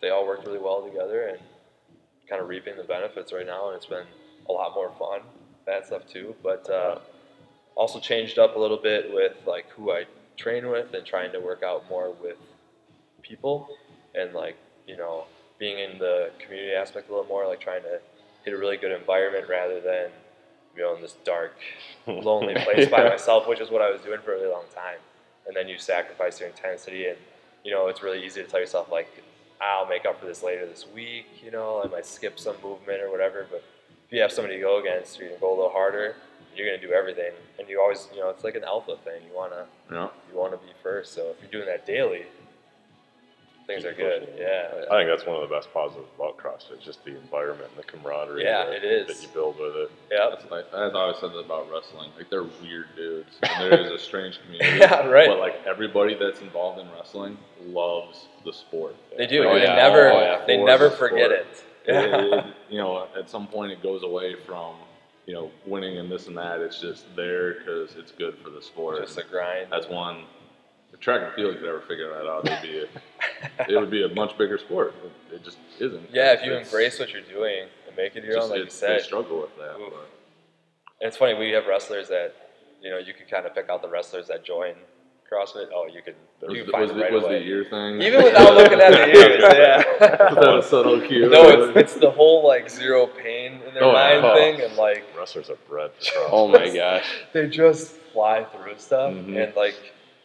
they 0.00 0.08
all 0.08 0.26
worked 0.26 0.46
really 0.46 0.58
well 0.58 0.82
together 0.82 1.26
and 1.28 1.38
kind 2.26 2.40
of 2.40 2.48
reaping 2.48 2.74
the 2.76 2.84
benefits 2.84 3.34
right 3.34 3.44
now, 3.44 3.68
and 3.68 3.76
it's 3.76 3.84
been 3.84 4.06
a 4.48 4.52
lot 4.52 4.74
more 4.74 4.90
fun. 4.98 5.20
That 5.66 5.86
stuff 5.86 6.06
too, 6.08 6.34
but 6.42 6.68
uh, 6.70 7.00
also 7.74 8.00
changed 8.00 8.38
up 8.38 8.56
a 8.56 8.58
little 8.58 8.78
bit 8.78 9.12
with 9.12 9.34
like 9.46 9.68
who 9.76 9.92
I 9.92 10.04
train 10.38 10.70
with 10.70 10.94
and 10.94 11.04
trying 11.04 11.32
to 11.32 11.38
work 11.38 11.62
out 11.62 11.84
more 11.90 12.14
with 12.22 12.38
people 13.20 13.68
and 14.14 14.32
like 14.32 14.56
you 14.86 14.96
know 14.96 15.26
being 15.58 15.78
in 15.78 15.98
the 15.98 16.30
community 16.40 16.72
aspect 16.72 17.08
a 17.08 17.12
little 17.12 17.28
more, 17.28 17.46
like 17.46 17.60
trying 17.60 17.82
to 17.82 18.00
hit 18.44 18.54
a 18.54 18.58
really 18.58 18.76
good 18.76 18.92
environment 18.92 19.46
rather 19.48 19.80
than 19.80 20.10
you 20.76 20.82
know 20.82 20.94
in 20.96 21.02
this 21.02 21.16
dark 21.24 21.54
lonely 22.06 22.54
place 22.54 22.88
by 22.88 23.04
myself, 23.08 23.46
which 23.48 23.60
is 23.60 23.70
what 23.70 23.82
I 23.82 23.90
was 23.90 24.00
doing 24.00 24.20
for 24.24 24.32
a 24.34 24.36
really 24.38 24.50
long 24.50 24.64
time. 24.74 24.98
And 25.46 25.56
then 25.56 25.68
you 25.68 25.78
sacrifice 25.78 26.38
your 26.40 26.48
intensity, 26.48 27.06
and 27.08 27.18
you 27.64 27.70
know 27.72 27.88
it's 27.88 28.02
really 28.02 28.24
easy 28.24 28.42
to 28.42 28.48
tell 28.48 28.60
yourself 28.60 28.90
like, 28.90 29.08
I'll 29.60 29.86
make 29.86 30.04
up 30.06 30.20
for 30.20 30.26
this 30.26 30.42
later 30.42 30.66
this 30.66 30.86
week. 30.94 31.26
You 31.44 31.50
know, 31.50 31.82
I 31.84 31.88
might 31.88 32.06
skip 32.06 32.38
some 32.38 32.56
movement 32.62 33.00
or 33.02 33.10
whatever. 33.10 33.46
But 33.50 33.62
if 34.06 34.12
you 34.12 34.20
have 34.20 34.32
somebody 34.32 34.56
to 34.56 34.60
go 34.60 34.78
against, 34.80 35.18
you're 35.18 35.28
gonna 35.28 35.40
go 35.40 35.50
a 35.50 35.56
little 35.56 35.70
harder. 35.70 36.16
You're 36.54 36.66
gonna 36.66 36.86
do 36.86 36.92
everything, 36.92 37.32
and 37.58 37.66
you 37.68 37.80
always, 37.80 38.08
you 38.12 38.20
know, 38.20 38.28
it's 38.28 38.44
like 38.44 38.54
an 38.56 38.64
alpha 38.64 38.96
thing. 39.04 39.22
You 39.28 39.34
wanna, 39.34 39.64
Yeah. 39.90 40.08
you 40.30 40.38
wanna 40.38 40.58
be 40.58 40.72
first. 40.82 41.14
So 41.14 41.30
if 41.30 41.36
you're 41.40 41.50
doing 41.50 41.66
that 41.66 41.86
daily, 41.86 42.26
things 43.74 43.84
are 43.84 43.92
good. 43.94 44.28
Yeah. 44.38 44.84
I 44.90 44.98
think 44.98 45.10
that's 45.10 45.26
one 45.26 45.42
of 45.42 45.48
the 45.48 45.54
best 45.54 45.72
positives 45.72 46.08
about 46.16 46.36
CrossFit, 46.38 46.80
just 46.80 47.04
the 47.04 47.16
environment 47.16 47.70
and 47.74 47.78
the 47.84 47.86
camaraderie 47.90 48.44
Yeah, 48.44 48.66
that, 48.66 48.74
it 48.74 48.84
is. 48.84 49.06
that 49.08 49.22
you 49.22 49.28
build 49.32 49.58
with 49.58 49.74
it. 49.76 49.90
Yeah. 50.10 50.28
That's 50.30 50.50
like 50.50 50.66
as 50.66 50.92
I 50.94 50.98
always 50.98 51.18
said 51.18 51.30
about 51.34 51.70
wrestling. 51.70 52.10
Like 52.16 52.30
they're 52.30 52.44
weird 52.62 52.86
dudes, 52.96 53.36
and 53.42 53.60
there 53.72 53.80
is 53.80 53.90
a 53.90 53.98
strange 53.98 54.40
community. 54.42 54.78
Yeah, 54.78 55.06
right. 55.06 55.28
But 55.28 55.38
like 55.38 55.54
everybody 55.66 56.14
that's 56.14 56.40
involved 56.40 56.80
in 56.80 56.90
wrestling 56.92 57.38
loves 57.66 58.26
the 58.44 58.52
sport. 58.52 58.96
They 59.16 59.26
do. 59.26 59.44
Oh, 59.44 59.54
they 59.54 59.62
yeah. 59.64 59.74
never, 59.76 60.10
Oh, 60.12 60.20
yeah. 60.20 60.44
they 60.46 60.56
never 60.62 60.88
the 60.88 60.96
forget 60.96 61.30
sport. 61.30 61.32
it. 61.32 61.46
It- 61.46 61.64
Yeah. 61.86 62.38
it- 62.38 62.44
you 62.70 62.78
know, 62.78 63.06
at 63.18 63.28
some 63.28 63.46
point 63.48 63.72
it 63.72 63.82
goes 63.82 64.02
away 64.04 64.34
from 64.46 64.76
you 65.26 65.34
know 65.34 65.50
winning 65.66 65.98
and 65.98 66.10
this 66.10 66.26
and 66.26 66.36
that. 66.38 66.60
It's 66.60 66.80
just 66.80 67.04
there 67.16 67.54
because 67.54 67.94
it's 67.96 68.12
good 68.12 68.36
for 68.42 68.50
the 68.50 68.62
sport. 68.62 69.00
Just 69.00 69.18
a 69.18 69.24
grind. 69.24 69.68
That's 69.70 69.88
one. 69.88 70.24
If 70.92 71.00
track 71.00 71.22
and 71.22 71.32
field 71.34 71.56
could 71.56 71.64
ever 71.68 71.80
figure 71.80 72.08
that 72.10 72.26
out, 72.28 72.46
it'd 72.46 72.62
be 72.62 72.78
a, 72.80 72.86
it 73.68 73.78
would 73.78 73.90
be 73.90 74.04
a 74.04 74.08
much 74.14 74.36
bigger 74.38 74.58
sport. 74.58 74.94
It, 75.30 75.36
it 75.36 75.44
just 75.44 75.58
isn't. 75.80 76.08
Yeah, 76.12 76.32
if 76.32 76.44
you 76.44 76.54
embrace 76.54 76.98
what 76.98 77.12
you're 77.12 77.22
doing 77.22 77.66
and 77.86 77.96
make 77.96 78.16
it 78.16 78.24
your 78.24 78.34
just- 78.34 78.44
own, 78.44 78.50
like 78.58 78.64
you 78.64 78.70
said. 78.70 79.00
they 79.00 79.02
struggle 79.04 79.40
with 79.40 79.56
that. 79.58 79.76
It's 81.00 81.16
funny, 81.16 81.34
we 81.34 81.50
have 81.50 81.66
wrestlers 81.66 82.08
that, 82.08 82.34
you 82.80 82.90
know, 82.90 82.98
you 82.98 83.12
can 83.12 83.26
kind 83.26 83.44
of 83.46 83.54
pick 83.54 83.68
out 83.68 83.82
the 83.82 83.88
wrestlers 83.88 84.28
that 84.28 84.44
join 84.44 84.74
CrossFit. 85.30 85.66
Oh, 85.74 85.86
you 85.92 86.00
can, 86.02 86.14
Was, 86.42 86.54
you 86.56 86.64
can 86.64 86.80
was, 86.80 86.90
the, 86.92 86.96
right 87.00 87.12
was 87.12 87.24
the 87.24 87.40
ear 87.42 87.64
thing? 87.64 88.00
Even 88.02 88.22
without 88.22 88.54
looking 88.54 88.78
at 88.80 88.90
the 88.92 89.08
ears, 89.18 89.42
yeah. 89.42 89.82
That 89.98 90.58
a 90.58 90.62
subtle 90.62 91.00
cue? 91.00 91.28
no, 91.28 91.48
it's, 91.70 91.76
it's 91.76 91.94
the 91.94 92.10
whole 92.10 92.46
like 92.46 92.70
zero 92.70 93.06
pain 93.08 93.60
in 93.66 93.74
their 93.74 93.82
Oh, 93.84 93.92
mind 93.92 94.22
thing, 94.36 94.60
and 94.68 94.76
like 94.76 95.04
Wrestlers 95.18 95.50
are 95.50 95.56
bred. 95.68 95.90
Oh 96.30 96.46
my 96.48 96.72
gosh. 96.72 97.06
they 97.32 97.48
just 97.48 97.92
fly 98.12 98.44
through 98.44 98.78
stuff, 98.78 99.12
Mhm. 99.12 99.42
and 99.42 99.56
like, 99.56 99.74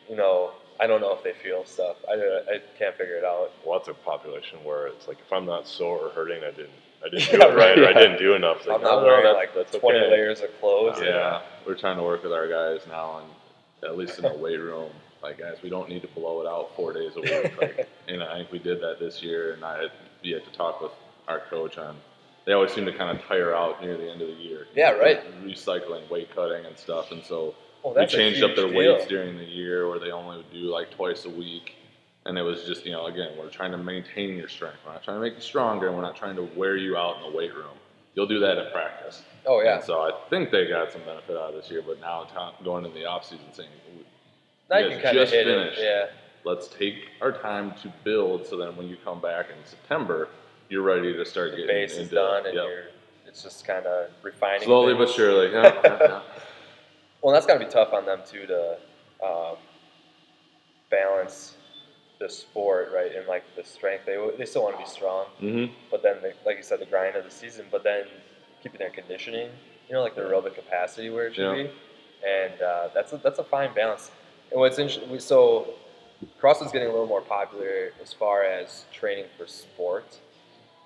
you 0.10 0.16
know, 0.16 0.52
I 0.80 0.88
don't 0.88 1.02
know 1.02 1.14
if 1.14 1.24
they 1.24 1.34
feel 1.34 1.66
stuff. 1.66 1.98
I, 2.10 2.14
I 2.14 2.60
can't 2.78 2.96
figure 2.96 3.16
it 3.18 3.24
out. 3.26 3.52
Well, 3.66 3.80
that's 3.80 3.88
a 3.90 3.94
population 3.94 4.60
where 4.64 4.88
it's 4.88 5.08
like 5.08 5.18
if 5.26 5.32
I'm 5.34 5.46
not 5.46 5.68
sore 5.68 5.98
or 6.00 6.10
hurting, 6.10 6.44
I 6.44 6.52
didn't, 6.52 6.70
I 7.06 7.10
didn't 7.10 7.28
Yeah, 7.32 7.38
do 7.48 7.52
it 7.52 7.56
right, 7.56 7.80
or 7.80 7.88
I 7.88 7.94
didn't 7.94 8.20
do 8.20 8.34
enough. 8.36 8.58
It's 8.58 8.68
I'm 8.68 8.74
like, 8.74 8.82
not 8.84 9.02
no, 9.02 9.06
wearing 9.08 9.24
that- 9.24 9.34
like 9.36 9.54
that's 9.56 9.76
20 9.76 9.98
okay. 10.00 10.12
layers 10.12 10.42
of 10.42 10.50
clothes. 10.60 10.98
Yeah, 11.02 11.42
we're 11.66 11.76
trying 11.76 11.98
to 11.98 12.04
work 12.04 12.24
with 12.24 12.34
our 12.34 12.48
guys 12.48 12.86
now, 12.88 13.20
and 13.24 13.90
at 13.90 13.98
least 13.98 14.18
in 14.20 14.24
the 14.24 14.34
weight 14.38 14.58
room, 14.60 14.92
like 15.24 15.40
guys, 15.40 15.58
we 15.64 15.70
don't 15.70 15.90
need 15.90 16.02
to 16.04 16.08
blow 16.10 16.42
it 16.42 16.48
out 16.48 16.76
four 16.76 16.94
days 16.94 17.12
a 17.16 17.22
week. 17.22 17.60
Like, 17.62 17.90
and 18.08 18.22
I 18.24 18.38
think 18.38 18.52
we 18.52 18.60
did 18.60 18.80
that 18.82 19.00
this 19.00 19.22
year, 19.24 19.54
and 19.54 19.64
I 19.64 19.82
had 19.82 19.92
yet 20.22 20.46
to 20.46 20.52
talk 20.58 20.82
with 20.82 20.92
our 21.28 21.40
coach 21.50 21.78
on. 21.78 21.96
They 22.46 22.54
always 22.54 22.72
seem 22.72 22.86
to 22.86 22.94
kind 22.94 23.18
of 23.18 23.26
tire 23.26 23.54
out 23.54 23.82
near 23.82 23.98
the 23.98 24.10
end 24.10 24.22
of 24.22 24.28
the 24.30 24.34
year. 24.36 24.68
Yeah, 24.74 24.92
right. 24.92 25.22
Recycling, 25.44 26.10
weight 26.10 26.34
cutting, 26.34 26.66
and 26.66 26.78
stuff, 26.78 27.12
and 27.12 27.22
so 27.26 27.54
Oh, 27.84 27.94
that's 27.94 28.14
a 28.14 28.18
changed 28.18 28.44
up 28.44 28.56
their 28.56 28.68
deal. 28.68 28.78
weights 28.78 29.08
during 29.08 29.38
the 29.38 29.44
year, 29.46 29.88
where 29.90 30.00
they 30.00 30.12
only 30.12 30.38
would 30.38 30.52
do 30.52 30.60
like 30.72 30.92
twice 30.92 31.26
a 31.26 31.30
week. 31.30 31.74
And 32.26 32.38
it 32.38 32.42
was 32.42 32.64
just, 32.66 32.86
you 32.86 32.92
know, 32.92 33.06
again, 33.06 33.30
we're 33.38 33.50
trying 33.50 33.72
to 33.72 33.78
maintain 33.78 34.36
your 34.36 34.50
strength. 34.50 34.80
We're 34.86 34.92
not 34.94 35.04
trying 35.04 35.18
to 35.18 35.22
make 35.22 35.36
you 35.36 35.42
stronger. 35.42 35.92
We're 35.94 36.02
not 36.02 36.16
trying 36.18 36.36
to 36.36 36.44
wear 36.58 36.76
you 36.76 36.98
out 36.98 37.18
in 37.24 37.32
the 37.32 37.38
weight 37.38 37.54
room. 37.56 37.78
You'll 38.16 38.28
do 38.28 38.40
that 38.40 38.58
in 38.58 38.70
practice. 38.72 39.22
Oh 39.46 39.62
yeah. 39.62 39.76
And 39.76 39.84
so 39.84 40.02
I 40.02 40.12
think 40.30 40.52
they 40.52 40.68
got 40.68 40.92
some 40.92 41.02
benefit 41.04 41.38
out 41.38 41.54
of 41.54 41.56
this 41.56 41.72
year, 41.72 41.82
but 41.86 42.02
now 42.02 42.28
going 42.64 42.84
into 42.84 42.98
the 42.98 43.06
off 43.06 43.24
season 43.24 43.46
saying, 43.54 43.70
Now 44.70 44.80
you 44.80 44.86
you 44.88 44.92
can 44.94 45.02
kind 45.04 45.16
just 45.16 45.32
finished. 45.32 45.80
it. 45.80 45.84
Yeah. 45.84 46.06
let's 46.44 46.68
take 46.68 46.96
our 47.22 47.32
time 47.32 47.74
to 47.84 47.94
build 48.04 48.46
so 48.46 48.58
then 48.58 48.76
when 48.76 48.88
you 48.88 48.98
come 49.06 49.22
back 49.22 49.46
in 49.50 49.56
September, 49.66 50.28
you're 50.70 50.82
ready 50.82 51.14
to 51.14 51.26
start 51.26 51.52
The 51.52 51.58
getting 51.58 51.76
base 51.76 51.92
is 51.94 52.00
into 52.00 52.16
done, 52.16 52.46
and 52.46 52.56
yep. 52.56 52.66
you're. 52.66 52.84
It's 53.26 53.44
just 53.44 53.66
kind 53.66 53.86
of 53.86 54.10
refining. 54.24 54.64
slowly 54.64 54.94
things. 54.96 55.10
but 55.12 55.16
surely. 55.16 55.52
Yeah, 55.54 55.74
yeah, 55.84 55.98
yeah. 56.02 56.22
Well, 57.28 57.34
that's 57.34 57.46
got 57.46 57.56
to 57.56 57.60
be 57.60 57.70
tough 57.70 57.92
on 57.92 58.06
them 58.06 58.22
too 58.26 58.48
to 58.48 58.78
um, 59.22 59.58
balance 60.90 61.58
the 62.22 62.30
sport, 62.30 62.90
right, 62.96 63.14
and 63.14 63.28
like 63.28 63.44
the 63.58 63.66
strength. 63.66 64.06
They 64.06 64.16
they 64.38 64.46
still 64.46 64.64
want 64.64 64.78
to 64.78 64.82
be 64.82 64.90
strong, 64.90 65.26
Mhm. 65.42 65.70
but 65.92 66.02
then, 66.02 66.22
the, 66.22 66.32
like 66.46 66.56
you 66.56 66.64
said, 66.64 66.80
the 66.80 66.86
grind 66.86 67.18
of 67.18 67.26
the 67.26 67.30
season. 67.30 67.66
But 67.70 67.84
then 67.84 68.06
keeping 68.64 68.80
their 68.80 68.92
conditioning, 68.92 69.52
you 69.90 69.94
know, 69.94 70.02
like 70.04 70.16
their 70.16 70.30
aerobic 70.30 70.56
capacity 70.56 71.10
where 71.10 71.28
it 71.28 71.36
should 71.36 71.50
Yeah. 71.58 71.64
be, 71.66 71.70
and 72.26 72.62
uh, 72.62 72.88
that's 72.94 73.12
a, 73.12 73.18
that's 73.18 73.40
a 73.40 73.44
fine 73.44 73.74
balance. 73.74 74.10
And 74.52 74.62
what's 74.62 74.80
interesting, 74.80 75.20
so 75.20 75.74
CrossFit's 76.40 76.72
getting 76.72 76.88
a 76.88 76.92
little 76.92 77.08
more 77.08 77.22
popular 77.22 77.92
as 78.02 78.14
far 78.14 78.46
as 78.46 78.86
training 78.94 79.26
for 79.38 79.48
sport. 79.48 80.18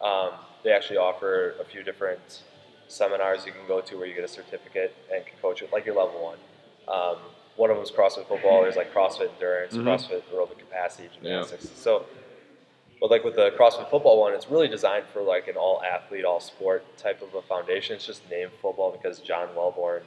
Um, 0.01 0.31
they 0.63 0.71
actually 0.71 0.97
offer 0.97 1.51
a 1.61 1.65
few 1.65 1.83
different 1.83 2.41
seminars 2.91 3.45
you 3.45 3.51
can 3.51 3.65
go 3.67 3.81
to 3.81 3.95
where 3.97 4.05
you 4.07 4.13
get 4.13 4.23
a 4.23 4.27
certificate 4.27 4.95
and 5.13 5.25
can 5.25 5.37
coach 5.41 5.61
it 5.61 5.71
like 5.71 5.85
your 5.85 5.95
level 5.95 6.21
one. 6.23 6.37
Um, 6.87 7.17
one 7.55 7.69
of 7.69 7.75
them 7.77 7.83
is 7.83 7.91
CrossFit 7.91 8.27
football. 8.27 8.61
There's 8.63 8.75
like 8.75 8.93
CrossFit 8.93 9.29
endurance, 9.33 9.73
Mhm. 9.75 9.83
CrossFit 9.83 10.21
aerobic 10.33 10.57
capacity, 10.59 11.09
Yeah. 11.21 11.43
gymnastics. 11.43 11.69
So, 11.75 12.05
but 12.99 13.09
like 13.11 13.23
with 13.23 13.35
the 13.35 13.51
CrossFit 13.51 13.89
football 13.89 14.19
one, 14.21 14.33
it's 14.33 14.49
really 14.49 14.67
designed 14.67 15.05
for 15.13 15.21
like 15.21 15.47
an 15.47 15.55
all 15.57 15.81
athlete, 15.83 16.25
all 16.25 16.39
sport 16.39 16.83
type 16.97 17.21
of 17.21 17.33
a 17.35 17.41
foundation. 17.41 17.95
It's 17.95 18.05
just 18.05 18.29
named 18.29 18.51
football 18.61 18.91
because 18.91 19.19
John 19.19 19.49
Welbourn 19.55 20.01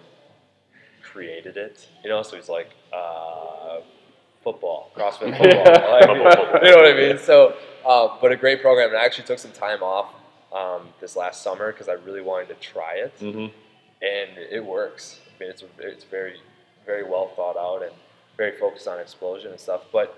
created 1.02 1.56
it. 1.56 1.86
You 2.02 2.10
know, 2.10 2.22
so 2.22 2.36
he's 2.36 2.48
like 2.48 2.70
uh, 2.92 3.80
football, 4.42 4.90
CrossFit 4.96 5.36
football. 5.36 5.64
Like, 5.90 6.06
you 6.64 6.70
know 6.70 6.76
what 6.76 6.86
I 6.86 6.94
mean? 6.94 7.18
So, 7.18 7.54
uh, 7.84 8.16
but 8.20 8.32
a 8.32 8.36
great 8.36 8.60
program. 8.62 8.88
And 8.90 8.98
I 8.98 9.04
actually 9.04 9.26
took 9.26 9.38
some 9.38 9.52
time 9.52 9.82
off 9.82 10.06
um, 10.54 10.88
this 11.00 11.16
last 11.16 11.42
summer 11.42 11.72
because 11.72 11.88
I 11.88 11.94
really 11.94 12.20
wanted 12.22 12.48
to 12.48 12.54
try 12.54 12.94
it, 12.94 13.18
Mhm. 13.18 13.52
and 14.00 14.38
it 14.38 14.64
works. 14.64 15.20
I 15.26 15.38
mean, 15.40 15.50
it's 15.50 15.64
it's 15.78 16.04
very 16.04 16.40
very 16.86 17.02
well 17.02 17.28
thought 17.28 17.56
out, 17.56 17.82
and 17.82 17.92
very 18.36 18.52
focused 18.58 18.86
on 18.88 18.98
explosion 19.00 19.50
and 19.50 19.60
stuff. 19.60 19.82
But 19.92 20.14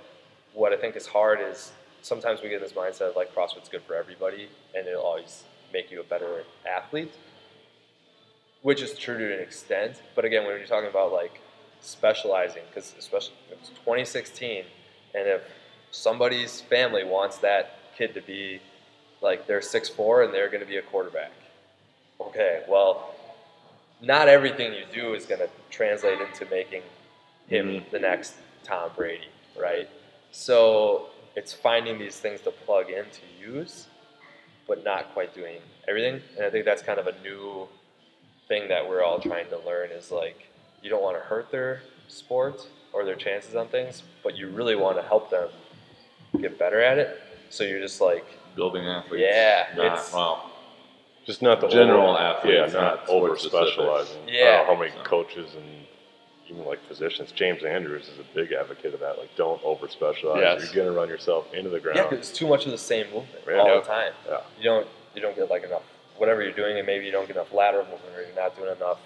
what 0.53 0.73
I 0.73 0.77
think 0.77 0.97
is 0.97 1.07
hard 1.07 1.41
is 1.41 1.73
sometimes 2.03 2.43
we 2.43 2.49
get 2.49 2.61
this 2.61 2.73
mindset 2.73 3.11
of 3.11 3.17
like 3.17 3.35
CrossFit's 3.35 3.69
good 3.69 3.83
for 3.83 3.95
everybody, 3.95 4.49
and 4.75 4.87
it'll 4.87 5.03
always 5.03 5.45
make 5.73 5.91
you 5.91 6.01
a 6.01 6.05
better 6.05 6.45
athlete, 6.67 7.13
which 8.63 8.83
is 8.83 8.97
true 8.99 9.19
to 9.19 9.35
an 9.35 9.41
extent. 9.41 10.01
But 10.15 10.25
again, 10.25 10.45
when 10.47 10.57
you're 10.59 10.67
talking 10.67 10.91
about 10.91 11.13
like 11.13 11.41
specializing, 11.81 12.63
because 12.69 12.95
especially 12.99 13.35
it's 13.51 13.69
2016, 13.71 14.65
and 15.15 15.29
if 15.29 15.43
somebody's 15.91 16.61
family 16.63 17.05
wants 17.05 17.39
that 17.39 17.79
kid 17.97 18.15
to 18.15 18.21
be 18.21 18.61
like 19.27 19.47
they're 19.49 19.61
six 19.61 19.89
four 19.89 20.23
and 20.23 20.33
they're 20.33 20.49
going 20.49 20.63
to 20.63 20.67
be 20.75 20.77
a 20.77 20.83
quarterback. 20.83 21.33
Okay, 22.21 22.63
well, 22.69 23.15
not 24.01 24.29
everything 24.29 24.73
you 24.73 24.85
do 24.93 25.15
is 25.15 25.27
going 25.27 25.41
to 25.41 25.51
translate 25.71 26.21
into 26.21 26.47
making 26.47 26.83
him 27.49 27.67
Mhm. 27.69 27.91
the 27.91 27.99
next 27.99 28.35
Tom 28.65 28.91
Brady, 28.97 29.29
right? 29.57 29.89
So 30.31 31.11
it's 31.35 31.53
finding 31.53 31.99
these 31.99 32.19
things 32.19 32.41
to 32.43 32.51
plug 32.51 32.91
in 32.91 33.05
to 33.05 33.23
use, 33.39 33.87
but 34.69 34.85
not 34.85 35.13
quite 35.13 35.35
doing 35.35 35.61
everything. 35.89 36.23
And 36.37 36.47
I 36.47 36.51
think 36.51 36.65
that's 36.65 36.83
kind 36.83 36.99
of 36.99 37.07
a 37.09 37.17
new 37.21 37.69
thing 38.49 38.69
that 38.69 38.89
we're 38.89 39.03
all 39.03 39.19
trying 39.19 39.49
to 39.51 39.59
learn 39.59 39.91
is 39.91 40.11
like 40.13 40.39
you 40.83 40.89
don't 40.91 41.03
want 41.03 41.17
to 41.17 41.25
hurt 41.25 41.51
their 41.51 41.83
sport 42.09 42.67
or 42.93 43.05
their 43.05 43.17
chances 43.17 43.57
on 43.57 43.67
things, 43.69 44.03
but 44.23 44.37
you 44.37 44.49
really 44.49 44.77
want 44.77 44.97
to 44.97 45.03
help 45.03 45.31
them 45.31 45.49
get 46.41 46.59
better 46.59 46.81
at 46.81 46.97
it. 46.99 47.21
So 47.51 47.65
you're 47.65 47.81
just 47.81 48.01
like, 48.01 48.27
Building 48.57 48.85
athletes. 48.87 49.25
Yeah, 49.29 49.67
Not, 49.77 49.87
it's- 49.87 50.13
well, 50.13 50.51
Just 51.27 51.43
not 51.43 51.61
the 51.61 51.69
General 51.69 52.11
over, 52.11 52.19
athletes, 52.19 52.73
yeah, 52.73 52.81
not 52.81 53.07
not 53.07 53.09
over 53.09 53.37
specializing. 53.37 54.23
Yeah. 54.29 54.59
don't 54.59 54.67
how 54.67 54.75
many 54.77 54.93
So. 54.93 55.03
coaches 55.03 55.55
and 55.55 55.87
even 56.49 56.65
like 56.65 56.79
physicians. 56.87 57.33
James 57.33 57.65
Andrews 57.65 58.09
is 58.09 58.19
a 58.21 58.23
big 58.35 58.53
advocate 58.53 58.95
of 58.95 59.01
that. 59.01 59.19
Like, 59.19 59.35
don't 59.37 59.63
over 59.65 59.89
specialize. 59.89 60.41
Yes. 60.41 60.73
You're 60.75 60.85
gonna 60.85 60.97
run 60.97 61.09
yourself 61.09 61.53
into 61.53 61.69
the 61.69 61.81
ground. 61.81 61.97
yeah, 61.99 62.05
because 62.09 62.29
it's 62.31 62.39
too 62.39 62.47
much 62.47 62.65
of 62.67 62.71
the 62.73 62.79
same 62.79 63.07
movement 63.07 63.45
Yeah. 63.47 63.59
all 63.59 63.69
Yeah. 63.69 63.75
the 63.81 63.87
time. 63.87 64.13
Yeah. 64.29 64.41
You 64.59 64.65
don't 64.65 64.87
you 65.15 65.21
don't 65.23 65.35
get 65.37 65.51
like 65.51 65.65
enough 65.65 65.83
whatever 66.17 66.43
you're 66.43 66.53
doing, 66.53 66.79
and 66.79 66.87
maybe 66.87 67.05
you 67.05 67.13
don't 67.13 67.27
get 67.27 67.37
enough 67.37 67.53
lateral 67.53 67.85
movement, 67.87 68.17
or 68.17 68.23
you're 68.23 68.35
not 68.37 68.57
doing 68.57 68.71
enough 68.75 68.99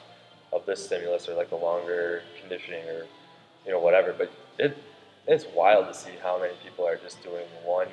of 0.52 0.66
this 0.66 0.84
stimulus, 0.84 1.28
or 1.28 1.34
like 1.34 1.48
the 1.50 1.56
longer 1.56 2.22
conditioning, 2.40 2.86
or 2.88 3.06
you 3.64 3.72
know 3.72 3.78
whatever. 3.80 4.12
But 4.12 4.30
it 4.58 4.76
it's 5.26 5.46
wild 5.46 5.86
to 5.88 5.94
see 5.94 6.10
how 6.22 6.38
many 6.38 6.52
people 6.62 6.86
are 6.86 6.96
just 6.96 7.22
doing 7.22 7.46
one 7.64 7.88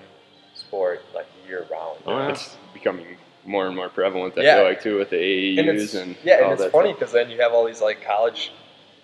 sport 0.68 1.02
like 1.16 1.26
year 1.48 1.66
round. 1.72 2.00
Oh, 2.06 2.18
yeah. 2.18 2.30
It's 2.30 2.58
becoming 2.74 3.06
more 3.46 3.68
and 3.68 3.76
more 3.76 3.90
prevalent. 3.90 4.38
I 4.38 4.42
Yeah. 4.42 4.56
feel 4.58 4.64
like 4.66 4.82
too 4.82 4.98
with 4.98 5.10
the 5.10 5.58
and 5.60 5.68
AAUs 5.70 5.82
it's, 5.84 5.94
and, 5.94 6.16
yeah, 6.24 6.36
all 6.40 6.44
and 6.46 6.54
it's 6.54 6.64
that 6.64 6.72
funny 6.72 6.94
because 6.94 7.12
then 7.12 7.30
you 7.30 7.40
have 7.42 7.54
all 7.54 7.66
these 7.66 7.82
like 7.82 8.04
college 8.04 8.52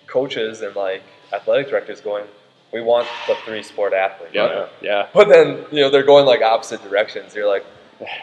coaches 0.08 0.62
and 0.62 0.76
like 0.76 1.02
athletic 1.32 1.70
directors 1.70 2.02
going, 2.02 2.26
"We 2.74 2.82
want 2.82 3.08
the 3.28 3.36
three 3.46 3.64
sport 3.64 3.94
athlete." 3.94 4.32
Yeah, 4.34 4.68
yeah. 4.82 5.08
But 5.14 5.30
then 5.30 5.66
you 5.72 5.82
know 5.82 5.90
they're 5.90 6.04
going 6.04 6.26
like 6.26 6.42
opposite 6.42 6.84
directions. 6.84 7.34
You're 7.34 7.48
like, 7.48 7.66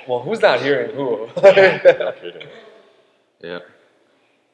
well, 0.06 0.20
who's 0.20 0.40
not 0.42 0.60
hearing 0.60 0.94
who? 0.94 1.26
No 1.36 2.12
kidding. 2.20 2.48
yeah. 3.40 3.58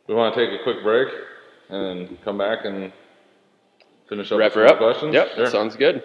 We 0.06 0.14
want 0.14 0.34
to 0.34 0.46
take 0.46 0.60
a 0.60 0.62
quick 0.62 0.84
break 0.84 1.08
and 1.68 1.82
then 2.08 2.18
come 2.24 2.38
back 2.38 2.64
and 2.64 2.92
finish 4.08 4.30
up 4.30 4.38
Wrap 4.38 4.54
with 4.54 4.62
her 4.62 4.66
up. 4.68 4.78
questions. 4.78 5.12
Yep, 5.12 5.28
Sure. 5.34 5.46
sounds 5.46 5.74
good. 5.74 6.04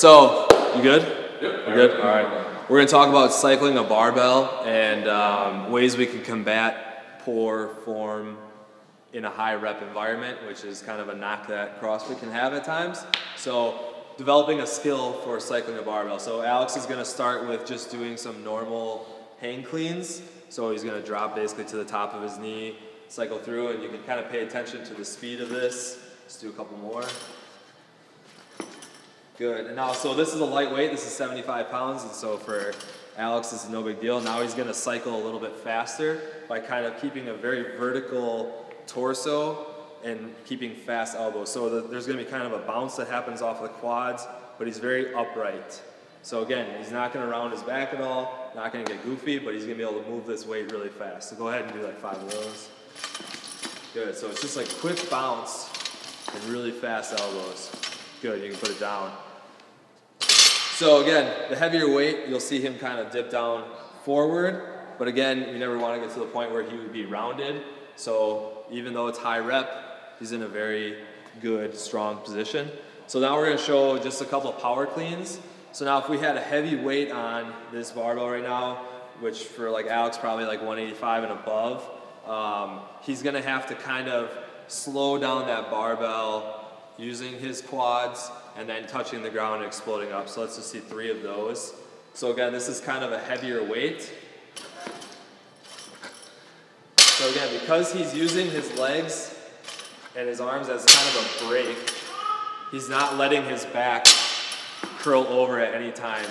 So, 0.00 0.46
you 0.76 0.82
good? 0.82 1.02
Yep. 1.42 1.68
You 1.68 1.74
good? 1.74 2.00
All 2.00 2.06
right. 2.06 2.70
We're 2.70 2.78
going 2.78 2.86
to 2.86 2.90
talk 2.90 3.10
about 3.10 3.34
cycling 3.34 3.76
a 3.76 3.84
barbell 3.84 4.62
and 4.64 5.06
um, 5.06 5.70
ways 5.70 5.98
we 5.98 6.06
can 6.06 6.22
combat 6.22 7.18
poor 7.18 7.74
form 7.84 8.38
in 9.12 9.26
a 9.26 9.28
high 9.28 9.56
rep 9.56 9.82
environment, 9.82 10.38
which 10.46 10.64
is 10.64 10.80
kind 10.80 11.02
of 11.02 11.10
a 11.10 11.14
knock 11.14 11.48
that 11.48 11.82
CrossFit 11.82 12.18
can 12.18 12.30
have 12.30 12.54
at 12.54 12.64
times. 12.64 13.04
So, 13.36 13.94
developing 14.16 14.60
a 14.60 14.66
skill 14.66 15.12
for 15.20 15.38
cycling 15.38 15.76
a 15.76 15.82
barbell. 15.82 16.18
So, 16.18 16.40
Alex 16.40 16.78
is 16.78 16.86
going 16.86 17.00
to 17.00 17.04
start 17.04 17.46
with 17.46 17.66
just 17.66 17.90
doing 17.90 18.16
some 18.16 18.42
normal 18.42 19.06
hang 19.38 19.62
cleans. 19.62 20.22
So, 20.48 20.70
he's 20.70 20.82
going 20.82 20.98
to 20.98 21.06
drop 21.06 21.36
basically 21.36 21.66
to 21.66 21.76
the 21.76 21.84
top 21.84 22.14
of 22.14 22.22
his 22.22 22.38
knee, 22.38 22.78
cycle 23.08 23.36
through, 23.36 23.72
and 23.72 23.82
you 23.82 23.90
can 23.90 24.02
kind 24.04 24.18
of 24.18 24.30
pay 24.30 24.44
attention 24.44 24.82
to 24.82 24.94
the 24.94 25.04
speed 25.04 25.42
of 25.42 25.50
this. 25.50 25.98
Let's 26.22 26.40
do 26.40 26.48
a 26.48 26.52
couple 26.52 26.78
more. 26.78 27.04
Good. 29.40 29.68
And 29.68 29.76
now, 29.76 29.92
so 29.92 30.12
this 30.12 30.34
is 30.34 30.40
a 30.40 30.44
lightweight. 30.44 30.90
This 30.90 31.06
is 31.06 31.14
75 31.14 31.70
pounds, 31.70 32.02
and 32.02 32.12
so 32.12 32.36
for 32.36 32.74
Alex, 33.16 33.48
this 33.48 33.64
is 33.64 33.70
no 33.70 33.82
big 33.82 33.98
deal. 33.98 34.20
Now 34.20 34.42
he's 34.42 34.52
going 34.52 34.68
to 34.68 34.74
cycle 34.74 35.16
a 35.16 35.22
little 35.24 35.40
bit 35.40 35.56
faster 35.56 36.20
by 36.46 36.60
kind 36.60 36.84
of 36.84 37.00
keeping 37.00 37.28
a 37.28 37.32
very 37.32 37.78
vertical 37.78 38.70
torso 38.86 39.66
and 40.04 40.34
keeping 40.44 40.74
fast 40.74 41.16
elbows. 41.16 41.50
So 41.50 41.70
the, 41.70 41.88
there's 41.88 42.06
going 42.06 42.18
to 42.18 42.24
be 42.26 42.30
kind 42.30 42.42
of 42.42 42.52
a 42.52 42.58
bounce 42.66 42.96
that 42.96 43.08
happens 43.08 43.40
off 43.40 43.62
of 43.62 43.62
the 43.62 43.68
quads, 43.70 44.26
but 44.58 44.66
he's 44.66 44.76
very 44.76 45.14
upright. 45.14 45.80
So 46.20 46.42
again, 46.42 46.76
he's 46.76 46.92
not 46.92 47.14
going 47.14 47.24
to 47.24 47.32
round 47.32 47.54
his 47.54 47.62
back 47.62 47.94
at 47.94 48.02
all, 48.02 48.52
not 48.54 48.74
going 48.74 48.84
to 48.84 48.92
get 48.92 49.02
goofy, 49.04 49.38
but 49.38 49.54
he's 49.54 49.64
going 49.64 49.78
to 49.78 49.82
be 49.82 49.90
able 49.90 50.02
to 50.02 50.10
move 50.10 50.26
this 50.26 50.44
weight 50.44 50.70
really 50.70 50.90
fast. 50.90 51.30
So 51.30 51.36
go 51.36 51.48
ahead 51.48 51.64
and 51.64 51.72
do 51.72 51.80
like 51.80 51.98
five 51.98 52.18
of 52.18 52.30
those. 52.30 52.68
Good. 53.94 54.14
So 54.14 54.28
it's 54.28 54.42
just 54.42 54.58
like 54.58 54.68
quick 54.80 55.08
bounce 55.08 55.70
and 56.30 56.44
really 56.44 56.72
fast 56.72 57.18
elbows. 57.18 57.72
Good. 58.20 58.42
You 58.42 58.50
can 58.50 58.58
put 58.58 58.68
it 58.68 58.78
down. 58.78 59.10
So 60.80 61.02
again, 61.02 61.30
the 61.50 61.56
heavier 61.56 61.94
weight, 61.94 62.20
you'll 62.26 62.40
see 62.40 62.58
him 62.58 62.78
kind 62.78 63.00
of 63.00 63.12
dip 63.12 63.30
down 63.30 63.70
forward. 64.02 64.66
But 64.98 65.08
again, 65.08 65.52
you 65.52 65.58
never 65.58 65.78
want 65.78 66.00
to 66.00 66.06
get 66.06 66.14
to 66.14 66.20
the 66.20 66.24
point 66.24 66.52
where 66.52 66.62
he 66.62 66.74
would 66.74 66.90
be 66.90 67.04
rounded. 67.04 67.64
So 67.96 68.64
even 68.70 68.94
though 68.94 69.06
it's 69.08 69.18
high 69.18 69.40
rep, 69.40 70.16
he's 70.18 70.32
in 70.32 70.40
a 70.40 70.48
very 70.48 70.96
good, 71.42 71.76
strong 71.76 72.16
position. 72.20 72.70
So 73.08 73.20
now 73.20 73.36
we're 73.36 73.44
going 73.44 73.58
to 73.58 73.62
show 73.62 73.98
just 73.98 74.22
a 74.22 74.24
couple 74.24 74.48
of 74.48 74.58
power 74.62 74.86
cleans. 74.86 75.38
So 75.72 75.84
now 75.84 75.98
if 75.98 76.08
we 76.08 76.16
had 76.16 76.38
a 76.38 76.40
heavy 76.40 76.76
weight 76.76 77.10
on 77.10 77.52
this 77.70 77.90
barbell 77.90 78.30
right 78.30 78.42
now, 78.42 78.76
which 79.18 79.44
for 79.44 79.70
like 79.70 79.86
Alex 79.86 80.16
probably 80.16 80.46
like 80.46 80.60
185 80.60 81.24
and 81.24 81.32
above, 81.32 81.86
um, 82.26 82.80
he's 83.02 83.20
going 83.22 83.36
to 83.36 83.42
have 83.42 83.66
to 83.66 83.74
kind 83.74 84.08
of 84.08 84.30
slow 84.66 85.18
down 85.18 85.46
that 85.46 85.70
barbell 85.70 86.70
using 86.96 87.38
his 87.38 87.60
quads 87.60 88.30
and 88.60 88.68
then 88.68 88.86
touching 88.86 89.22
the 89.22 89.30
ground 89.30 89.62
and 89.62 89.64
exploding 89.64 90.12
up. 90.12 90.28
So 90.28 90.42
let's 90.42 90.56
just 90.56 90.70
see 90.70 90.80
three 90.80 91.10
of 91.10 91.22
those. 91.22 91.72
So 92.12 92.30
again, 92.30 92.52
this 92.52 92.68
is 92.68 92.78
kind 92.78 93.02
of 93.02 93.10
a 93.10 93.18
heavier 93.18 93.64
weight. 93.64 94.12
So 96.98 97.30
again, 97.30 97.48
because 97.58 97.90
he's 97.90 98.14
using 98.14 98.50
his 98.50 98.78
legs 98.78 99.34
and 100.14 100.28
his 100.28 100.42
arms 100.42 100.68
as 100.68 100.84
kind 100.84 101.08
of 101.08 101.42
a 101.42 101.48
brake, 101.48 101.90
he's 102.70 102.90
not 102.90 103.16
letting 103.16 103.44
his 103.44 103.64
back 103.64 104.06
curl 104.98 105.22
over 105.28 105.58
at 105.58 105.74
any 105.74 105.90
time. 105.90 106.26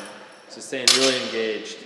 So 0.49 0.61
staying 0.61 0.85
really 0.97 1.19
engaged. 1.25 1.79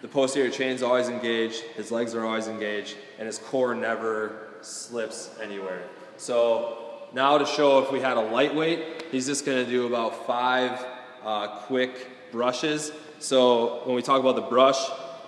The 0.00 0.08
posterior 0.08 0.50
chain's 0.50 0.82
always 0.82 1.10
engaged, 1.10 1.60
his 1.76 1.90
legs 1.90 2.14
are 2.14 2.24
always 2.24 2.48
engaged, 2.48 2.96
and 3.18 3.26
his 3.26 3.38
core 3.38 3.74
never 3.74 4.48
slips 4.62 5.36
anywhere. 5.42 5.82
So 6.16 6.87
now 7.12 7.38
to 7.38 7.46
show 7.46 7.82
if 7.82 7.90
we 7.90 8.00
had 8.00 8.16
a 8.16 8.20
lightweight, 8.20 9.06
he's 9.10 9.26
just 9.26 9.46
gonna 9.46 9.64
do 9.64 9.86
about 9.86 10.26
five 10.26 10.84
uh, 11.24 11.48
quick 11.60 12.08
brushes. 12.30 12.92
So 13.18 13.82
when 13.84 13.96
we 13.96 14.02
talk 14.02 14.20
about 14.20 14.36
the 14.36 14.42
brush, 14.42 14.78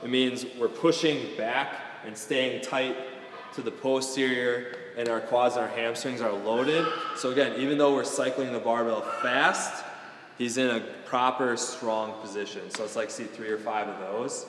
it 0.03 0.09
means 0.09 0.47
we're 0.59 0.69
pushing 0.69 1.37
back 1.37 1.75
and 2.05 2.17
staying 2.17 2.63
tight 2.63 2.97
to 3.55 3.63
the 3.63 3.71
posterior 3.71 4.77
and 4.97 5.09
our 5.09 5.21
quads 5.21 5.57
and 5.57 5.65
our 5.65 5.71
hamstrings 5.71 6.21
are 6.21 6.33
loaded. 6.33 6.87
So 7.17 7.31
again, 7.31 7.59
even 7.59 7.79
though 7.79 7.95
we're 7.95 8.05
cycling 8.05 8.53
the 8.53 8.59
barbell 8.59 9.03
fast, 9.23 9.85
he's 10.39 10.59
in 10.59 10.69
a 10.69 10.81
proper 11.07 11.57
strong 11.57 12.21
position. 12.21 12.71
So 12.71 12.85
it's 12.85 12.97
like 12.97 13.11
see 13.11 13.25
three 13.25 13.49
or 13.49 13.59
five 13.59 13.89
of 13.89 13.99
those. 14.01 14.47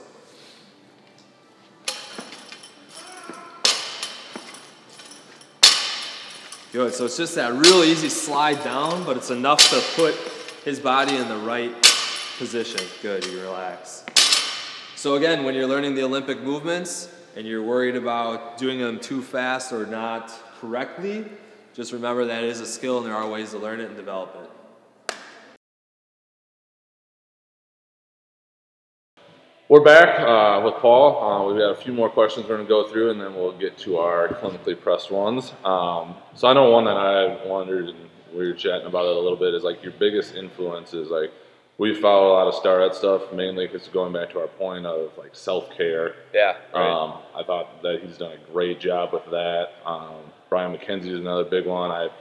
Good. 6.71 6.93
So 6.93 7.03
it's 7.03 7.17
just 7.17 7.35
that 7.35 7.51
real 7.51 7.83
easy 7.83 8.07
slide 8.07 8.63
down, 8.63 9.03
but 9.03 9.17
it's 9.17 9.29
enough 9.29 9.59
to 9.71 9.83
put 9.93 10.15
his 10.63 10.79
body 10.79 11.17
in 11.17 11.27
the 11.27 11.35
right 11.35 11.73
position. 12.37 12.79
Good. 13.01 13.25
You 13.25 13.41
relax. 13.41 14.05
So 14.95 15.15
again, 15.15 15.43
when 15.43 15.53
you're 15.53 15.67
learning 15.67 15.95
the 15.95 16.03
Olympic 16.03 16.41
movements 16.41 17.09
and 17.35 17.45
you're 17.45 17.61
worried 17.61 17.97
about 17.97 18.57
doing 18.57 18.79
them 18.79 19.01
too 19.01 19.21
fast 19.21 19.73
or 19.73 19.85
not 19.85 20.31
correctly, 20.61 21.25
just 21.73 21.91
remember 21.91 22.23
that 22.23 22.41
it 22.41 22.49
is 22.49 22.61
a 22.61 22.65
skill 22.65 22.99
and 22.99 23.05
there 23.05 23.15
are 23.15 23.29
ways 23.29 23.51
to 23.51 23.57
learn 23.57 23.81
it 23.81 23.87
and 23.87 23.97
develop 23.97 24.33
it. 24.41 24.60
We're 29.71 29.79
back 29.79 30.19
uh, 30.19 30.61
with 30.65 30.73
Paul. 30.81 31.23
Uh, 31.23 31.47
we've 31.47 31.57
got 31.57 31.69
a 31.69 31.81
few 31.81 31.93
more 31.93 32.09
questions 32.09 32.45
we're 32.45 32.57
going 32.57 32.67
to 32.67 32.69
go 32.69 32.89
through, 32.89 33.11
and 33.11 33.21
then 33.21 33.33
we'll 33.33 33.57
get 33.57 33.77
to 33.77 33.99
our 33.99 34.27
clinically 34.27 34.77
pressed 34.77 35.11
ones. 35.11 35.53
Um, 35.63 36.15
so 36.35 36.49
I 36.49 36.53
know 36.53 36.69
one 36.71 36.83
that 36.83 36.97
I 36.97 37.47
wondered, 37.47 37.87
and 37.87 37.97
we 38.33 38.47
were 38.47 38.53
chatting 38.53 38.85
about 38.85 39.05
it 39.05 39.15
a 39.15 39.19
little 39.21 39.37
bit, 39.37 39.53
is 39.53 39.63
like 39.63 39.81
your 39.81 39.93
biggest 39.93 40.35
influences. 40.35 41.07
Like, 41.07 41.31
we 41.77 41.95
follow 41.95 42.33
a 42.33 42.33
lot 42.33 42.47
of 42.49 42.55
Starrett 42.55 42.95
stuff 42.95 43.31
mainly 43.31 43.65
because 43.65 43.87
going 43.87 44.11
back 44.11 44.31
to 44.31 44.41
our 44.41 44.47
point 44.47 44.85
of 44.85 45.17
like 45.17 45.33
self 45.33 45.69
care. 45.69 46.15
Yeah. 46.33 46.57
Right. 46.73 46.91
Um, 46.91 47.19
I 47.33 47.41
thought 47.41 47.81
that 47.81 48.01
he's 48.03 48.17
done 48.17 48.33
a 48.33 48.51
great 48.51 48.81
job 48.81 49.13
with 49.13 49.23
that. 49.31 49.69
Um, 49.85 50.15
Brian 50.49 50.77
McKenzie 50.77 51.13
is 51.13 51.21
another 51.21 51.45
big 51.45 51.65
one. 51.65 51.91
I've 51.91 52.11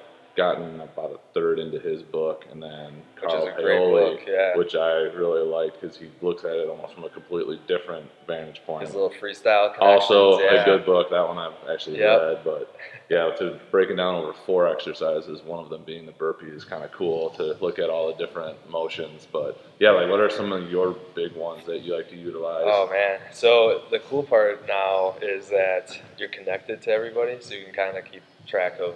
gotten 0.40 0.80
about 0.80 1.10
a 1.12 1.18
third 1.34 1.58
into 1.58 1.78
his 1.78 2.02
book, 2.02 2.46
and 2.50 2.62
then 2.62 2.94
Which 3.20 3.30
Carl 3.30 3.46
is 3.46 3.54
a 3.58 3.60
great 3.62 3.78
Paoli, 3.78 4.14
book, 4.16 4.20
yeah. 4.26 4.56
which 4.56 4.74
I 4.74 4.92
really 5.14 5.46
liked 5.46 5.78
because 5.78 5.98
he 5.98 6.10
looks 6.22 6.44
at 6.44 6.52
it 6.52 6.66
almost 6.66 6.94
from 6.94 7.04
a 7.04 7.10
completely 7.10 7.60
different 7.68 8.06
vantage 8.26 8.62
point. 8.64 8.86
His 8.86 8.94
little 8.94 9.10
freestyle. 9.10 9.74
Also, 9.80 10.40
yeah. 10.40 10.62
a 10.62 10.64
good 10.64 10.86
book. 10.86 11.10
That 11.10 11.28
one 11.28 11.36
I've 11.36 11.52
actually 11.70 11.98
Yep. 11.98 12.20
read, 12.22 12.38
but 12.42 12.74
yeah, 13.10 13.30
to 13.36 13.60
break 13.70 13.90
it 13.90 13.96
down 13.96 14.14
over 14.14 14.32
four 14.46 14.66
exercises, 14.66 15.42
one 15.42 15.58
of 15.62 15.68
them 15.68 15.82
being 15.84 16.06
the 16.06 16.12
burpee, 16.12 16.46
is 16.46 16.64
kind 16.64 16.84
of 16.84 16.90
cool 16.90 17.28
to 17.30 17.54
look 17.60 17.78
at 17.78 17.90
all 17.90 18.08
the 18.08 18.14
different 18.14 18.56
motions. 18.70 19.28
But 19.30 19.62
yeah, 19.78 19.90
like 19.90 20.08
what 20.08 20.20
are 20.20 20.30
some 20.30 20.52
of 20.52 20.70
your 20.70 20.96
big 21.14 21.36
ones 21.36 21.66
that 21.66 21.82
you 21.82 21.94
like 21.94 22.08
to 22.08 22.16
utilize? 22.16 22.64
Oh 22.64 22.88
man! 22.90 23.18
So 23.30 23.82
the 23.90 23.98
cool 23.98 24.22
part 24.22 24.66
now 24.66 25.16
is 25.20 25.50
that 25.50 26.00
you're 26.16 26.30
connected 26.30 26.80
to 26.82 26.90
everybody, 26.90 27.36
so 27.40 27.52
you 27.52 27.64
can 27.66 27.74
kind 27.74 27.98
of 27.98 28.04
keep 28.10 28.22
track 28.46 28.78
of 28.80 28.94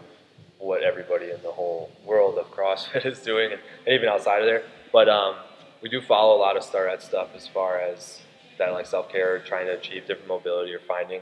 what 0.64 0.82
everybody 0.82 1.26
in 1.30 1.40
the 1.42 1.50
whole 1.52 1.90
world 2.06 2.38
of 2.38 2.46
CrossFit 2.50 3.04
is 3.12 3.18
doing, 3.20 3.52
and 3.52 3.60
even 3.86 4.08
outside 4.08 4.40
of 4.40 4.46
there. 4.46 4.62
But 4.92 5.08
um, 5.08 5.34
we 5.82 5.88
do 5.90 6.00
follow 6.00 6.36
a 6.36 6.40
lot 6.40 6.56
of 6.56 6.62
Starrett 6.64 7.02
stuff 7.02 7.28
as 7.36 7.46
far 7.46 7.78
as 7.78 8.20
that, 8.58 8.72
like 8.72 8.86
self 8.86 9.10
care, 9.10 9.38
trying 9.40 9.66
to 9.66 9.72
achieve 9.74 10.06
different 10.06 10.28
mobility, 10.28 10.72
or 10.72 10.80
finding 10.88 11.20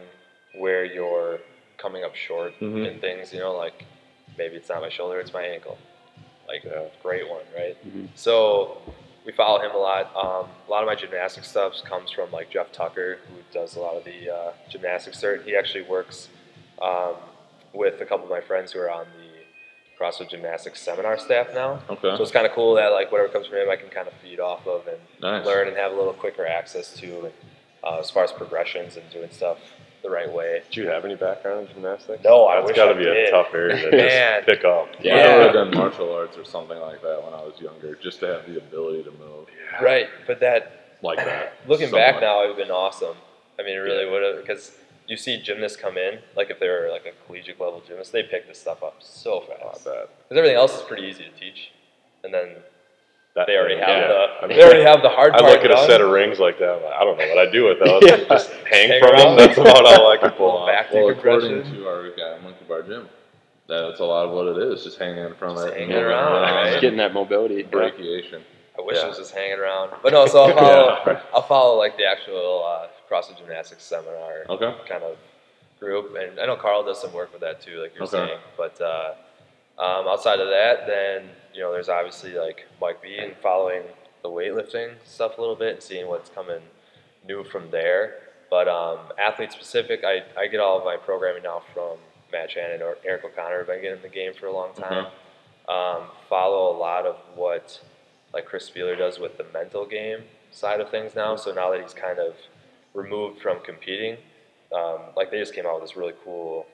where 0.59 0.85
you're 0.85 1.41
coming 1.79 2.05
up 2.05 2.15
short 2.15 2.53
Mhm. 2.61 2.87
in 2.89 3.01
things. 3.01 3.33
You 3.33 3.41
know, 3.41 3.55
like 3.57 3.85
maybe 4.39 4.55
it's 4.57 4.69
not 4.69 4.81
my 4.81 4.91
shoulder, 4.91 5.19
it's 5.19 5.33
my 5.33 5.43
ankle. 5.45 5.77
Like 6.47 6.65
a 6.65 6.91
great 7.03 7.29
one, 7.29 7.43
right? 7.57 7.77
Mhm. 7.87 8.09
So 8.15 8.81
we 9.25 9.33
follow 9.33 9.61
him 9.61 9.73
a 9.75 9.79
lot. 9.79 10.05
Um, 10.15 10.49
a 10.69 10.71
lot 10.71 10.83
of 10.83 10.87
my 10.87 10.95
gymnastic 10.95 11.45
stuff 11.45 11.73
comes 11.85 12.11
from 12.13 12.31
like 12.31 12.51
Jeff 12.51 12.71
Tucker, 12.71 13.19
who 13.29 13.37
does 13.59 13.75
a 13.77 13.81
lot 13.81 13.97
of 13.97 14.05
the 14.05 14.31
uh, 14.31 14.53
gymnastics 14.69 15.19
cert. 15.21 15.45
He 15.45 15.57
actually 15.57 15.83
works 15.83 16.29
um, 16.81 17.15
with 17.73 18.01
a 18.01 18.05
couple 18.05 18.25
of 18.27 18.31
my 18.31 18.41
friends 18.41 18.73
who 18.73 18.81
are 18.81 18.91
on 18.91 19.07
the 19.19 19.32
CrossFit 20.03 20.31
gymnastics 20.31 20.81
seminar 20.81 21.19
staff 21.19 21.49
now. 21.55 21.81
Okay. 21.89 22.17
So 22.17 22.23
it's 22.23 22.33
kind 22.33 22.47
of 22.47 22.53
cool 22.53 22.75
that 22.75 22.89
like 22.89 23.13
whatever 23.13 23.29
comes 23.33 23.47
from 23.47 23.59
him, 23.59 23.71
I 23.71 23.77
can 23.77 23.89
kind 23.89 24.09
of 24.09 24.15
feed 24.15 24.41
off 24.41 24.67
of 24.67 24.87
and 24.89 24.99
Nice. 25.21 25.47
learn 25.47 25.69
and 25.69 25.77
have 25.77 25.93
a 25.93 25.95
little 25.95 26.13
quicker 26.13 26.47
access 26.47 26.93
to, 26.95 27.07
and, 27.27 27.33
uh, 27.85 27.99
as 28.01 28.11
far 28.11 28.25
as 28.25 28.33
progressions 28.33 28.97
and 28.97 29.09
doing 29.11 29.31
stuff 29.31 29.59
the 30.03 30.11
right 30.11 30.31
way. 30.33 30.63
Do 30.73 30.81
you 30.83 30.89
have 30.89 31.05
any 31.05 31.15
background 31.15 31.69
in 31.69 31.75
gymnastics? 31.75 32.25
No, 32.25 32.47
I 32.49 32.57
That's 32.57 32.67
wish 32.69 32.77
got 32.77 32.87
to 32.87 32.91
I 32.95 32.99
be 32.99 33.05
did. 33.05 33.29
a 33.29 33.31
tough 33.31 33.55
area 33.55 33.91
to 33.91 33.97
Man. 33.97 34.43
just 34.45 34.49
pick 34.49 34.65
up. 34.65 34.89
Yeah. 35.01 35.15
I 35.15 35.19
Yeah. 35.19 35.37
would 35.37 35.45
have 35.45 35.53
done 35.55 35.71
martial 35.79 36.13
arts 36.13 36.37
or 36.37 36.45
something 36.45 36.79
like 36.81 37.01
that 37.03 37.23
when 37.23 37.33
I 37.35 37.43
was 37.45 37.55
younger, 37.61 37.95
just 37.97 38.19
to 38.21 38.27
have 38.27 38.47
the 38.47 38.59
ability 38.59 39.05
to 39.05 39.11
move 39.13 39.47
Yeah. 39.73 39.85
Right, 39.85 40.09
but 40.27 40.41
that 40.41 40.97
like 41.03 41.19
that. 41.19 41.53
Looking 41.69 41.91
back 41.93 42.15
somewhat. 42.15 42.21
now, 42.27 42.39
it 42.43 42.49
would 42.49 42.59
have 42.59 42.67
been 42.69 42.75
awesome. 42.75 43.17
I 43.59 43.63
mean, 43.63 43.75
it 43.77 43.79
really 43.81 44.09
would 44.11 44.23
have 44.23 44.37
because 44.41 44.77
you 45.09 45.17
see 45.17 45.41
gymnasts 45.43 45.77
come 45.77 45.97
in, 45.99 46.19
like 46.37 46.51
if 46.51 46.59
they're 46.61 46.91
like 46.91 47.05
a 47.07 47.13
collegiate 47.27 47.61
level 47.61 47.83
gymnast, 47.87 48.13
they 48.13 48.23
pick 48.23 48.47
this 48.49 48.59
stuff 48.61 48.83
up 48.83 48.97
so 49.01 49.45
Not 49.49 49.73
fast. 49.75 49.85
bad. 49.85 50.07
Because 50.29 50.39
everything 50.39 50.57
else 50.57 50.75
is 50.77 50.83
pretty 50.83 51.05
easy 51.05 51.25
to 51.25 51.31
teach, 51.31 51.71
and 52.25 52.33
then 52.33 52.57
That 53.35 53.47
they 53.47 53.57
already 53.57 53.77
have 53.79 53.89
yeah. 53.89 54.07
the 54.09 54.27
I 54.43 54.47
mean, 54.47 54.57
they 54.59 54.65
already 54.65 54.83
have 54.85 55.03
the 55.03 55.09
hard 55.09 55.35
I 55.35 55.39
part 55.41 55.53
look 55.53 55.65
at 55.65 55.71
a 55.71 55.87
set 55.87 56.01
of 56.01 56.11
rings 56.11 56.39
like 56.39 56.59
that. 56.59 56.77
I'm 56.77 56.83
like, 56.85 56.93
I 56.95 57.05
don't 57.05 57.19
know 57.19 57.29
what 57.35 57.49
I 57.49 57.51
do 57.51 57.65
with 57.69 57.79
those. 57.85 58.03
Yeah. 58.05 58.29
Just 58.29 58.51
hang, 58.71 58.89
Hang 58.91 59.01
from 59.01 59.11
around. 59.13 59.37
them. 59.37 59.47
That's 59.47 59.59
about 59.59 59.85
all 59.87 60.11
I 60.11 60.17
can 60.19 60.31
pull 60.39 60.47
Little 60.47 60.61
off. 60.63 60.69
back 60.69 60.93
Well, 60.93 61.09
according 61.09 61.65
to 61.73 61.89
our 61.89 62.11
guy 62.17 62.35
at 62.37 62.43
Monkey 62.43 62.65
Bar 62.69 62.83
Gym, 62.83 63.09
that's 63.69 64.01
a 64.01 64.05
lot 64.05 64.27
of 64.27 64.33
what 64.33 64.47
it 64.49 64.59
is, 64.73 64.85
just 64.85 64.99
hanging 64.99 65.35
from 65.35 65.57
Just 65.57 65.69
it. 65.69 65.73
hanging 65.75 65.89
moving 65.91 66.05
around, 66.05 66.43
right? 66.43 66.71
Just 66.73 66.81
getting 66.83 66.99
that 66.99 67.15
mobility. 67.15 67.63
Brachiation. 67.63 68.43
I 68.79 68.83
wish 68.83 68.97
Yeah. 68.97 69.05
it 69.05 69.09
was 69.09 69.19
just 69.19 69.35
hanging 69.35 69.59
around, 69.59 69.93
but 70.03 70.13
no. 70.13 70.27
So 70.27 70.45
I'll 70.45 70.55
follow. 70.57 70.99
Yeah. 71.07 71.21
I'll 71.35 71.43
follow 71.43 71.79
like 71.79 71.97
the 71.97 72.05
actual 72.05 72.65
uh, 72.67 72.87
CrossFit 73.13 73.39
gymnastics 73.39 73.85
seminar 73.85 74.47
Okay. 74.49 74.75
kind 74.89 75.05
of 75.05 75.17
group, 75.79 76.17
and 76.17 76.39
I 76.41 76.47
know 76.47 76.57
Carl 76.57 76.85
does 76.85 77.01
some 77.01 77.13
work 77.13 77.33
with 77.33 77.41
that 77.43 77.61
too, 77.61 77.81
like 77.81 77.95
you're 77.95 78.05
Okay. 78.05 78.11
saying. 78.29 78.39
But 78.57 78.81
uh, 78.81 79.15
um, 79.79 80.07
outside 80.09 80.41
of 80.41 80.49
that, 80.49 80.87
then 80.87 81.29
you 81.53 81.61
know, 81.61 81.73
there's 81.73 81.89
obviously 81.89 82.33
like 82.35 82.67
Mike 82.81 83.03
B 83.03 83.19
and 83.19 83.37
following 83.37 83.83
the 84.23 84.29
weightlifting 84.31 84.95
stuff 85.05 85.37
a 85.39 85.41
little 85.41 85.57
bit 85.57 85.75
and 85.75 85.83
seeing 85.83 86.09
what's 86.09 86.31
coming 86.31 86.61
new 87.27 87.45
from 87.45 87.71
there. 87.71 88.15
But 88.49 88.69
um, 88.69 88.99
athlete 89.19 89.53
specific, 89.53 90.05
I, 90.05 90.23
I 90.39 90.47
get 90.47 90.61
all 90.61 90.79
of 90.79 90.85
my 90.85 90.97
programming 90.97 91.43
now 91.43 91.63
from 91.75 91.97
Matt 92.31 92.51
Shannon 92.53 92.81
or 92.83 92.97
Eric 93.05 93.25
O'Connor. 93.25 93.61
I've 93.61 93.67
been 93.67 93.81
getting 93.83 93.97
in 93.97 94.03
the 94.03 94.09
game 94.09 94.33
for 94.39 94.47
a 94.47 94.53
long 94.53 94.73
time. 94.75 95.07
Um, 95.69 96.09
follow 96.29 96.75
a 96.75 96.77
lot 96.79 97.07
of 97.07 97.17
what 97.35 97.81
like 98.33 98.47
Chris 98.47 98.71
Spealler 98.71 98.97
does 98.97 99.19
with 99.19 99.37
the 99.37 99.45
mental 99.53 99.85
game 99.87 100.21
side 100.51 100.81
of 100.81 100.91
things 100.91 101.15
now. 101.15 101.35
So 101.37 101.53
now 101.53 101.71
that 101.71 101.83
he's 101.83 101.95
kind 101.95 102.19
of 102.19 102.35
removed 102.95 103.41
from 103.41 103.61
competing, 103.65 104.17
um, 104.75 105.01
like 105.17 105.31
they 105.31 105.39
just 105.39 105.55
came 105.55 105.67
out 105.67 105.81
with 105.81 105.89
this 105.89 105.97
really 105.97 106.15
cool 106.25 106.67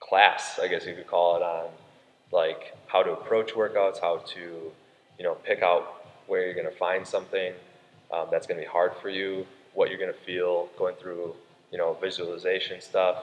class, 0.00 0.58
I 0.58 0.68
guess 0.68 0.86
you 0.86 0.94
could 0.94 1.06
call 1.06 1.36
it, 1.36 1.42
on 1.42 1.70
like 2.32 2.74
how 2.86 3.02
to 3.02 3.12
approach 3.12 3.52
workouts, 3.54 4.00
how 4.00 4.18
to 4.18 4.72
you 5.18 5.24
know 5.24 5.34
pick 5.34 5.62
out 5.62 6.04
where 6.26 6.44
you're 6.44 6.54
going 6.54 6.70
to 6.70 6.78
find 6.78 7.06
something 7.06 7.52
um, 8.12 8.28
that's 8.30 8.46
going 8.46 8.58
to 8.58 8.64
be 8.64 8.70
hard 8.70 8.92
for 9.00 9.08
you, 9.08 9.46
what 9.74 9.88
you're 9.88 9.98
going 9.98 10.12
to 10.12 10.20
feel 10.20 10.68
going 10.78 10.94
through 10.96 11.34
you 11.70 11.78
know 11.78 11.96
visualization 12.00 12.80
stuff, 12.80 13.16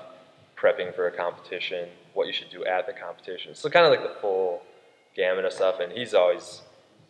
prepping 0.58 0.96
for 0.96 1.08
a 1.08 1.12
competition, 1.12 1.90
what 2.14 2.28
you 2.28 2.34
should 2.34 2.50
do 2.50 2.66
at 2.66 2.86
the 2.88 2.94
competition. 2.94 3.56
So 3.56 3.70
kind 3.70 3.86
of 3.86 3.92
like 3.92 4.04
the 4.04 4.20
full 4.22 4.62
gamut 5.16 5.46
of 5.46 5.54
stuff. 5.54 5.80
And 5.80 5.92
he's 5.92 6.14
always 6.14 6.62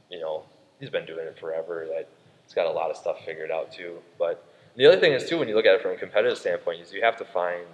you 0.09 0.19
know 0.19 0.43
he's 0.79 0.89
been 0.89 1.05
doing 1.05 1.25
it 1.25 1.37
forever. 1.39 1.85
That 1.89 2.07
he's 2.45 2.53
got 2.53 2.67
a 2.67 2.71
lot 2.71 2.91
of 2.91 2.97
stuff 2.97 3.17
figured 3.25 3.51
out 3.51 3.71
too. 3.71 3.97
But 4.17 4.43
the 4.75 4.85
other 4.87 4.99
thing 4.99 5.13
is 5.13 5.27
too 5.29 5.37
when 5.39 5.47
you 5.47 5.55
look 5.55 5.65
at 5.65 5.75
it 5.75 5.81
from 5.81 5.91
a 5.91 5.95
competitive 5.97 6.37
standpoint 6.37 6.81
is 6.81 6.93
you 6.93 7.01
have 7.01 7.17
to 7.17 7.25
find 7.25 7.65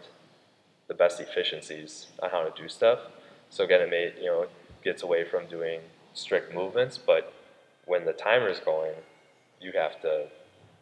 the 0.88 0.94
best 0.94 1.20
efficiencies 1.20 2.08
on 2.22 2.30
how 2.30 2.44
to 2.44 2.62
do 2.62 2.68
stuff. 2.68 3.00
So 3.50 3.64
again, 3.64 3.82
it 3.82 3.90
may 3.90 4.14
you 4.20 4.28
know 4.28 4.48
gets 4.84 5.04
away 5.04 5.24
from 5.24 5.46
doing 5.48 5.80
strict 6.14 6.54
movements, 6.54 6.98
but 6.98 7.34
when 7.86 8.06
the 8.06 8.14
timer 8.14 8.50
is 8.50 8.60
going, 8.60 8.94
you 9.62 9.72
have 9.74 10.02
to 10.02 10.28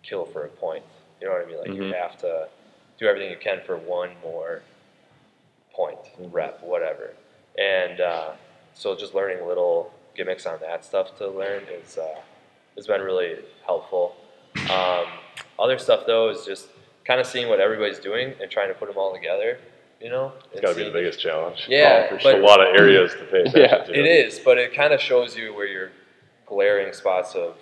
kill 0.03 0.25
for 0.25 0.45
a 0.45 0.47
point. 0.49 0.83
You 1.19 1.27
know 1.27 1.33
what 1.33 1.43
I 1.43 1.45
mean? 1.45 1.57
Like 1.59 1.73
you 1.73 1.83
Mhm. 1.83 1.93
have 1.93 2.17
to 2.19 2.47
do 2.97 3.07
everything 3.07 3.29
you 3.29 3.37
can 3.37 3.61
for 3.61 3.77
one 3.77 4.11
more 4.21 4.61
point, 5.73 5.97
rep, 6.17 6.61
whatever. 6.63 7.13
And 7.57 7.99
uh, 8.01 8.31
so 8.73 8.95
just 8.95 9.13
learning 9.13 9.45
little 9.45 9.93
gimmicks 10.15 10.45
on 10.45 10.59
that 10.61 10.83
stuff 10.85 11.17
to 11.17 11.27
learn 11.27 11.63
is 11.69 11.97
uh, 11.97 12.19
has 12.75 12.87
been 12.87 13.01
really 13.01 13.37
helpful. 13.65 14.15
Um, 14.69 15.07
other 15.59 15.77
stuff 15.77 16.03
though 16.07 16.29
is 16.29 16.45
just 16.45 16.67
kind 17.05 17.19
of 17.19 17.27
seeing 17.27 17.49
what 17.49 17.59
everybody's 17.59 17.99
doing 17.99 18.33
and 18.41 18.49
trying 18.51 18.67
to 18.69 18.73
put 18.73 18.87
them 18.87 18.97
all 18.97 19.13
together. 19.13 19.59
You 20.01 20.09
know, 20.09 20.31
it's 20.53 20.61
got 20.61 20.69
to 20.69 20.75
be 20.75 20.85
the 20.85 20.91
biggest 20.91 21.19
challenge. 21.19 21.65
Yeah, 21.67 22.07
There's 22.09 22.23
but- 22.23 22.35
a 22.35 22.37
lot 22.45 22.61
of 22.61 22.73
areas 22.73 23.11
to 23.13 23.25
pay 23.25 23.41
attention 23.41 23.61
Yeah. 23.61 23.83
to. 23.83 23.99
It 23.99 24.05
is, 24.05 24.39
but 24.39 24.57
it 24.57 24.73
kind 24.73 24.93
of 24.93 25.01
shows 25.01 25.35
you 25.35 25.53
where 25.53 25.67
your 25.67 25.91
glaring 26.45 26.93
spots 26.93 27.35
of 27.35 27.57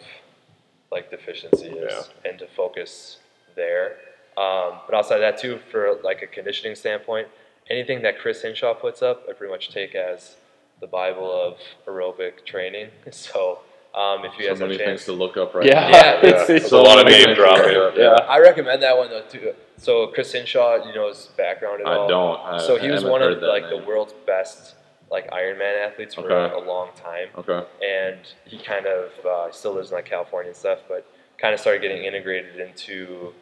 like 0.92 1.10
deficiency 1.10 1.68
is, 1.68 2.10
and 2.24 2.38
to 2.40 2.48
focus 2.48 3.18
there. 3.56 3.98
Um, 4.38 4.80
but 4.86 4.94
outside 4.96 5.16
of 5.16 5.22
that 5.22 5.38
too, 5.40 5.60
for 5.72 5.96
like 6.04 6.22
a 6.22 6.28
conditioning 6.28 6.76
standpoint, 6.76 7.28
anything 7.70 8.04
that 8.04 8.20
Chris 8.20 8.42
Hinshaw 8.44 8.74
puts 8.76 9.02
up, 9.02 9.24
I 9.30 9.34
pretty 9.34 9.52
much 9.52 9.70
take 9.70 9.96
as 9.96 10.36
the 10.80 10.88
Bible 10.88 11.30
of 11.32 11.58
aerobic 11.88 12.46
training. 12.46 12.90
So 13.12 13.60
um, 13.98 14.24
if 14.26 14.34
you 14.38 14.44
So 14.46 14.50
guys 14.52 14.60
have 14.60 14.68
a 14.70 14.72
many 14.72 14.78
things 14.78 15.06
to 15.06 15.12
look 15.14 15.38
up 15.38 15.56
right 15.56 15.66
Yeah. 15.66 15.74
now. 15.74 15.90
Yeah, 15.90 16.14
Yeah, 16.24 16.30
It's- 16.30 16.50
it's 16.50 16.72
a 16.72 16.78
lot 16.78 17.00
of 17.00 17.06
many 17.06 17.18
name 17.18 17.26
things 17.26 17.38
to 17.38 17.44
look 17.44 17.56
dropping. 17.58 17.78
up, 17.78 17.98
Yeah. 17.98 18.26
I 18.36 18.40
recommend 18.40 18.84
that 18.84 18.96
one 18.98 19.10
though 19.10 19.22
too. 19.24 19.54
So 19.78 20.08
Chris 20.08 20.32
Hinshaw, 20.32 20.86
you 20.88 20.94
know 20.94 21.08
his 21.08 21.28
background 21.38 21.82
at 21.82 21.88
I 21.88 21.96
all? 21.98 22.08
don't. 22.08 22.40
I, 22.46 22.58
so 22.60 22.78
he 22.78 22.88
I 22.90 22.92
was 22.92 23.04
one 23.04 23.22
of 23.24 23.40
that 23.42 23.48
like 23.48 23.70
the 23.70 23.78
world's 23.78 24.14
best 24.26 24.76
like 25.10 25.30
Ironman 25.32 25.88
athletes 25.88 26.16
for 26.16 26.30
Okay. 26.32 26.54
a 26.54 26.60
long 26.60 26.90
time 26.96 27.30
Okay. 27.38 27.66
and 27.84 28.18
he 28.46 28.60
kind 28.60 28.86
of 28.86 29.10
uh, 29.26 29.52
still 29.52 29.74
lives 29.74 29.90
in 29.92 29.96
like 29.96 30.06
California 30.06 30.50
and 30.50 30.58
stuff, 30.58 30.80
but 30.90 31.06
kind 31.38 31.54
of 31.54 31.60
started 31.60 31.82
getting 31.82 32.04
integrated 32.04 32.60
into 32.60 33.34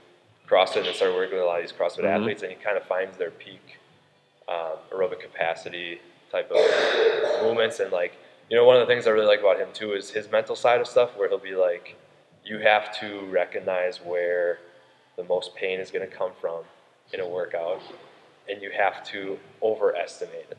CrossFit 0.47 0.86
and 0.86 0.95
started 0.95 1.16
working 1.16 1.34
with 1.36 1.41
a 1.43 1.45
lot 1.45 1.60
of 1.60 1.64
these 1.64 1.72
CrossFit 1.74 2.03
Mhm. 2.03 2.16
athletes, 2.20 2.43
and 2.43 2.51
he 2.51 2.58
kind 2.58 2.78
of 2.78 2.84
finds 2.84 3.18
their 3.18 3.32
peak 3.32 3.78
um, 4.47 4.78
aerobic 4.91 5.20
capacity 5.22 5.99
type 6.32 6.51
of 6.51 6.58
movements. 7.41 7.80
And 7.80 7.91
like, 7.91 8.14
you 8.50 8.58
know, 8.58 8.66
one 8.66 8.76
of 8.76 8.88
the 8.88 8.93
things 8.93 9.08
I 9.08 9.12
really 9.12 9.26
like 9.26 9.39
about 9.39 9.60
him 9.60 9.70
too 9.74 9.93
is 9.93 10.12
his 10.12 10.30
mental 10.32 10.56
side 10.56 10.82
of 10.82 10.88
stuff, 10.88 11.18
where 11.18 11.28
he'll 11.28 11.38
be 11.38 11.56
like, 11.56 11.96
you 12.43 12.60
have 12.60 12.98
to 13.00 13.26
recognize 13.26 13.98
where 13.98 14.60
the 15.18 15.24
most 15.24 15.56
pain 15.56 15.80
is 15.80 15.89
going 15.91 16.08
to 16.08 16.16
come 16.16 16.32
from 16.39 16.64
in 17.14 17.20
a 17.20 17.28
workout, 17.28 17.82
and 18.50 18.62
you 18.62 18.72
have 18.72 19.04
to 19.06 19.39
overestimate 19.64 20.48
it. 20.52 20.58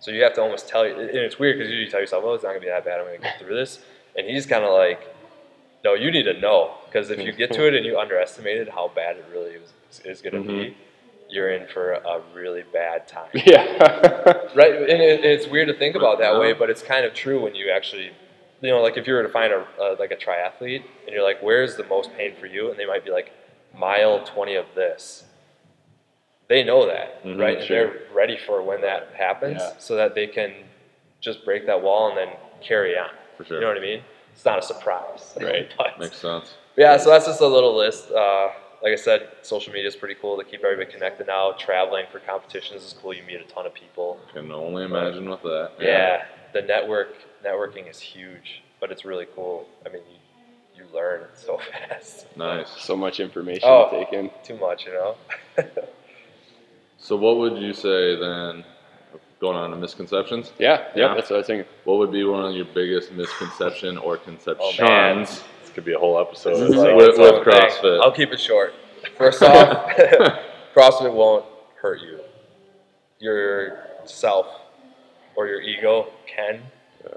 So 0.00 0.10
you 0.10 0.22
have 0.22 0.34
to 0.34 0.42
almost 0.42 0.68
tell 0.68 0.86
you, 0.86 0.94
and 0.94 1.10
it's 1.10 1.38
weird 1.38 1.58
because 1.58 1.72
you 1.72 1.88
tell 1.88 2.00
yourself, 2.00 2.24
"Oh, 2.26 2.34
it's 2.34 2.44
not 2.44 2.50
gonna 2.50 2.60
be 2.60 2.66
that 2.66 2.84
bad. 2.84 3.00
I'm 3.00 3.06
gonna 3.06 3.18
get 3.18 3.38
through 3.38 3.54
this." 3.54 3.80
And 4.16 4.26
he's 4.26 4.44
kind 4.44 4.64
of 4.64 4.72
like, 4.72 5.00
"No, 5.82 5.94
you 5.94 6.10
need 6.10 6.24
to 6.24 6.38
know 6.38 6.74
because 6.86 7.10
if 7.10 7.20
you 7.20 7.28
mm-hmm. 7.28 7.38
get 7.38 7.52
to 7.52 7.66
it 7.66 7.74
and 7.74 7.86
you 7.86 7.98
underestimated 7.98 8.68
how 8.68 8.88
bad 8.88 9.16
it 9.16 9.24
really 9.32 9.52
is, 9.52 10.00
is 10.04 10.20
gonna 10.20 10.42
be, 10.42 10.52
mm-hmm. 10.52 10.80
You're 11.34 11.50
in 11.50 11.66
for 11.68 11.92
a 11.92 12.20
really 12.34 12.64
bad 12.72 13.06
time." 13.08 13.30
Yeah. 13.34 13.64
right? 14.54 14.74
And 14.74 15.00
it, 15.02 15.24
it's 15.24 15.46
weird 15.46 15.68
to 15.68 15.74
think 15.74 15.96
about 15.96 16.18
that 16.20 16.38
way, 16.38 16.52
but 16.52 16.70
it's 16.70 16.82
kind 16.82 17.04
of 17.04 17.12
true 17.14 17.42
when 17.42 17.54
you 17.54 17.70
actually 17.70 18.10
you 18.60 18.70
know, 18.70 18.80
like 18.80 18.96
if 18.96 19.06
you 19.06 19.12
were 19.12 19.22
to 19.22 19.28
find 19.28 19.52
a 19.52 19.66
uh, 19.78 19.96
like 19.98 20.10
a 20.10 20.16
triathlete 20.16 20.82
and 21.04 21.10
you're 21.14 21.22
like, 21.22 21.40
where's 21.42 21.76
the 21.76 21.84
most 21.84 22.10
pain 22.16 22.32
for 22.40 22.46
you? 22.46 22.70
And 22.70 22.78
they 22.78 22.86
might 22.86 23.04
be 23.04 23.10
like, 23.10 23.30
mile 23.78 24.24
20 24.24 24.54
of 24.54 24.66
this. 24.74 25.24
They 26.48 26.62
know 26.62 26.86
that, 26.86 27.22
Mhm, 27.24 27.38
right? 27.40 27.58
And 27.58 27.66
sure. 27.66 27.76
they're 27.76 28.00
ready 28.14 28.38
for 28.38 28.62
when 28.62 28.80
that 28.82 29.08
happens 29.16 29.60
Yeah. 29.60 29.72
so 29.78 29.96
that 29.96 30.14
they 30.14 30.26
can 30.26 30.54
just 31.20 31.44
break 31.44 31.66
that 31.66 31.82
wall 31.82 32.08
and 32.08 32.16
then 32.16 32.28
carry 32.62 32.96
on. 32.96 33.10
For 33.36 33.44
sure. 33.44 33.56
You 33.56 33.62
know 33.62 33.68
what 33.68 33.76
I 33.76 33.80
mean? 33.80 34.02
It's 34.32 34.44
not 34.44 34.58
a 34.58 34.62
surprise. 34.62 35.36
Right. 35.40 35.68
but, 35.78 35.98
Makes 35.98 36.18
sense. 36.18 36.54
yeah, 36.76 36.96
so 36.96 37.10
that's 37.10 37.26
just 37.26 37.40
a 37.40 37.46
little 37.46 37.76
list. 37.76 38.10
Uh, 38.12 38.48
like 38.84 38.92
I 38.92 38.96
said, 38.96 39.28
social 39.42 39.72
media 39.72 39.88
is 39.88 39.96
pretty 39.96 40.14
cool 40.20 40.36
to 40.36 40.44
keep 40.44 40.62
everybody 40.62 40.92
connected 40.92 41.26
now. 41.26 41.52
Traveling 41.58 42.04
for 42.12 42.20
competitions 42.20 42.84
is 42.84 42.94
cool. 43.00 43.14
You 43.14 43.22
meet 43.22 43.40
a 43.40 43.44
ton 43.44 43.64
of 43.64 43.72
people. 43.72 44.20
Can 44.34 44.52
only 44.52 44.84
imagine 44.84 45.28
with 45.28 45.42
that. 45.42 45.72
Yeah, 45.80 46.26
the 46.52 46.60
network 46.62 47.14
networking 47.42 47.88
is 47.90 47.98
huge, 47.98 48.62
but 48.80 48.92
it's 48.92 49.04
really 49.06 49.26
cool. 49.34 49.66
I 49.86 49.88
mean, 49.88 50.02
you, 50.76 50.84
you 50.84 50.94
learn 50.94 51.22
so 51.34 51.58
fast. 51.88 52.26
Nice. 52.36 52.68
So 52.78 52.94
much 52.94 53.20
information 53.20 53.62
Oh. 53.66 53.88
to 53.90 54.04
take 54.04 54.12
in. 54.12 54.30
Too 54.44 54.58
much, 54.58 54.84
you 54.86 54.92
know. 54.92 55.16
So 56.98 57.16
what 57.16 57.36
would 57.36 57.58
you 57.60 57.74
say 57.74 58.16
then? 58.16 58.64
Going 59.38 59.56
on 59.58 59.70
to 59.72 59.76
misconceptions. 59.76 60.52
Yeah, 60.58 60.84
yeah, 60.96 61.08
Yeah. 61.08 61.14
that's 61.14 61.28
what 61.28 61.36
I 61.36 61.38
was 61.40 61.46
thinking. 61.46 61.66
What 61.84 61.98
would 61.98 62.10
be 62.10 62.24
one 62.24 62.46
of 62.46 62.54
your 62.54 62.64
biggest 62.64 63.12
misconception 63.12 63.98
or 63.98 64.16
conceptions 64.16 64.78
Oh, 64.80 64.82
man. 64.86 65.18
This 65.20 65.42
could 65.74 65.84
be 65.84 65.92
a 65.92 65.98
whole 65.98 66.18
episode. 66.18 66.50
This 66.54 66.60
is 66.60 66.68
It's 66.70 66.76
like 66.76 66.94
like- 66.94 66.96
with- 66.96 67.18
with 67.18 67.44
CrossFit. 67.46 68.00
I'll 68.02 68.12
keep 68.12 68.32
it 68.32 68.40
short. 68.40 68.72
First 69.18 69.42
off, 69.42 69.90
CrossFit 70.74 71.12
won't 71.12 71.44
hurt 71.80 72.00
you. 72.00 72.20
Yourself 73.20 74.46
or 75.36 75.46
your 75.46 75.60
ego 75.60 76.06
can, 76.26 76.62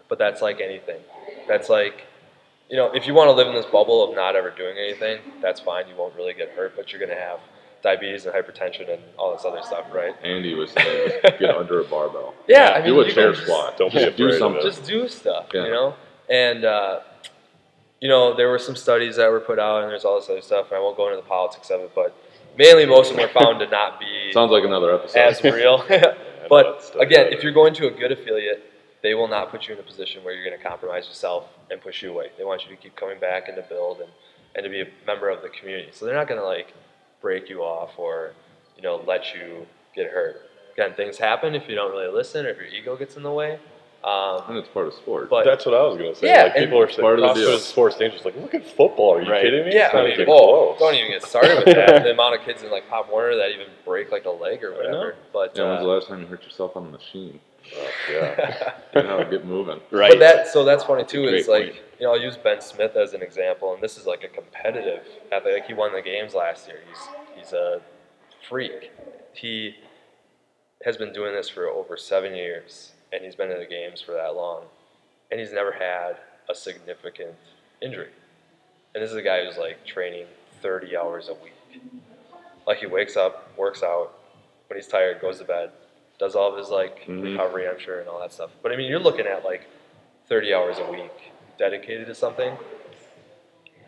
but 0.07 0.17
that's 0.17 0.41
like 0.41 0.59
anything. 0.61 0.99
That's 1.47 1.69
like, 1.69 2.05
you 2.69 2.77
know, 2.77 2.91
if 2.93 3.05
you 3.07 3.13
want 3.13 3.27
to 3.27 3.33
live 3.33 3.47
in 3.47 3.53
this 3.53 3.65
bubble 3.65 4.07
of 4.09 4.15
not 4.15 4.35
ever 4.35 4.49
doing 4.51 4.77
anything, 4.77 5.19
that's 5.41 5.59
fine. 5.59 5.87
You 5.87 5.95
won't 5.95 6.15
really 6.15 6.33
get 6.33 6.49
hurt, 6.51 6.75
but 6.75 6.91
you're 6.91 6.99
gonna 6.99 7.19
have 7.19 7.39
diabetes 7.83 8.25
and 8.25 8.33
hypertension 8.33 8.91
and 8.91 9.01
all 9.17 9.33
this 9.35 9.45
other 9.45 9.61
stuff, 9.61 9.85
right? 9.93 10.15
Andy 10.23 10.55
was 10.55 10.71
saying, 10.71 11.11
get 11.39 11.55
under 11.55 11.81
a 11.81 11.83
barbell. 11.85 12.33
Yeah, 12.47 12.71
I 12.71 12.77
mean, 12.79 12.93
do 12.93 13.01
a 13.01 13.11
chair 13.11 13.25
can 13.27 13.33
just- 13.33 13.43
squat. 13.47 13.77
Don't 13.77 13.89
be 13.93 13.99
Just 13.99 14.07
afraid 14.13 14.17
do 14.17 14.27
of 14.29 14.35
something. 14.39 14.61
it. 14.61 14.63
just 14.63 14.83
do 14.85 15.07
stuff, 15.07 15.47
Yeah. 15.53 15.63
you 15.65 15.71
know. 15.71 15.93
And 16.29 16.65
uh, 16.65 16.99
you 17.99 18.07
know, 18.07 18.35
there 18.35 18.49
were 18.49 18.59
some 18.59 18.75
studies 18.75 19.15
that 19.15 19.29
were 19.31 19.39
put 19.39 19.59
out, 19.59 19.83
and 19.83 19.91
there's 19.91 20.05
all 20.05 20.19
this 20.19 20.29
other 20.29 20.41
stuff. 20.41 20.67
And 20.67 20.77
I 20.77 20.79
won't 20.79 20.97
go 20.97 21.07
into 21.09 21.17
the 21.17 21.27
politics 21.27 21.69
of 21.69 21.81
it, 21.81 21.91
but 21.95 22.15
mainly 22.57 22.85
most 22.85 23.11
of 23.11 23.17
them 23.17 23.27
were 23.27 23.41
found 23.41 23.59
to 23.59 23.67
not 23.67 23.99
be 23.99 24.31
Sounds 24.33 24.51
like 24.51 24.63
another 24.63 24.93
episode. 24.93 25.19
as 25.19 25.43
real. 25.43 25.83
But 26.49 26.95
again, 26.97 27.33
if 27.33 27.43
you're 27.43 27.51
going 27.51 27.73
to 27.73 27.87
a 27.87 27.91
good 27.91 28.13
affiliate, 28.13 28.63
they 29.03 29.13
will 29.13 29.27
not 29.27 29.51
put 29.51 29.67
you 29.67 29.73
in 29.73 29.79
a 29.81 29.83
position 29.83 30.23
where 30.23 30.33
you're 30.33 30.45
going 30.45 30.57
to 30.57 30.63
compromise 30.63 31.05
yourself 31.07 31.45
and 31.69 31.81
push 31.81 32.01
you 32.01 32.09
away. 32.11 32.27
They 32.37 32.45
want 32.45 32.63
you 32.63 32.69
to 32.73 32.81
keep 32.81 32.95
coming 32.95 33.19
back 33.19 33.47
and 33.47 33.57
to 33.57 33.63
build 33.63 33.99
and, 33.99 34.09
and 34.55 34.63
to 34.63 34.69
be 34.69 34.81
a 34.81 34.87
member 35.05 35.29
of 35.29 35.41
the 35.41 35.49
community. 35.49 35.89
So 35.91 36.05
they're 36.05 36.15
not 36.15 36.27
going 36.27 36.39
to 36.39 36.45
like 36.45 36.73
break 37.21 37.49
you 37.49 37.61
off 37.61 37.97
or 37.97 38.31
you 38.75 38.81
know 38.83 39.03
let 39.05 39.33
you 39.33 39.67
get 39.95 40.09
hurt. 40.11 40.41
Again, 40.73 40.93
things 40.95 41.17
happen 41.17 41.55
if 41.55 41.67
you 41.67 41.75
don't 41.75 41.91
really 41.91 42.13
listen 42.13 42.45
or 42.45 42.49
if 42.49 42.57
your 42.57 42.67
ego 42.67 42.95
gets 42.95 43.17
in 43.17 43.23
the 43.23 43.31
way. 43.31 43.59
Um, 44.03 44.41
and 44.49 44.57
it's 44.57 44.69
part 44.69 44.87
of 44.87 44.93
sport. 44.93 45.29
but 45.29 45.43
That's 45.43 45.65
what 45.65 45.75
I 45.75 45.81
was 45.83 45.97
gonna 45.97 46.15
say. 46.15 46.27
Yeah, 46.27 46.43
like 46.43 46.55
people 46.55 46.79
are 46.79 46.87
saying 46.87 47.01
Part 47.01 47.19
of 47.19 47.35
the 47.35 47.41
CrossFit 47.41 47.45
deal. 47.45 47.55
is 47.55 47.65
sports 47.65 47.97
dangerous. 47.97 48.23
Like, 48.23 48.35
look 48.37 48.53
at 48.53 48.65
football. 48.65 49.15
Are 49.15 49.21
you 49.21 49.29
Right. 49.31 49.41
kidding 49.41 49.65
me? 49.65 49.73
Yeah, 49.73 49.87
It's 49.87 49.95
I 49.95 50.03
mean, 50.03 50.11
even 50.13 50.25
whoa, 50.27 50.75
don't 50.79 50.93
even 50.95 51.11
get 51.11 51.23
started 51.23 51.57
with 51.65 51.75
that. 51.75 52.03
the 52.03 52.11
amount 52.11 52.35
of 52.39 52.45
kids 52.45 52.63
in 52.63 52.69
like 52.71 52.87
Pop 52.89 53.09
Warner 53.11 53.35
that 53.35 53.49
even 53.51 53.67
break 53.83 54.11
like 54.11 54.25
a 54.25 54.29
leg 54.31 54.63
or 54.63 54.71
whatever. 54.73 55.15
But, 55.33 55.57
yeah, 55.57 55.63
when's 55.67 55.81
the 55.83 55.89
uh, 55.89 55.93
last 55.93 56.07
time 56.07 56.21
you 56.21 56.27
hurt 56.27 56.43
yourself 56.43 56.77
on 56.77 56.85
a 56.87 56.89
machine? 56.89 57.39
Oh, 57.75 57.89
yeah. 58.13 58.73
Get 58.93 59.05
out, 59.07 59.29
get 59.29 59.45
moving. 59.45 59.81
Right. 59.91 60.11
but 60.11 60.19
that 60.19 60.47
so 60.47 60.63
that's 60.63 60.85
funny 60.85 61.03
too. 61.03 61.23
Great 61.23 61.33
Is 61.41 61.47
like 61.49 61.63
point. 61.65 61.75
you 61.99 62.05
know 62.05 62.13
I'll 62.13 62.21
use 62.21 62.37
Ben 62.37 62.61
Smith 62.61 62.95
as 62.95 63.13
an 63.13 63.21
example, 63.21 63.73
and 63.73 63.83
this 63.83 63.97
is 63.97 64.05
like 64.05 64.23
a 64.23 64.29
competitive 64.29 65.01
athlete. 65.33 65.55
Like 65.55 65.65
he 65.67 65.73
won 65.73 65.91
the 65.91 66.01
games 66.01 66.33
last 66.33 66.67
year. 66.69 66.79
He's 66.87 67.07
he's 67.35 67.53
a 67.53 67.81
freak. 68.47 68.91
He 69.33 69.75
has 70.85 70.95
been 70.95 71.11
doing 71.11 71.33
this 71.33 71.49
for 71.49 71.67
over 71.67 71.97
seven 71.97 72.35
years, 72.35 72.93
and 73.11 73.23
he's 73.23 73.35
been 73.35 73.51
in 73.51 73.59
the 73.59 73.65
games 73.65 74.01
for 74.01 74.13
that 74.13 74.35
long, 74.35 74.63
and 75.31 75.39
he's 75.39 75.53
never 75.53 75.71
had 75.71 76.17
a 76.49 76.55
significant 76.55 77.35
injury. 77.81 78.09
And 78.93 79.03
this 79.03 79.11
is 79.11 79.17
a 79.17 79.21
guy 79.21 79.45
who's 79.45 79.57
like 79.57 79.85
training 79.85 80.25
30 80.61 80.95
hours 80.97 81.29
a 81.29 81.33
week. 81.35 81.53
Like 82.65 82.79
he 82.79 82.85
wakes 82.85 83.15
up, 83.15 83.55
works 83.57 83.83
out, 83.83 84.13
when 84.67 84.77
he's 84.77 84.87
tired, 84.87 85.21
goes 85.21 85.39
to 85.39 85.45
bed, 85.45 85.71
does 86.19 86.35
all 86.35 86.51
of 86.51 86.57
his 86.57 86.69
like 86.69 87.05
Mhm. 87.07 87.23
recovery, 87.31 87.67
I'm 87.67 87.79
sure, 87.79 87.99
and 87.99 88.09
all 88.09 88.19
that 88.19 88.33
stuff. 88.33 88.51
But 88.61 88.71
I 88.71 88.75
mean, 88.75 88.89
you're 88.89 88.99
looking 88.99 89.25
at 89.27 89.45
like 89.45 89.61
30 90.27 90.53
hours 90.53 90.77
a 90.79 90.91
week 90.91 91.31
dedicated 91.57 92.07
to 92.07 92.15
something, 92.15 92.57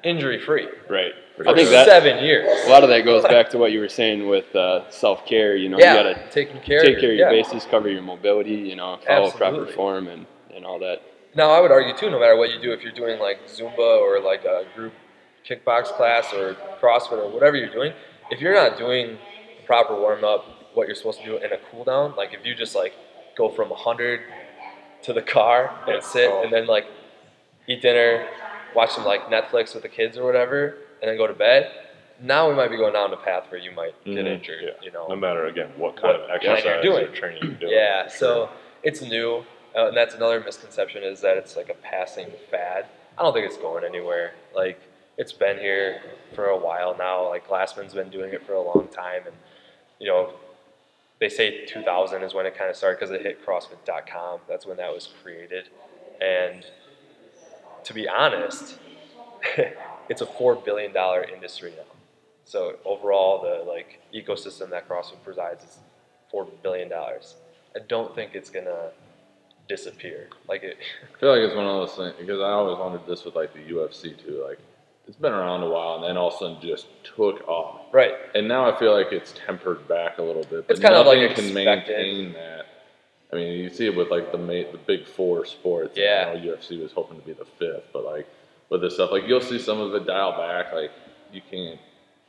injury 0.04 0.40
free. 0.40 0.68
Right. 0.90 1.14
For 1.36 1.48
I 1.48 1.56
think 1.56 1.70
that 1.70 1.88
seven 1.88 2.24
years. 2.24 2.66
a 2.66 2.70
lot 2.70 2.84
of 2.84 2.90
that 2.90 3.06
goes 3.06 3.24
back 3.24 3.50
to 3.52 3.58
what 3.58 3.72
you 3.72 3.80
were 3.80 3.90
saying 3.90 4.28
with 4.28 4.54
uh, 4.56 4.90
self 4.92 5.26
care. 5.26 5.56
You 5.56 5.70
know, 5.70 5.78
yeah, 5.80 5.94
you 5.94 6.04
gotta 6.04 6.30
taking 6.32 6.60
care 6.62 6.82
take 6.82 7.00
care 7.00 7.12
of 7.12 7.18
your 7.18 7.32
yeah. 7.32 7.42
bases, 7.44 7.66
cover 7.70 7.90
your 7.90 8.02
mobility. 8.02 8.56
You 8.56 8.76
know, 8.76 9.00
follow 9.06 9.32
proper 9.32 9.66
form 9.68 10.08
and 10.08 10.26
and 10.54 10.66
all 10.66 10.80
that. 10.80 11.02
Now, 11.36 11.52
I 11.52 11.62
would 11.62 11.72
argue 11.72 11.96
too, 11.96 12.10
no 12.10 12.20
matter 12.20 12.36
what 12.36 12.52
you 12.52 12.60
do, 12.60 12.72
if 12.72 12.82
you're 12.82 12.92
doing 12.92 13.20
like 13.20 13.48
Zumba 13.48 13.78
or 13.78 14.20
like 14.20 14.46
a 14.46 14.66
group 14.76 14.94
kickbox 15.48 15.86
class 15.86 16.34
or 16.34 16.56
CrossFit 16.82 17.14
or 17.14 17.32
whatever 17.32 17.56
you're 17.56 17.72
doing, 17.72 17.94
if 18.32 18.42
you're 18.42 18.54
not 18.54 18.78
doing 18.78 19.18
proper 19.66 19.96
warm 19.96 20.24
up, 20.24 20.44
what 20.74 20.88
you're 20.88 20.96
supposed 20.96 21.20
to 21.20 21.26
do 21.26 21.38
in 21.38 21.52
a 21.54 21.58
cool 21.72 21.84
down, 21.84 22.16
like 22.16 22.34
if 22.34 22.46
you 22.46 22.56
just 22.56 22.76
like 22.76 22.94
go 23.38 23.50
from 23.50 23.70
100 23.70 24.22
to 25.04 25.14
the 25.14 25.22
car 25.22 25.74
and 25.88 26.04
sit 26.04 26.32
and 26.44 26.52
then 26.52 26.68
like 26.68 26.86
eat 27.68 27.82
dinner, 27.82 28.28
watch 28.76 28.92
some 28.92 29.06
like 29.06 29.28
Netflix 29.30 29.74
with 29.74 29.84
the 29.84 29.90
kids 29.90 30.18
or 30.18 30.24
whatever, 30.26 30.78
and 31.02 31.10
then 31.10 31.18
go 31.18 31.28
to 31.28 31.34
bed, 31.34 31.72
now 32.22 32.50
we 32.50 32.56
might 32.56 32.70
be 32.70 32.78
going 32.78 32.94
down 32.94 33.12
the 33.12 33.18
path 33.18 33.46
where 33.50 33.60
you 33.60 33.72
might 33.72 33.94
get 34.04 34.26
Mhm. 34.26 34.28
injured, 34.28 34.62
Yeah. 34.64 34.70
you 34.82 34.92
know. 34.92 35.08
No 35.08 35.16
matter 35.16 35.46
again 35.46 35.72
what 35.78 35.96
kind 35.96 36.08
What 36.18 36.22
of 36.22 36.28
kind 36.30 36.44
you're 36.44 36.52
exercise 36.54 36.84
doing. 36.84 37.04
or 37.06 37.16
training 37.16 37.44
you're 37.44 37.52
doing. 37.54 37.74
Yeah, 37.74 38.08
so 38.08 38.50
it's 38.84 39.02
new, 39.02 39.46
uh, 39.76 39.88
and 39.88 39.98
that's 39.98 40.16
another 40.16 40.40
misconception 40.42 41.04
is 41.04 41.22
that 41.22 41.38
it's 41.38 41.56
like 41.56 41.70
a 41.70 41.74
passing 41.76 42.32
fad. 42.52 42.86
I 43.18 43.24
don't 43.24 43.34
think 43.34 43.46
it's 43.46 43.58
going 43.58 43.84
anywhere. 43.86 44.34
Like 44.54 44.80
it's 45.18 45.32
been 45.34 45.60
here 45.60 46.02
for 46.34 46.46
a 46.48 46.58
while 46.58 46.96
now. 46.98 47.28
Like 47.30 47.48
Glassman's 47.48 47.94
been 47.94 48.10
doing 48.10 48.34
it 48.34 48.44
for 48.46 48.54
a 48.54 48.62
long 48.62 48.88
time, 48.90 49.24
and 49.26 49.36
you 50.00 50.08
know, 50.08 50.34
they 51.20 51.28
say 51.30 51.66
2000 51.66 52.24
is 52.24 52.34
when 52.34 52.46
it 52.46 52.56
kind 52.56 52.70
of 52.70 52.76
started 52.78 52.98
because 53.00 53.12
it 53.12 53.22
hit 53.22 53.46
CrossFit.com. 53.46 54.40
That's 54.48 54.66
when 54.66 54.78
that 54.78 54.94
was 54.94 55.08
created, 55.22 55.68
and 56.22 56.66
to 57.90 57.94
be 57.96 58.08
honest, 58.08 58.78
it's 60.10 60.22
a 60.22 60.26
four 60.28 60.54
billion 60.54 60.94
dollar 60.94 61.24
industry 61.24 61.74
now. 61.76 61.92
So 62.46 62.76
overall, 62.86 63.42
the 63.42 63.64
like 63.68 64.00
ecosystem 64.14 64.70
that 64.70 64.88
CrossFit 64.88 65.24
presides 65.24 65.64
is 65.64 65.80
four 66.30 66.48
billion 66.62 66.88
dollars. 66.88 67.36
I 67.76 67.80
don't 67.88 68.14
think 68.14 68.36
it's 68.36 68.52
gonna 68.52 68.92
disappear. 69.68 70.28
Like 70.48 70.62
it, 70.62 70.78
I 71.16 71.20
feel 71.20 71.32
like 71.32 71.42
it's 71.42 71.56
one 71.56 71.66
of 71.66 71.88
those 71.88 71.96
things 71.98 72.14
because 72.20 72.40
I 72.42 72.52
always 72.52 72.78
wondered 72.78 73.08
this 73.08 73.26
with 73.26 73.36
like 73.36 73.54
the 73.54 73.62
UFC 73.62 74.16
too. 74.24 74.46
Like 74.48 74.60
it's 75.08 75.18
been 75.18 75.34
around 75.34 75.64
a 75.64 75.70
while 75.70 75.96
and 75.96 76.04
then 76.04 76.16
all 76.16 76.28
of 76.28 76.36
a 76.36 76.38
sudden 76.38 76.58
just 76.62 76.86
took 77.04 77.48
off. 77.48 77.92
right? 77.92 78.14
And 78.36 78.48
now 78.48 78.72
I 78.72 78.78
feel 78.78 78.94
like 78.94 79.12
it's 79.12 79.34
tempered 79.48 79.88
back 79.88 80.20
a 80.20 80.22
little 80.22 80.44
bit. 80.44 80.68
But 80.68 80.74
It's 80.74 80.80
kind 80.80 80.94
of 80.94 81.08
like 81.08 81.28
nothing 81.28 81.46
can 81.46 81.54
maintain 81.56 82.34
that. 82.34 82.68
I 83.32 83.36
mean, 83.36 83.60
you 83.60 83.70
see 83.70 83.86
it 83.86 83.96
with 83.96 84.10
like 84.10 84.32
the 84.32 84.38
ma- 84.38 84.72
the 84.72 84.80
big 84.88 85.06
four 85.08 85.46
sports. 85.46 85.98
Yeah. 85.98 86.26
I 86.30 86.34
know 86.40 86.54
UFC 86.56 86.82
was 86.82 86.92
hoping 86.92 87.20
to 87.20 87.26
be 87.26 87.34
the 87.34 87.46
fifth, 87.46 87.86
but 87.94 88.04
like 88.04 88.28
with 88.70 88.82
this 88.82 88.96
stuff, 88.96 89.12
like 89.12 89.28
you'll 89.28 89.42
see 89.42 89.60
some 89.60 89.80
of 89.80 89.94
it 89.94 90.06
dial 90.08 90.32
back. 90.32 90.74
Like 90.74 90.92
you 91.32 91.42
can't. 91.50 91.80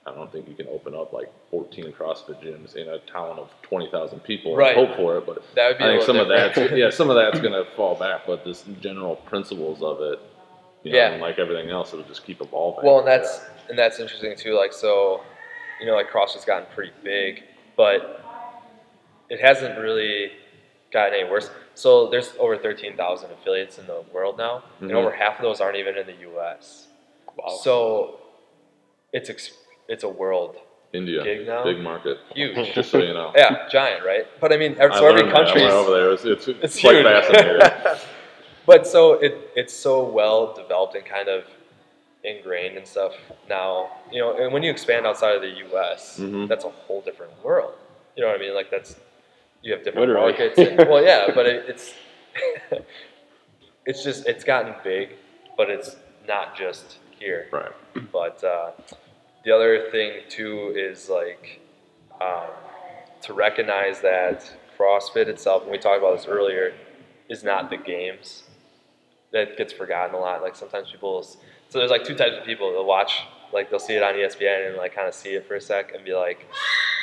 I 0.07 0.15
don't 0.15 0.33
think 0.33 0.49
you 0.49 0.55
can 0.55 0.67
open 0.69 0.95
up 0.95 1.13
like 1.13 1.31
14 1.51 1.93
CrossFit 1.93 2.43
gyms 2.43 2.75
in 2.75 2.89
a 2.89 2.99
town 3.01 3.39
of 3.39 3.51
20,000 3.63 4.19
people 4.21 4.57
Right. 4.57 4.75
and 4.77 4.87
hope 4.89 4.97
for 4.97 5.19
it. 5.19 5.27
But 5.27 5.43
That 5.55 5.69
would 5.69 5.79
be 5.79 5.85
I 5.85 5.89
think 5.89 6.03
some 6.05 6.17
of 6.17 6.27
different. 6.29 6.55
that's 6.71 6.73
yeah, 6.79 6.91
some 6.91 7.11
of 7.11 7.17
that's 7.17 7.39
gonna 7.41 7.65
fall 7.77 7.95
back. 7.97 8.23
But 8.27 8.43
this 8.45 8.65
general 8.81 9.17
principles 9.17 9.83
of 9.83 10.01
it, 10.01 10.19
you 10.85 10.93
know, 10.93 10.99
Yeah. 10.99 11.11
and 11.13 11.21
like 11.21 11.39
everything 11.39 11.69
else, 11.71 11.93
it'll 11.93 12.07
just 12.07 12.25
keep 12.25 12.41
evolving. 12.41 12.85
Well, 12.85 12.99
and 13.01 13.07
that's 13.09 13.41
and 13.69 13.79
that's 13.79 14.01
interesting 14.01 14.35
too. 14.37 14.55
Like 14.55 14.73
so, 14.73 15.21
you 15.81 15.87
know, 15.87 15.95
like 15.95 16.11
CrossFit's 16.11 16.47
gotten 16.47 16.67
pretty 16.75 16.93
big, 17.05 17.43
but 17.77 18.23
it 19.29 19.39
hasn't 19.41 19.79
really 19.79 20.33
gotten 20.93 21.15
any 21.15 21.29
worse. 21.31 21.51
So 21.75 22.09
there's 22.09 22.33
over 22.39 22.57
13,000 22.57 23.31
affiliates 23.31 23.79
in 23.79 23.87
the 23.87 24.03
world 24.13 24.37
now, 24.39 24.63
and 24.81 24.91
Mhm. 24.91 24.95
over 24.95 25.11
half 25.13 25.37
of 25.37 25.43
those 25.43 25.61
aren't 25.61 25.77
even 25.77 25.97
in 25.97 26.07
the 26.07 26.17
U.S. 26.31 26.89
Wow. 27.37 27.49
So 27.63 28.21
it's 29.13 29.31
ex- 29.31 29.53
it's 29.89 30.05
a 30.05 30.09
world 30.09 30.57
India, 30.93 31.23
gig 31.23 31.47
now. 31.47 31.63
big 31.65 31.79
market. 31.79 32.19
huge. 32.35 32.73
Just 32.75 32.91
so 32.91 32.99
you 32.99 33.15
know. 33.15 33.33
yeah, 33.37 33.69
giant, 33.69 34.05
right? 34.05 34.27
But 34.41 34.53
I 34.53 34.57
mean, 34.57 34.77
ev- 34.79 34.91
I 34.93 34.99
so 34.99 35.07
every 35.07 35.21
learned 35.23 35.33
that. 35.33 35.41
I 35.41 35.45
country 35.45 35.63
over 35.65 35.91
there. 35.93 36.11
It's, 36.13 36.25
it's, 36.25 36.49
it's 36.49 36.59
it's 36.65 36.81
quite 36.81 36.97
huge. 36.97 37.07
fascinating. 37.07 37.61
but 38.67 38.87
so 38.87 39.15
it 39.15 39.51
it's 39.55 39.73
so 39.75 40.03
well 40.03 40.53
developed 40.55 40.95
and 40.97 41.05
kind 41.05 41.29
of 41.29 41.45
ingrained 42.25 42.77
and 42.77 42.87
stuff 42.87 43.15
now. 43.49 43.91
You 44.13 44.21
know, 44.21 44.37
and 44.37 44.53
when 44.53 44.63
you 44.63 44.71
expand 44.71 45.07
outside 45.07 45.35
of 45.37 45.43
the 45.43 45.55
U.S., 45.71 46.19
Mhm. 46.21 46.49
that's 46.49 46.65
a 46.65 46.71
whole 46.71 47.01
different 47.03 47.33
world. 47.45 47.75
You 48.17 48.23
know 48.25 48.29
what 48.31 48.37
I 48.41 48.43
mean? 48.45 48.55
Like 48.55 48.71
that's 48.71 48.97
you 49.63 49.73
have 49.73 49.85
different 49.85 50.09
Literally. 50.09 50.33
markets. 50.33 50.59
And, 50.59 50.79
well, 50.89 51.03
yeah, 51.05 51.31
but 51.35 51.47
it, 51.47 51.65
it's 51.69 51.95
it's 53.87 54.03
just 54.03 54.27
it's 54.27 54.45
gotten 54.45 54.75
big, 54.83 55.11
but 55.57 55.71
it's 55.71 55.97
not 56.27 56.57
just 56.57 56.99
here. 57.19 57.49
Right. 57.53 57.73
But 58.13 58.43
uh, 58.45 58.73
the 59.45 59.53
other 59.53 59.91
thing 59.91 60.23
too 60.29 60.73
is 60.77 61.09
like 61.09 61.61
um, 62.21 62.51
to 63.23 63.33
recognize 63.33 64.01
that 64.01 64.51
CrossFit 64.79 65.27
itself, 65.27 65.63
and 65.63 65.71
we 65.71 65.79
talked 65.79 65.99
about 65.99 66.17
this 66.17 66.27
earlier, 66.27 66.73
is 67.29 67.45
not 67.45 67.71
the 67.71 67.77
games. 67.77 68.45
That 69.33 69.57
gets 69.57 69.73
forgotten 69.73 70.15
a 70.15 70.19
lot. 70.19 70.43
Like 70.43 70.57
sometimes 70.57 70.91
people, 70.91 71.23
so 71.23 71.39
there's 71.79 71.91
like 71.91 72.05
two 72.05 72.17
types 72.17 72.37
of 72.39 72.45
people. 72.45 72.73
They'll 72.73 72.85
watch, 72.85 73.23
like 73.53 73.71
they'll 73.71 73.79
see 73.79 73.95
it 73.95 74.03
on 74.03 74.15
ESPN 74.15 74.69
and 74.69 74.77
like 74.77 74.95
kind 74.95 75.07
of 75.07 75.15
see 75.15 75.31
it 75.31 75.47
for 75.47 75.55
a 75.55 75.61
sec 75.61 75.95
and 75.95 76.05
be 76.05 76.15
like, 76.15 76.49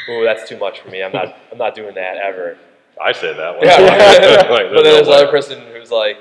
"Ooh, 0.10 0.24
that's 0.24 0.48
too 0.48 0.58
much 0.58 0.80
for 0.82 0.90
me. 0.90 1.04
I'm 1.04 1.12
not, 1.12 1.36
I'm 1.52 1.58
not 1.58 1.76
doing 1.76 1.96
that 1.96 2.18
ever." 2.18 2.58
I 3.02 3.12
say 3.12 3.34
that 3.34 3.58
one. 3.58 3.66
Yeah, 3.66 3.82
right. 3.82 4.50
Like, 4.50 4.70
but 4.74 4.84
then 4.84 4.84
no 4.84 4.84
there's 4.84 5.08
another 5.08 5.28
person 5.28 5.62
who's 5.74 5.92
like, 5.92 6.18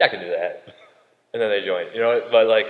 yeah, 0.00 0.06
I 0.06 0.08
can 0.08 0.20
do 0.20 0.28
that. 0.28 0.64
And 1.32 1.42
then 1.42 1.50
they 1.50 1.64
join, 1.64 1.86
you 1.92 2.00
know, 2.00 2.26
but 2.30 2.46
like 2.46 2.66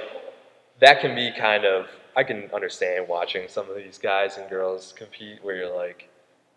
that 0.81 1.01
can 1.01 1.15
be 1.15 1.31
kind 1.31 1.65
of, 1.65 1.87
I 2.17 2.25
can 2.25 2.51
understand 2.53 3.09
watching 3.09 3.49
some 3.49 3.69
of 3.71 3.77
these 3.77 3.99
guys 3.99 4.39
and 4.39 4.49
girls 4.49 4.95
compete 4.97 5.39
where 5.43 5.57
you're 5.57 5.77
like, 5.77 6.09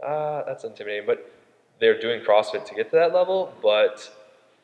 ah, 0.03 0.43
that's 0.45 0.63
intimidating. 0.63 1.05
But 1.05 1.31
they're 1.79 1.99
doing 1.99 2.21
CrossFit 2.21 2.65
to 2.65 2.75
get 2.75 2.89
to 2.91 2.95
that 2.97 3.13
level, 3.13 3.53
but 3.61 4.11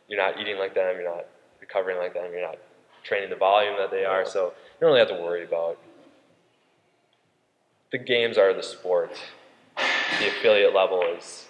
you're 0.08 0.22
not 0.22 0.40
eating 0.40 0.58
like 0.58 0.74
them, 0.74 0.96
you're 0.96 1.10
not 1.10 1.26
recovering 1.60 1.98
like 1.98 2.14
them, 2.14 2.32
you're 2.32 2.42
not 2.42 2.58
training 3.04 3.30
the 3.30 3.36
volume 3.36 3.76
that 3.78 3.92
they 3.92 4.06
are. 4.06 4.26
So 4.26 4.46
you 4.46 4.52
don't 4.82 4.90
really 4.90 5.00
have 5.00 5.10
to 5.10 5.24
worry 5.24 5.44
about. 5.44 5.78
The 7.92 7.98
games 7.98 8.38
are 8.38 8.54
the 8.54 8.64
sport. 8.64 9.12
The 10.20 10.28
affiliate 10.28 10.74
level 10.74 11.02
is, 11.18 11.46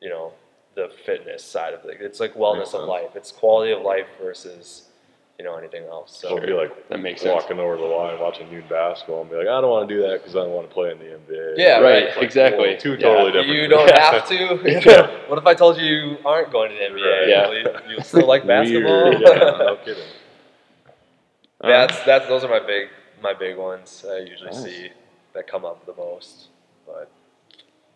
you 0.00 0.08
know, 0.08 0.32
the 0.74 0.90
fitness 1.06 1.44
side 1.44 1.72
of 1.74 1.84
it. 1.84 1.98
It's 2.00 2.20
like 2.20 2.34
wellness 2.34 2.74
of 2.74 2.88
life. 2.88 3.10
It's 3.14 3.30
quality 3.30 3.72
of 3.72 3.82
life 3.82 4.06
versus, 4.20 4.88
you 5.38 5.44
know, 5.44 5.56
anything 5.56 5.84
else. 5.84 6.16
So 6.20 6.36
It'll 6.36 6.46
be 6.46 6.52
like 6.52 6.88
That 6.88 6.98
makes 7.00 7.22
sense. 7.22 7.32
walking 7.32 7.58
over 7.60 7.76
the 7.76 7.84
line 7.84 8.18
watching 8.20 8.50
youth 8.52 8.68
basketball 8.68 9.22
and 9.22 9.30
be 9.30 9.36
like, 9.36 9.46
I 9.46 9.60
don't 9.60 9.70
want 9.70 9.88
to 9.88 9.94
do 9.94 10.02
that 10.02 10.20
because 10.20 10.34
I 10.34 10.40
don't 10.40 10.50
want 10.50 10.68
to 10.68 10.74
play 10.74 10.90
in 10.90 10.98
the 10.98 11.04
NBA. 11.04 11.54
Yeah, 11.56 11.78
Right, 11.78 12.04
right. 12.14 12.22
exactly. 12.22 12.68
Well, 12.70 12.76
two 12.78 12.92
Yeah. 12.92 12.96
totally 12.98 13.32
different. 13.32 13.56
you 13.56 13.68
don't 13.68 13.90
have 13.96 14.28
to. 14.28 15.20
what 15.28 15.38
if 15.38 15.46
I 15.46 15.54
told 15.54 15.76
you 15.78 15.84
you 15.86 16.16
aren't 16.24 16.50
going 16.52 16.70
to 16.70 16.76
the 16.76 16.82
NBA? 16.82 17.20
Right. 17.20 17.28
Yeah. 17.28 17.48
Will 17.48 17.58
you, 17.90 17.96
you 17.96 18.02
still 18.04 18.26
like 18.26 18.44
basketball? 18.46 19.10
Weird. 19.10 19.20
yeah, 19.22 19.34
no 19.34 19.76
kidding. 19.84 20.02
that's 21.60 21.94
uh-huh. 21.94 22.02
that's 22.06 22.26
those 22.26 22.42
are 22.44 22.48
my 22.50 22.64
big 22.64 22.88
my 23.22 23.32
big 23.32 23.56
ones. 23.56 24.04
I 24.08 24.18
usually 24.18 24.50
Nice. 24.50 24.62
see 24.64 24.90
that 25.34 25.46
come 25.46 25.64
up 25.64 25.84
the 25.86 25.94
most. 25.94 26.48
But 26.86 27.10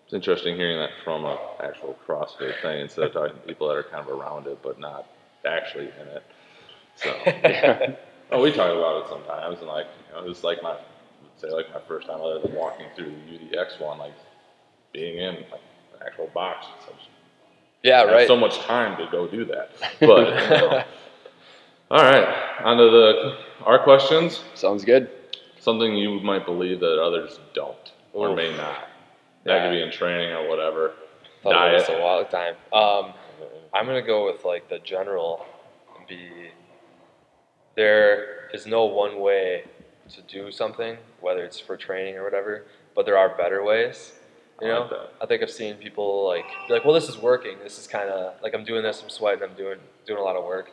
It's 0.04 0.14
interesting 0.14 0.56
hearing 0.56 0.78
that 0.78 0.90
from 1.04 1.24
an 1.24 1.38
actual 1.62 1.96
CrossFit 2.06 2.60
thing 2.62 2.80
instead 2.80 3.04
of 3.04 3.12
talking 3.12 3.36
to 3.36 3.42
people 3.46 3.68
that 3.68 3.76
are 3.76 3.84
kind 3.84 4.08
of 4.08 4.08
around 4.08 4.46
it 4.46 4.58
but 4.62 4.78
not 4.78 5.06
actually 5.46 5.90
in 6.00 6.08
it. 6.08 6.22
So, 6.96 7.10
oh, 8.32 8.42
we 8.42 8.50
talk 8.50 8.76
about 8.76 9.04
it 9.04 9.08
sometimes, 9.08 9.58
and 9.60 9.68
like, 9.68 9.86
you 10.08 10.14
know, 10.14 10.24
it 10.24 10.28
was 10.28 10.42
like 10.42 10.62
my, 10.62 10.76
say 11.36 11.48
like 11.48 11.72
my 11.72 11.80
first 11.86 12.08
time 12.08 12.20
other 12.20 12.40
than 12.40 12.54
walking 12.54 12.86
through 12.96 13.14
the 13.28 13.56
UDX 13.56 13.80
one, 13.80 13.98
like 13.98 14.14
being 14.92 15.18
in 15.18 15.34
like 15.34 15.60
an 15.94 16.06
actual 16.06 16.28
box. 16.34 16.66
So 16.86 16.92
yeah, 17.84 18.02
I 18.02 18.12
right. 18.12 18.26
so 18.26 18.36
much 18.36 18.58
time 18.60 18.96
to 18.98 19.08
go 19.12 19.28
do 19.28 19.44
that. 19.44 19.70
But 20.00 20.26
you 20.26 20.50
know. 20.50 20.82
all 21.92 22.02
right, 22.02 22.60
on 22.64 22.76
to 22.78 22.84
the 22.84 23.38
our 23.64 23.78
questions. 23.78 24.42
Sounds 24.54 24.84
good. 24.84 25.10
Something 25.68 25.96
you 25.96 26.18
might 26.20 26.46
believe 26.46 26.80
that 26.80 26.98
others 26.98 27.40
don't 27.52 27.92
or 28.14 28.30
Oof. 28.30 28.36
may 28.36 28.56
not. 28.56 28.88
That 29.44 29.64
could 29.64 29.72
be 29.72 29.82
in 29.82 29.90
training 29.90 30.30
or 30.32 30.48
whatever. 30.48 30.94
Thought 31.42 31.50
about 31.52 31.78
this 31.78 31.86
Diet. 31.88 32.00
a 32.00 32.02
while 32.02 32.24
time. 32.24 32.54
Um, 32.72 33.12
I'm 33.74 33.84
gonna 33.84 34.00
go 34.00 34.24
with 34.24 34.46
like 34.46 34.70
the 34.70 34.78
general. 34.78 35.44
and 35.98 36.06
Be 36.08 36.48
there 37.76 38.48
is 38.54 38.66
no 38.66 38.86
one 38.86 39.20
way 39.20 39.64
to 40.14 40.22
do 40.22 40.50
something, 40.50 40.96
whether 41.20 41.44
it's 41.44 41.60
for 41.60 41.76
training 41.76 42.16
or 42.16 42.24
whatever. 42.24 42.64
But 42.94 43.04
there 43.04 43.18
are 43.18 43.36
better 43.36 43.62
ways. 43.62 44.12
You 44.62 44.68
I 44.68 44.70
know, 44.70 44.80
like. 44.90 44.92
I 45.20 45.26
think 45.26 45.42
I've 45.42 45.50
seen 45.50 45.74
people 45.74 46.26
like 46.26 46.46
be 46.66 46.72
like, 46.72 46.86
"Well, 46.86 46.94
this 46.94 47.10
is 47.10 47.18
working. 47.18 47.58
This 47.62 47.78
is 47.78 47.86
kind 47.86 48.08
of 48.08 48.40
like 48.42 48.54
I'm 48.54 48.64
doing 48.64 48.82
this. 48.82 49.02
I'm 49.02 49.10
sweating. 49.10 49.42
I'm 49.42 49.54
doing 49.54 49.80
doing 50.06 50.18
a 50.18 50.22
lot 50.22 50.34
of 50.34 50.44
work. 50.44 50.70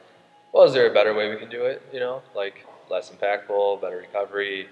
Well, 0.54 0.64
is 0.64 0.72
there 0.72 0.90
a 0.90 0.94
better 0.94 1.14
way 1.14 1.30
we 1.30 1.36
can 1.36 1.50
do 1.50 1.66
it? 1.66 1.82
You 1.92 2.00
know, 2.00 2.22
like 2.34 2.66
less 2.90 3.10
impactful, 3.12 3.82
better 3.82 3.98
recovery, 3.98 4.68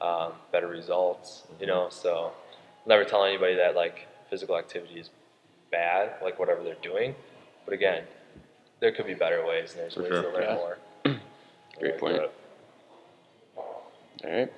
um, 0.00 0.32
better 0.52 0.66
results. 0.68 1.44
You 1.60 1.66
know, 1.66 1.88
so 1.90 2.14
I'll 2.14 2.88
never 2.88 3.04
tell 3.04 3.24
anybody 3.24 3.54
that 3.56 3.74
like 3.74 4.06
physical 4.30 4.56
activity 4.58 4.98
is 5.00 5.10
bad, 5.70 6.14
like 6.22 6.38
whatever 6.38 6.62
they're 6.62 6.74
doing. 6.82 7.14
But 7.64 7.74
again, 7.74 8.04
there 8.80 8.92
could 8.92 9.06
be 9.06 9.14
better 9.14 9.44
ways, 9.46 9.72
and 9.72 9.80
there's 9.80 9.94
For 9.94 10.02
ways 10.02 10.12
sure. 10.12 10.22
to 10.22 10.28
learn 10.32 10.42
Yeah. 10.42 10.54
more. 10.54 10.78
Great 11.78 11.92
Like 11.92 11.98
point. 12.00 12.16
that. 12.16 12.32
All 13.56 14.30
right. 14.30 14.52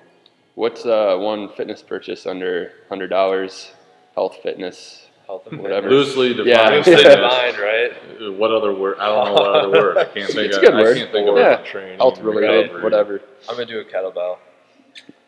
What's 0.55 0.85
uh, 0.85 1.17
one 1.17 1.49
fitness 1.49 1.81
purchase 1.81 2.25
under 2.25 2.73
hundred 2.89 3.07
dollars? 3.09 3.71
Health, 4.15 4.37
fitness, 4.43 5.05
Health 5.29 5.45
and 5.51 5.61
Whatever. 5.61 5.91
Loosely 5.91 6.29
defined. 6.29 6.47
Yeah. 6.47 6.69
Loosely 6.71 6.95
fitness. 6.95 7.15
defined, 7.17 7.57
right? 7.59 7.91
What 8.35 8.51
other 8.51 8.73
word? 8.73 8.97
I 8.99 9.05
don't 9.05 9.25
know 9.25 9.33
what 9.33 9.45
other 9.55 9.69
word. 9.69 9.97
I 9.97 10.05
can't 10.05 10.15
think 10.31 10.37
It's 10.47 10.57
a 10.57 10.59
good 10.59 10.73
I 10.73 10.81
word. 10.81 10.97
can't 10.97 11.11
think 11.11 11.29
of 11.29 11.37
Yeah. 11.37 11.59
it. 11.59 11.65
Training, 11.65 11.97
health 11.99 12.19
related, 12.19 12.61
recovery. 12.63 12.81
whatever. 12.83 13.21
I'm 13.47 13.53
gonna 13.53 13.67
do 13.67 13.79
a 13.79 13.83
kettlebell. 13.85 14.37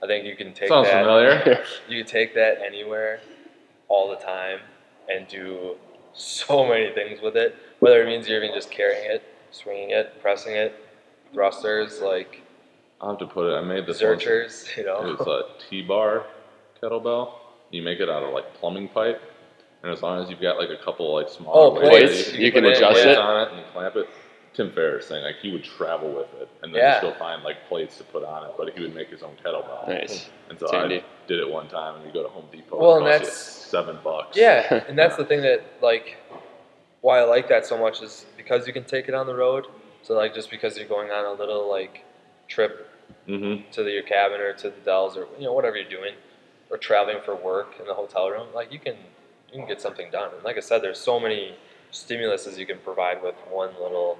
I 0.04 0.08
think 0.08 0.26
you 0.26 0.36
can 0.36 0.54
take 0.54 0.70
Sounds 0.70 0.88
that. 0.88 1.04
familiar. 1.04 1.64
You 1.88 2.04
can 2.04 2.12
take 2.12 2.34
that 2.34 2.58
anywhere, 2.66 3.20
all 3.89 4.10
the 4.10 4.16
time, 4.16 4.62
and 5.08 5.28
do 5.28 5.76
so 6.14 6.66
many 6.68 6.91
things 6.95 7.22
with 7.22 7.38
it. 7.38 7.56
Whether 7.80 8.02
it 8.02 8.08
means 8.08 8.28
you're 8.28 8.43
even 8.43 8.56
just 8.56 8.72
carrying 8.72 9.06
it, 9.12 9.22
swinging 9.52 9.91
it, 9.91 10.20
pressing 10.20 10.56
it, 10.56 10.74
thrusters, 11.32 12.02
like 12.02 12.41
I'll 12.99 13.12
have 13.12 13.20
to 13.20 13.28
put 13.28 13.54
it. 13.54 13.56
I 13.56 13.62
made 13.62 13.86
this 13.86 14.02
one. 14.02 14.18
zerchers, 14.18 14.66
you 14.78 14.84
know. 14.84 15.14
It's 15.14 15.28
a 15.28 15.43
T-bar 15.70 16.26
kettlebell. 16.82 17.34
You 17.70 17.84
make 17.84 17.99
it 17.99 18.10
out 18.10 18.24
of 18.24 18.34
like 18.34 18.52
plumbing 18.56 18.88
pipe, 18.89 19.22
and 19.84 19.91
as 19.91 20.01
long 20.01 20.21
as 20.21 20.29
you've 20.29 20.41
got 20.41 20.57
like 20.57 20.69
a 20.69 20.84
couple 20.84 21.13
like 21.13 21.29
small 21.29 21.53
Oh, 21.55 21.71
plates, 21.79 22.34
you 22.34 22.51
can 22.51 22.65
in 22.65 22.71
adjust 22.71 23.01
plates 23.01 23.05
it. 23.05 23.17
on 23.17 23.47
it 23.47 23.53
and 23.53 23.65
clamp 23.73 23.95
it. 23.95 24.07
Tim 24.53 24.69
Ferriss 24.73 25.07
thing, 25.07 25.23
like 25.23 25.38
he 25.41 25.49
would 25.51 25.63
travel 25.63 26.11
with 26.11 26.27
it, 26.41 26.49
and 26.61 26.73
then 26.75 26.82
Yeah. 26.82 26.99
just 26.99 27.03
go 27.03 27.13
find 27.17 27.41
like 27.41 27.67
plates 27.69 27.97
to 27.99 28.03
put 28.03 28.23
on 28.25 28.43
it, 28.43 28.51
but 28.57 28.73
he 28.73 28.82
would 28.82 28.93
make 28.93 29.07
his 29.09 29.23
own 29.23 29.36
kettlebell. 29.43 29.88
Nice. 29.88 30.29
And 30.49 30.59
so 30.59 30.67
I 30.75 30.88
did 30.88 31.39
it 31.39 31.49
one 31.49 31.69
time, 31.69 31.95
and 31.95 32.05
you 32.05 32.11
go 32.11 32.21
to 32.21 32.27
Home 32.29 32.45
Depot. 32.51 32.77
Well, 32.77 32.97
and 32.97 33.05
that's- 33.07 33.32
seven 33.34 33.97
bucks. 34.03 34.36
Yeah, 34.38 34.84
and 34.89 34.97
that's 34.97 35.15
the 35.15 35.23
thing 35.23 35.41
that 35.43 35.63
like 35.82 36.17
why 36.99 37.19
I 37.19 37.23
like 37.23 37.47
that 37.47 37.65
so 37.65 37.77
much 37.77 38.01
is 38.01 38.25
because 38.36 38.67
you 38.67 38.73
can 38.73 38.84
take 38.84 39.07
it 39.07 39.13
on 39.13 39.25
the 39.25 39.34
road. 39.36 39.67
So 40.03 40.15
like 40.15 40.36
just 40.36 40.51
because 40.51 40.77
you're 40.77 40.88
going 40.88 41.11
on 41.11 41.25
a 41.25 41.34
little 41.34 41.69
like 41.69 42.03
trip 42.47 42.88
Mm-hmm. 43.27 43.69
to 43.71 43.84
the, 43.84 43.91
your 43.91 44.03
cabin 44.03 44.39
or 44.39 44.53
to 44.53 44.69
the 44.69 44.79
Dells 44.86 45.15
or 45.17 45.27
you 45.38 45.43
know 45.45 45.53
whatever 45.53 45.75
you're 45.77 45.89
doing, 45.89 46.13
or 46.69 46.77
traveling 46.77 47.17
for 47.23 47.36
work 47.36 47.75
in 47.79 47.86
the 47.86 47.93
hotel 47.93 48.29
room, 48.29 48.47
like 48.55 48.71
you 48.71 48.79
can 48.79 48.95
you 49.52 49.60
can 49.60 49.68
get 49.68 49.82
something 49.82 50.10
done. 50.12 50.30
And 50.36 50.43
like 50.43 50.58
I 50.58 50.62
said, 50.62 50.82
there's 50.82 50.99
so 50.99 51.20
many 51.20 51.56
stimuluses 51.91 52.58
you 52.58 52.66
can 52.66 52.78
provide 52.80 53.22
with 53.22 53.36
one 53.49 53.72
little 53.82 54.18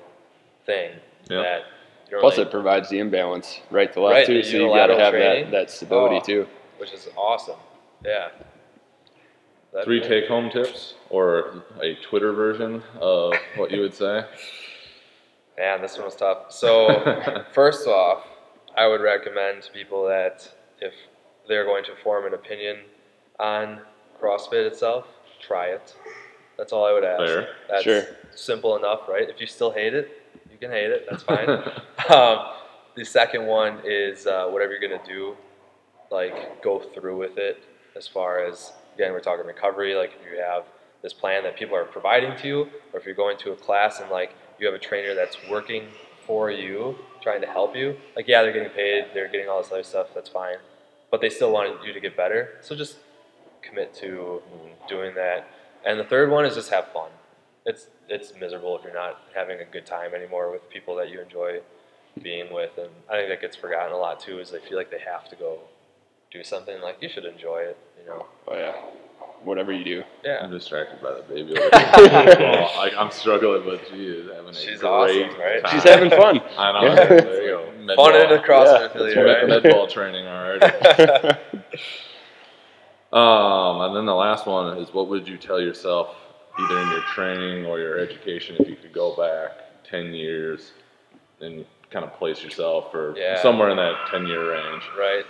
thing 0.66 0.92
Yeah. 1.30 1.42
that 1.42 1.62
you 2.06 2.12
don't 2.12 2.22
Plus, 2.22 2.38
really- 2.38 2.48
it 2.48 2.52
provides 2.52 2.90
the 2.90 3.00
imbalance 3.00 3.62
right 3.70 3.92
to 3.94 4.02
left 4.02 4.14
Right, 4.14 4.26
too, 4.28 4.44
so 4.44 4.58
you 4.58 4.68
got 4.68 4.88
to 4.88 4.94
have 4.98 5.14
that, 5.14 5.20
training. 5.20 5.52
that 5.52 5.70
stability 5.70 6.18
Oh. 6.18 6.26
too. 6.26 6.48
which 6.78 6.92
is 6.94 7.08
awesome. 7.16 7.60
Yeah. 8.04 8.30
That- 9.72 9.86
Three 9.86 10.02
take-home 10.02 10.50
tips, 10.50 10.96
or 11.12 11.64
a 11.80 11.94
Twitter 11.96 12.34
version 12.34 12.84
of 13.00 13.34
what 13.56 13.70
you 13.72 13.82
would 13.82 13.94
say. 13.94 14.26
Man, 15.58 15.82
this 15.82 15.96
one 15.96 16.06
was 16.06 16.16
tough. 16.16 16.52
So, 16.52 17.44
first 17.54 17.88
off, 17.88 18.26
I 18.76 18.88
would 18.88 19.00
recommend 19.02 19.62
to 19.64 19.72
people 19.72 20.06
that 20.08 20.50
if 20.80 20.94
they're 21.48 21.66
going 21.66 21.84
to 21.86 21.96
form 22.04 22.26
an 22.26 22.34
opinion 22.34 22.80
on 23.40 23.82
CrossFit 24.20 24.66
itself, 24.66 25.06
try 25.42 25.68
it. 25.68 25.96
That's 26.58 26.72
all 26.74 26.86
I 26.86 26.94
would 26.94 27.04
ask. 27.04 27.24
Fair. 27.24 27.48
That's 27.70 27.84
Sure. 27.84 28.04
simple 28.36 28.76
enough, 28.76 29.08
right? 29.10 29.28
If 29.30 29.42
you 29.42 29.48
still 29.48 29.72
hate 29.72 29.94
it, 29.94 30.10
you 30.52 30.58
can 30.58 30.72
hate 30.72 30.92
it. 30.92 31.08
That's 31.10 31.24
fine. 31.24 31.50
um, 32.16 32.48
the 32.96 33.04
second 33.06 33.46
one 33.46 33.80
is 33.84 34.28
uh, 34.28 34.48
whatever 34.48 34.72
you're 34.74 34.82
gonna 34.82 35.02
do, 35.06 35.36
like 36.12 36.62
go 36.62 36.80
through 36.80 37.18
with 37.18 37.38
it. 37.38 37.64
As 37.96 38.08
far 38.08 38.44
as 38.46 38.74
again, 38.96 39.12
we're 39.12 39.20
talking 39.22 39.46
recovery. 39.46 39.96
Like 39.96 40.12
if 40.20 40.32
you 40.32 40.40
have 40.40 40.66
this 41.02 41.14
plan 41.14 41.44
that 41.44 41.56
people 41.58 41.76
are 41.76 41.86
providing 41.86 42.36
to 42.38 42.48
you, 42.48 42.60
or 42.94 43.00
if 43.00 43.06
you're 43.06 43.16
going 43.16 43.38
to 43.40 43.52
a 43.52 43.56
class 43.56 44.00
and 44.00 44.10
like 44.12 44.36
you 44.60 44.66
have 44.68 44.76
a 44.76 44.80
trainer 44.80 45.16
that's 45.16 45.38
working 45.50 45.88
for 46.28 46.52
you, 46.52 46.96
trying 47.22 47.42
to 47.42 47.48
help 47.48 47.76
you. 47.76 47.98
Like 48.16 48.28
yeah, 48.28 48.44
they're 48.44 48.54
getting 48.54 48.70
paid, 48.70 49.06
they're 49.14 49.28
getting 49.30 49.50
all 49.50 49.62
this 49.64 49.72
other 49.72 49.84
stuff. 49.84 50.08
That's 50.14 50.30
fine, 50.30 50.58
but 51.10 51.22
they 51.22 51.30
still 51.30 51.52
want 51.52 51.84
you 51.86 51.94
to 51.94 52.00
get 52.00 52.16
better. 52.16 52.58
So 52.62 52.76
just 52.76 52.98
commit 53.62 53.94
to 53.96 54.42
doing 54.88 55.14
that. 55.16 55.48
And 55.86 56.00
the 56.00 56.04
third 56.04 56.30
one 56.30 56.46
is 56.46 56.56
just 56.56 56.70
have 56.70 56.88
fun. 56.94 57.10
It's 57.66 57.88
it's 58.10 58.34
miserable 58.40 58.78
if 58.78 58.84
you're 58.84 58.94
not 58.94 59.20
having 59.36 59.60
a 59.60 59.66
good 59.66 59.86
time 59.86 60.14
anymore 60.16 60.52
with 60.52 60.70
people 60.70 60.96
that 60.96 61.10
you 61.10 61.22
enjoy 61.22 61.60
being 62.22 62.52
with, 62.54 62.78
and 62.78 62.90
I 63.10 63.16
think 63.18 63.30
that 63.30 63.40
gets 63.42 63.56
forgotten 63.56 63.94
a 63.94 63.98
lot 63.98 64.20
too. 64.20 64.40
Is 64.40 64.52
they 64.52 64.60
feel 64.60 64.78
like 64.78 64.92
they 64.92 65.00
have 65.00 65.30
to 65.30 65.36
go 65.36 65.60
do 66.32 66.44
something. 66.44 66.82
Like 66.82 66.98
you 67.02 67.10
should 67.10 67.26
enjoy 67.26 67.60
it, 67.60 67.78
you 68.02 68.08
know. 68.10 68.26
Oh 68.48 68.56
yeah. 68.58 68.74
whatever 69.44 69.72
you 69.72 69.84
do. 69.84 70.04
Yeah. 70.24 70.40
I'm 70.44 70.52
distracted 70.52 71.02
by 71.02 71.14
the 71.14 71.22
baby. 71.22 71.52
Over 71.58 72.68
like 72.78 72.94
I'm 72.98 73.12
struggling, 73.12 73.64
but 73.64 73.82
she 73.90 74.06
is 74.08 74.30
having 74.32 74.50
a 74.50 74.54
She's 74.54 74.80
great 74.82 74.90
awesome, 74.90 75.40
right? 75.40 75.64
time. 75.64 75.72
She's 75.72 75.84
having 75.84 76.10
fun. 76.10 76.42
I 76.58 76.72
know. 76.74 76.94
Yeah. 76.94 77.06
There 77.08 77.42
you 77.44 77.50
go. 77.50 77.72
Med 77.80 77.96
Fun 77.96 78.16
in 78.16 78.28
ball. 78.28 78.34
a 78.38 78.40
CrossFit 78.40 78.80
Yeah, 78.80 78.86
affiliate, 78.86 79.26
right? 79.26 79.48
med 79.48 79.64
ball 79.72 79.88
training 79.88 80.26
already. 80.28 81.38
Um, 83.14 83.82
and 83.82 83.96
then 83.96 84.06
the 84.06 84.16
last 84.16 84.46
one 84.46 84.78
is 84.78 84.94
what 84.94 85.08
would 85.10 85.28
you 85.28 85.38
tell 85.38 85.60
yourself, 85.60 86.16
either 86.60 86.80
in 86.80 86.90
your 86.90 87.02
training 87.14 87.66
or 87.66 87.80
your 87.80 88.00
education, 88.00 88.56
if 88.60 88.70
you 88.70 88.76
could 88.76 88.94
go 88.94 89.16
back 89.16 89.84
10 89.90 90.14
years 90.14 90.72
and 91.42 91.66
kind 91.90 92.06
of 92.06 92.14
place 92.14 92.42
yourself 92.42 92.94
or 92.94 93.14
Yeah. 93.18 93.42
somewhere 93.42 93.70
in 93.70 93.78
that 93.78 94.08
10 94.10 94.28
year 94.28 94.52
range? 94.52 94.84
Right. 94.98 95.26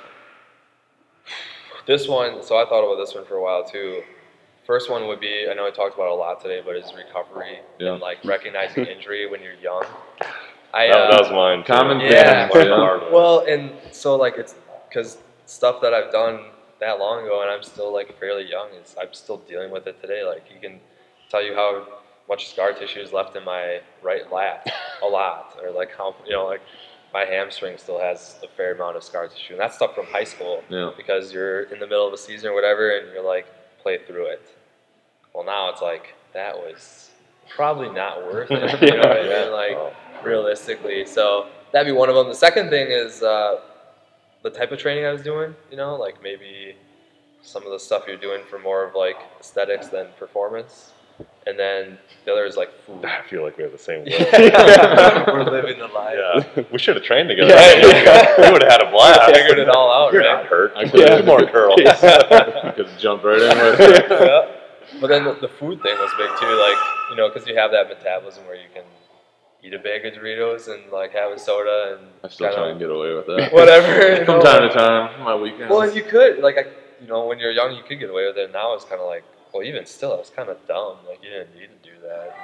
This 1.87 2.07
one, 2.07 2.43
so 2.43 2.57
I 2.57 2.65
thought 2.65 2.83
about 2.85 3.03
this 3.03 3.15
one 3.15 3.25
for 3.25 3.35
a 3.37 3.41
while 3.41 3.63
too. 3.63 4.03
First 4.67 4.91
one 4.91 5.07
would 5.07 5.19
be, 5.19 5.47
I 5.49 5.55
know 5.55 5.65
I 5.65 5.71
talked 5.71 5.95
about 5.95 6.05
it 6.05 6.11
a 6.11 6.15
lot 6.15 6.39
today, 6.39 6.61
but 6.63 6.75
is 6.75 6.93
recovery 6.93 7.59
Yeah. 7.79 7.93
and 7.93 8.01
like 8.01 8.19
recognizing 8.23 8.85
injury 8.95 9.25
when 9.27 9.41
you're 9.41 9.53
young. 9.55 9.83
I, 10.73 10.87
That, 10.87 10.95
uh, 10.95 11.11
that 11.11 11.19
was 11.21 11.31
mine. 11.31 11.63
Common 11.63 11.99
Yeah. 11.99 12.47
thing. 12.47 12.69
Mine 12.77 13.11
well, 13.11 13.39
and 13.39 13.71
so 13.91 14.15
like 14.15 14.37
it's 14.37 14.53
because 14.87 15.17
stuff 15.47 15.81
that 15.81 15.93
I've 15.95 16.11
done 16.11 16.50
that 16.81 16.99
long 16.99 17.23
ago, 17.25 17.41
and 17.41 17.49
I'm 17.49 17.63
still 17.63 17.93
like 17.93 18.19
fairly 18.19 18.49
young. 18.49 18.67
Is 18.81 18.95
I'm 18.99 19.13
still 19.13 19.37
dealing 19.37 19.71
with 19.71 19.87
it 19.87 20.01
today. 20.01 20.23
Like 20.25 20.45
he 20.47 20.59
can 20.59 20.79
tell 21.29 21.41
you 21.43 21.55
how 21.55 21.87
much 22.27 22.49
scar 22.51 22.73
tissue 22.73 22.99
is 22.99 23.13
left 23.13 23.35
in 23.35 23.43
my 23.45 23.79
right 24.03 24.29
lat, 24.31 24.67
a 25.01 25.05
lot, 25.19 25.57
or 25.63 25.71
like 25.71 25.95
how 25.97 26.15
you 26.25 26.33
know 26.33 26.45
like 26.45 26.61
my 27.13 27.23
hamstring 27.25 27.77
still 27.77 27.99
has 27.99 28.39
a 28.43 28.47
fair 28.47 28.73
amount 28.73 28.97
of 28.97 29.03
scar 29.03 29.27
tissue, 29.27 29.53
and 29.53 29.59
that's 29.61 29.75
stuff 29.75 29.95
from 29.95 30.05
high 30.05 30.23
school 30.23 30.63
Yeah. 30.69 30.91
because 30.97 31.31
you're 31.33 31.63
in 31.63 31.79
the 31.79 31.87
middle 31.87 32.07
of 32.07 32.13
a 32.13 32.17
season 32.17 32.49
or 32.49 32.53
whatever, 32.53 32.97
and 32.97 33.11
you're 33.13 33.23
like 33.23 33.45
play 33.81 33.99
through 34.07 34.27
it. 34.27 34.41
Well, 35.33 35.45
now 35.45 35.69
it's 35.69 35.81
like 35.81 36.13
that 36.33 36.55
was 36.57 37.09
probably 37.49 37.89
not 37.89 38.23
worth 38.25 38.49
it. 38.51 38.81
You 38.81 38.91
know 38.97 39.07
what 39.09 39.19
I 39.19 39.23
mean? 39.23 39.51
Like 39.51 39.75
Oh. 39.77 39.93
realistically. 40.23 41.05
So 41.05 41.47
that'd 41.73 41.85
be 41.85 41.91
one 41.97 42.09
of 42.09 42.15
them. 42.15 42.27
The 42.29 42.35
second 42.35 42.69
thing 42.69 42.87
is 42.89 43.21
uh, 43.23 43.59
the 44.43 44.49
type 44.49 44.71
of 44.71 44.79
training 44.79 45.05
I 45.05 45.11
was 45.11 45.21
doing. 45.21 45.55
You 45.69 45.77
know, 45.77 45.95
like 45.95 46.21
maybe 46.23 46.75
some 47.41 47.65
of 47.65 47.71
the 47.71 47.79
stuff 47.79 48.03
you're 48.07 48.17
doing 48.17 48.43
for 48.49 48.59
more 48.59 48.83
of 48.85 48.95
like 48.95 49.17
aesthetics 49.39 49.87
than 49.87 50.07
performance. 50.19 50.93
And 51.45 51.57
then 51.57 51.97
the 52.25 52.31
other 52.31 52.45
is 52.45 52.55
like 52.57 52.71
food. 52.85 53.03
I 53.05 53.21
feel 53.29 53.43
like 53.43 53.57
we 53.57 53.63
have 53.63 53.71
the 53.71 53.77
same. 53.77 54.03
goal. 54.05 55.35
We're 55.35 55.43
living 55.51 55.77
the 55.79 55.87
life. 55.87 56.17
Yeah, 56.55 56.63
we 56.71 56.79
should 56.79 56.95
have 56.95 57.03
trained 57.05 57.29
together. 57.29 57.53
Yeah. 57.53 58.35
we 58.45 58.51
would 58.51 58.63
have 58.63 58.71
had 58.71 58.81
a 58.87 58.91
blast. 58.91 59.31
Figured 59.33 59.59
it 59.59 59.69
all 59.69 59.91
out, 59.91 60.13
You're 60.13 60.21
right? 60.23 60.41
not 60.43 60.45
hurt. 60.45 60.73
I 60.75 60.87
could've- 60.87 61.19
Two 61.19 61.25
more 61.25 61.45
curls. 61.45 61.79
I 61.85 62.73
could 62.75 62.89
jump 62.97 63.23
right 63.23 63.41
in 63.41 63.57
with 63.57 63.79
it. 63.79 64.05
yeah. 64.09 64.99
But 64.99 65.07
then 65.07 65.23
the, 65.23 65.33
the 65.35 65.47
food 65.47 65.81
thing 65.81 65.97
was 65.97 66.11
big 66.17 66.29
too, 66.39 66.53
like 66.55 66.77
you 67.11 67.15
know, 67.15 67.29
because 67.29 67.47
you 67.47 67.55
have 67.55 67.71
that 67.71 67.87
metabolism 67.87 68.45
where 68.45 68.55
you 68.55 68.67
can 68.73 68.83
eat 69.63 69.73
a 69.73 69.79
bag 69.79 70.05
of 70.05 70.13
Doritos 70.13 70.67
and 70.67 70.91
like 70.91 71.11
have 71.13 71.31
a 71.31 71.39
soda 71.39 71.97
and 71.97 72.07
I 72.23 72.27
still 72.29 72.47
kinda- 72.47 72.61
try 72.61 72.69
and 72.71 72.79
get 72.79 72.89
away 72.89 73.13
with 73.13 73.27
that. 73.27 73.53
whatever. 73.59 74.25
From 74.25 74.39
know, 74.39 74.41
time 74.41 74.61
like- 74.63 74.71
to 74.73 74.77
time, 74.77 75.21
my 75.23 75.35
weekends. 75.35 75.69
Well, 75.69 75.81
and 75.81 75.95
you 75.95 76.03
could 76.03 76.39
like 76.39 76.57
I, 76.57 76.65
you 77.01 77.07
know, 77.07 77.25
when 77.27 77.39
you're 77.39 77.51
young, 77.51 77.75
you 77.75 77.83
could 77.83 77.99
get 77.99 78.09
away 78.09 78.25
with 78.27 78.37
it. 78.37 78.51
Now 78.51 78.73
it's 78.75 78.85
kind 78.85 79.01
of 79.01 79.07
like, 79.07 79.23
well, 79.53 79.63
even 79.63 79.85
still, 79.85 80.19
it's 80.19 80.29
kind 80.29 80.49
of 80.49 80.57
dumb. 80.67 80.97
Like 81.07 81.23
you 81.23 81.29
didn't 81.29 81.53
need 81.55 81.69
to 81.83 81.89
do 81.89 81.95
that. 82.07 82.35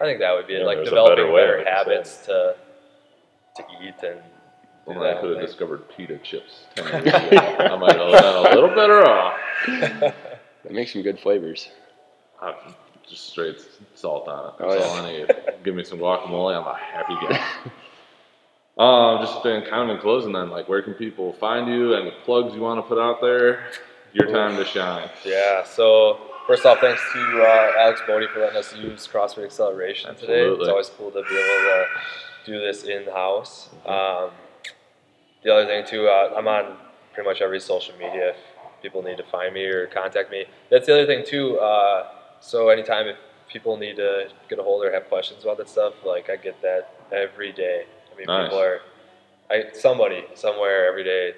I 0.00 0.04
think 0.04 0.18
that 0.20 0.32
would 0.34 0.46
be 0.46 0.54
Yeah, 0.54 0.64
like 0.64 0.84
developing 0.84 1.16
better 1.16 1.32
way, 1.32 1.42
better 1.42 1.58
like 1.58 1.66
you 1.66 1.72
habits 1.72 2.26
to 2.26 2.56
to 3.56 3.62
eat 3.82 3.94
and 4.02 4.18
do 4.86 4.94
Well, 4.98 5.04
I 5.04 5.20
could 5.20 5.30
have 5.30 5.38
like- 5.38 5.46
discovered 5.46 5.88
pita 5.96 6.18
chips 6.18 6.64
10 6.76 7.04
years 7.04 7.04
ago. 7.06 7.36
I 7.38 7.76
might 7.76 7.96
have 7.96 8.10
done 8.22 8.46
a 8.46 8.54
little 8.54 8.74
better 8.74 9.06
off. 9.06 9.38
That 10.64 10.72
makes 10.74 10.92
some 10.92 11.02
good 11.02 11.18
flavors. 11.18 11.68
I 12.40 12.54
just 13.08 13.30
straight 13.30 13.56
salt 13.94 14.28
on 14.28 14.48
it. 14.48 14.54
Oh, 14.60 14.70
That's 14.70 14.84
yeah. 14.84 14.90
all 14.90 14.96
I 14.96 15.12
need. 15.12 15.30
Give 15.64 15.74
me 15.74 15.84
some 15.84 15.98
guacamole. 15.98 16.56
I'm 16.56 16.66
a 16.66 16.76
happy 16.76 17.14
guy. 17.26 17.42
um, 18.78 19.24
just 19.24 19.42
been 19.42 19.62
kind 19.62 19.90
of 19.90 19.96
in 19.96 20.02
closing 20.02 20.32
then. 20.32 20.50
Like, 20.50 20.68
where 20.68 20.82
can 20.82 20.94
people 20.94 21.32
find 21.34 21.68
you? 21.68 21.94
and 21.94 22.06
the 22.06 22.12
plugs 22.24 22.54
you 22.54 22.60
want 22.60 22.78
to 22.78 22.82
put 22.88 22.98
out 22.98 23.20
there? 23.20 23.66
Your 24.12 24.30
time 24.30 24.56
to 24.56 24.64
shine. 24.64 25.08
Yeah. 25.24 25.64
So 25.64 26.18
first 26.46 26.66
off, 26.66 26.80
thanks 26.80 27.00
to 27.14 27.42
uh, 27.42 27.72
Alex 27.78 28.00
Bodie 28.06 28.26
for 28.32 28.40
letting 28.40 28.58
us 28.58 28.74
use 28.76 29.08
CrossFit 29.08 29.44
Acceleration 29.44 30.14
today. 30.16 30.48
It's 30.48 30.68
always 30.68 30.90
cool 30.90 31.10
to 31.10 31.22
be 31.22 31.34
able 31.34 31.34
to 31.34 31.84
do 32.44 32.60
this 32.60 32.84
in 32.84 33.04
house. 33.06 33.70
Um, 33.86 34.30
the 35.42 35.52
other 35.52 35.66
thing 35.66 35.84
too, 35.86 36.08
uh, 36.08 36.34
I'm 36.36 36.46
on 36.48 36.76
pretty 37.14 37.28
much 37.28 37.40
every 37.40 37.60
social 37.60 37.94
media. 37.96 38.30
If 38.30 38.36
people 38.82 39.02
need 39.02 39.16
to 39.16 39.24
find 39.24 39.54
me 39.54 39.64
or 39.64 39.86
contact 39.86 40.30
me, 40.30 40.44
that's 40.70 40.86
the 40.86 40.92
other 40.94 41.06
thing 41.06 41.24
too. 41.26 41.58
Uh, 41.58 42.08
so 42.42 42.68
anytime 42.68 43.06
if 43.06 43.16
people 43.48 43.76
need 43.76 43.96
to 43.96 44.28
get 44.48 44.58
a 44.58 44.62
hold 44.62 44.84
or 44.84 44.92
have 44.92 45.08
questions 45.08 45.42
about 45.44 45.58
that 45.58 45.68
stuff, 45.68 45.94
like 46.04 46.28
I 46.28 46.36
get 46.36 46.60
that 46.62 46.94
every 47.12 47.52
day. 47.52 47.84
I 48.12 48.16
mean, 48.18 48.26
Nice. 48.26 48.44
people 48.48 48.60
are, 48.60 48.80
I 49.50 49.64
somebody 49.72 50.24
somewhere 50.34 50.86
every 50.88 51.04
day 51.04 51.32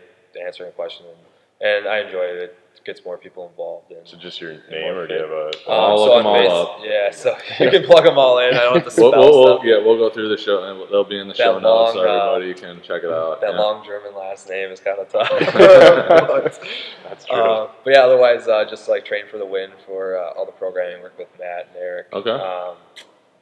answering 0.44 0.70
a 0.70 0.72
question, 0.72 1.07
and, 1.07 1.68
and 1.76 1.88
I 1.88 2.00
enjoy 2.00 2.24
it. 2.24 2.59
It 2.85 2.89
gets 2.89 3.03
more 3.03 3.16
people 3.16 3.49
involved. 3.49 3.93
And, 3.93 4.07
So 4.07 4.18
just 4.18 4.43
your 4.43 4.53
name, 4.70 4.95
or 4.95 5.07
do 5.07 5.14
you 5.14 5.20
have 5.20 5.30
a? 5.30 5.51
I'll 5.70 5.93
um, 5.93 5.97
look 5.97 6.09
so 6.11 6.16
them 6.18 6.26
all 6.26 6.37
Face- 6.37 6.51
up. 6.51 6.78
Yeah, 6.85 7.11
so 7.11 7.37
you 7.64 7.70
can 7.70 7.82
plug 7.85 8.05
them 8.05 8.18
all 8.18 8.39
in. 8.41 8.55
I 8.55 8.59
don't 8.61 8.74
have 8.74 8.85
to 8.85 8.91
spell 8.91 9.11
We'll, 9.12 9.20
we'll, 9.20 9.45
we'll, 9.45 9.57
stuff. 9.57 9.66
yeah, 9.66 9.78
we'll 9.78 9.97
go 9.97 10.11
through 10.11 10.28
the 10.28 10.37
show 10.37 10.62
and 10.64 10.93
they'll 10.93 11.03
be 11.03 11.18
in 11.18 11.28
the 11.28 11.32
That 11.32 11.39
show 11.45 11.59
notes 11.59 11.95
so 11.95 12.01
long, 12.01 12.07
uh, 12.07 12.35
everybody 12.35 12.61
can 12.61 12.82
check 12.82 13.03
it 13.03 13.11
out. 13.11 13.41
That 13.41 13.53
yeah. 13.55 13.59
long 13.59 13.87
German 13.87 14.14
last 14.14 14.51
name 14.51 14.68
is 14.70 14.80
kind 14.80 14.99
of 14.99 15.09
tough. 15.09 15.30
but, 15.55 16.62
That's 17.09 17.24
true. 17.24 17.37
uh, 17.37 17.70
but 17.85 17.95
yeah, 17.95 18.01
otherwise, 18.01 18.49
uh, 18.49 18.66
just 18.68 18.87
like 18.87 19.07
train 19.07 19.24
for 19.30 19.39
the 19.39 19.47
win 19.47 19.70
for 19.87 20.18
uh, 20.18 20.32
all 20.37 20.45
the 20.45 20.53
programming, 20.53 21.01
work 21.03 21.16
with 21.18 21.28
Matt 21.39 21.68
and 21.68 21.76
Eric. 21.78 22.09
Okay. 22.12 22.30
Um, 22.30 22.76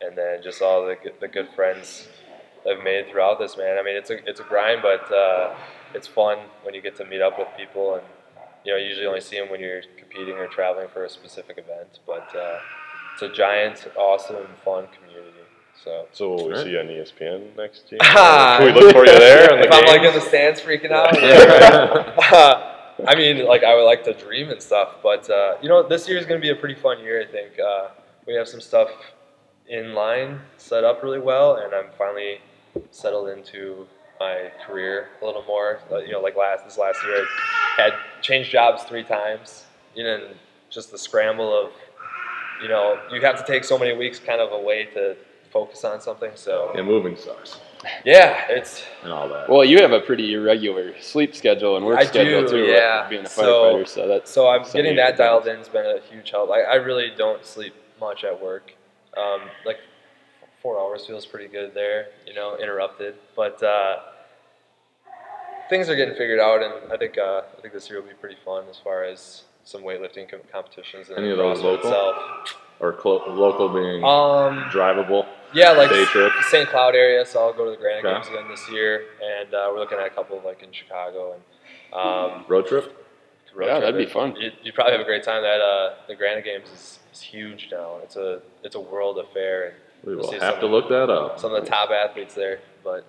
and 0.01 0.17
then 0.17 0.41
just 0.41 0.63
all 0.63 0.87
the 0.87 0.95
good, 1.03 1.15
the 1.21 1.27
good 1.29 1.49
friends 1.57 2.07
I've 2.69 2.85
made 2.85 3.09
throughout 3.11 3.41
this, 3.41 3.57
man. 3.57 3.77
I 3.77 3.83
mean, 3.83 3.97
it's 3.97 4.11
a 4.11 4.19
it's 4.29 4.39
a 4.39 4.45
grind, 4.45 4.83
but 4.83 5.13
uh, 5.13 5.53
it's 5.95 6.07
fun 6.07 6.39
when 6.63 6.75
you 6.75 6.81
get 6.81 6.97
to 6.99 7.05
meet 7.05 7.21
up 7.21 7.39
with 7.41 7.49
people, 7.57 7.95
and 7.95 8.05
you 8.65 8.73
know, 8.73 8.79
you 8.79 8.87
usually 8.87 9.07
only 9.07 9.21
see 9.21 9.39
them 9.39 9.51
when 9.51 9.61
you're 9.61 9.83
competing 9.99 10.35
or 10.35 10.47
traveling 10.47 10.89
for 10.89 11.05
a 11.05 11.11
specific 11.11 11.59
event. 11.59 11.99
But 12.07 12.35
uh, 12.35 12.59
it's 13.15 13.23
a 13.23 13.29
giant, 13.33 13.87
awesome, 13.97 14.47
fun 14.65 14.87
community. 14.97 15.29
So. 15.85 16.07
so 16.13 16.29
will 16.31 16.49
we 16.49 16.55
Sure. 16.55 16.65
see 16.65 16.71
you 16.71 16.79
on 16.79 16.87
ESPN 16.87 17.57
next 17.57 17.85
year? 17.91 17.99
Can 18.01 18.65
we 18.67 18.73
look 18.81 18.93
for 18.93 19.05
you 19.05 19.19
there? 19.19 19.53
In 19.53 19.61
the 19.61 19.67
if 19.67 19.73
I'm 19.73 19.85
like 19.87 20.03
in 20.03 20.15
the 20.15 20.21
stands 20.21 20.61
freaking 20.61 20.93
out. 20.93 21.21
Yeah. 21.21 22.69
I 23.07 23.17
mean, 23.17 23.47
like 23.47 23.65
I 23.65 23.75
would 23.75 23.85
like 23.85 24.05
to 24.05 24.13
dream 24.13 24.51
and 24.51 24.63
stuff, 24.63 24.97
but 25.03 25.29
uh, 25.29 25.57
you 25.61 25.69
know, 25.69 25.83
this 25.83 26.09
year 26.09 26.19
is 26.19 26.27
going 26.27 26.41
to 26.41 26.43
be 26.45 26.51
a 26.51 26.55
pretty 26.55 26.77
fun 26.81 27.01
year. 27.01 27.21
I 27.21 27.27
think 27.27 27.59
uh, 27.59 27.89
we 28.27 28.35
have 28.35 28.47
some 28.47 28.61
stuff 28.61 28.91
in 29.67 29.95
line 29.95 30.41
set 30.57 30.85
up 30.85 31.03
really 31.03 31.19
well, 31.19 31.57
and 31.57 31.75
I'm 31.75 31.87
finally 31.99 32.41
settled 32.91 33.31
into 33.31 33.87
my 34.23 34.51
career 34.67 35.09
a 35.21 35.25
little 35.25 35.45
more. 35.45 35.81
You 35.91 36.13
know, 36.13 36.21
like 36.21 36.37
last 36.37 36.65
this 36.65 36.79
last 36.79 36.99
year, 37.05 37.25
I 37.79 37.83
had 37.83 37.95
changed 38.21 38.51
jobs 38.51 38.83
three 38.85 39.05
times. 39.05 39.67
You 39.95 40.05
know, 40.05 40.15
and 40.15 40.37
just 40.71 40.91
the 40.91 40.99
scramble 40.99 41.53
of, 41.53 41.71
you 42.63 42.69
know, 42.69 42.99
you 43.13 43.21
have 43.21 43.39
to 43.39 43.53
take 43.53 43.65
so 43.65 43.79
many 43.79 43.95
weeks 43.97 44.19
kind 44.19 44.41
of 44.41 44.53
away 44.53 44.87
to 44.95 45.17
focus 45.51 45.85
on 45.85 46.01
something. 46.01 46.33
So 46.35 46.73
yeah, 46.75 46.83
moving 46.83 47.17
sucks 47.17 47.59
yeah, 48.05 48.47
it's 48.49 48.85
and 49.03 49.13
all 49.13 49.29
that. 49.29 49.49
Well, 49.49 49.65
you 49.65 49.81
have 49.81 49.93
a 49.93 50.01
pretty 50.01 50.35
irregular 50.35 50.99
sleep 51.01 51.35
schedule 51.35 51.77
and 51.77 51.85
work 51.85 51.99
I 51.99 52.05
schedule 52.05 52.43
do, 52.43 52.49
too. 52.49 52.65
yeah. 52.65 53.09
Being 53.09 53.25
a 53.25 53.29
firefighter, 53.29 53.89
so, 53.89 54.09
that's 54.09 54.31
So 54.31 54.49
I'm 54.49 54.65
getting 54.73 54.97
that 54.97 55.17
dialed 55.17 55.47
in 55.47 55.57
has 55.57 55.69
been 55.69 55.87
a 55.87 56.01
huge 56.11 56.31
help. 56.31 56.51
I, 56.51 56.63
I 56.63 56.75
really 56.77 57.13
don't 57.17 57.45
sleep 57.45 57.75
much 58.01 58.25
at 58.25 58.41
work. 58.41 58.73
Um, 59.17 59.43
like 59.67 59.79
four 60.61 60.79
hours 60.79 61.07
feels 61.07 61.27
pretty 61.27 61.49
good 61.49 61.75
there, 61.75 62.09
you 62.27 62.35
know, 62.35 62.57
interrupted. 62.57 63.15
But 63.35 63.63
uh, 63.63 63.97
things 65.73 65.89
are 65.89 65.97
getting 65.97 66.15
figured 66.15 66.39
out, 66.39 66.63
and 66.63 66.93
I 66.93 66.99
think 66.99 67.17
uh, 67.17 67.41
I 67.57 67.61
think 67.63 67.73
this 67.73 67.89
year 67.89 67.99
will 68.01 68.09
be 68.09 68.15
pretty 68.15 68.37
fun 68.45 68.65
as 68.69 68.77
far 68.79 69.05
as 69.05 69.45
some 69.65 69.81
weightlifting 69.83 70.31
com- 70.31 70.41
competitions 70.53 71.09
and 71.09 71.17
Any 71.19 71.31
of 71.31 71.39
those 71.39 71.59
CrossFit 71.59 71.63
local? 71.63 71.89
itself. 71.91 72.17
Or 72.81 72.93
clo- 72.93 73.25
local 73.33 73.69
being 73.71 74.05
Um, 74.05 74.65
drivable. 74.71 75.25
yeah, 75.55 75.71
like 75.71 75.89
Day 75.89 76.05
trip? 76.07 76.33
St. 76.51 76.69
Cloud 76.69 76.95
area. 76.95 77.25
So 77.25 77.41
I'll 77.41 77.53
go 77.55 77.65
to 77.65 77.71
the 77.71 77.77
Granite 77.79 78.05
Okay. 78.05 78.13
Games 78.15 78.27
again 78.29 78.49
this 78.51 78.69
year, 78.71 79.05
and 79.23 79.55
uh, 79.55 79.71
we're 79.73 79.79
looking 79.79 79.99
at 79.99 80.07
a 80.07 80.11
couple 80.11 80.41
like 80.45 80.63
in 80.63 80.73
Chicago 80.73 81.35
and. 81.35 81.43
Um, 81.99 82.45
Road 82.49 82.67
trip? 82.67 82.85
road 83.55 83.67
Yeah, 83.67 83.79
trip. 83.79 83.83
that'd 83.95 84.07
be 84.07 84.13
fun. 84.13 84.35
You, 84.37 84.51
you 84.63 84.73
probably 84.73 84.93
have 84.93 85.01
a 85.01 85.05
great 85.05 85.23
time. 85.23 85.43
That 85.43 85.61
uh, 85.61 85.95
the 86.07 86.15
Granite 86.17 86.45
Games 86.45 86.69
is, 86.71 86.99
is 87.15 87.21
huge 87.23 87.69
now. 87.73 87.99
It's 88.03 88.17
a 88.17 88.41
it's 88.63 88.75
a 88.75 88.81
world 88.81 89.19
affair, 89.19 89.57
and 89.69 89.75
We 90.05 90.17
We'll 90.17 90.33
have 90.41 90.59
to 90.61 90.67
look 90.67 90.89
that 90.91 91.09
up. 91.09 91.39
some 91.39 91.55
of 91.55 91.63
the 91.65 91.71
top 91.71 91.91
athletes 91.91 92.35
there. 92.35 92.61
But 92.83 93.05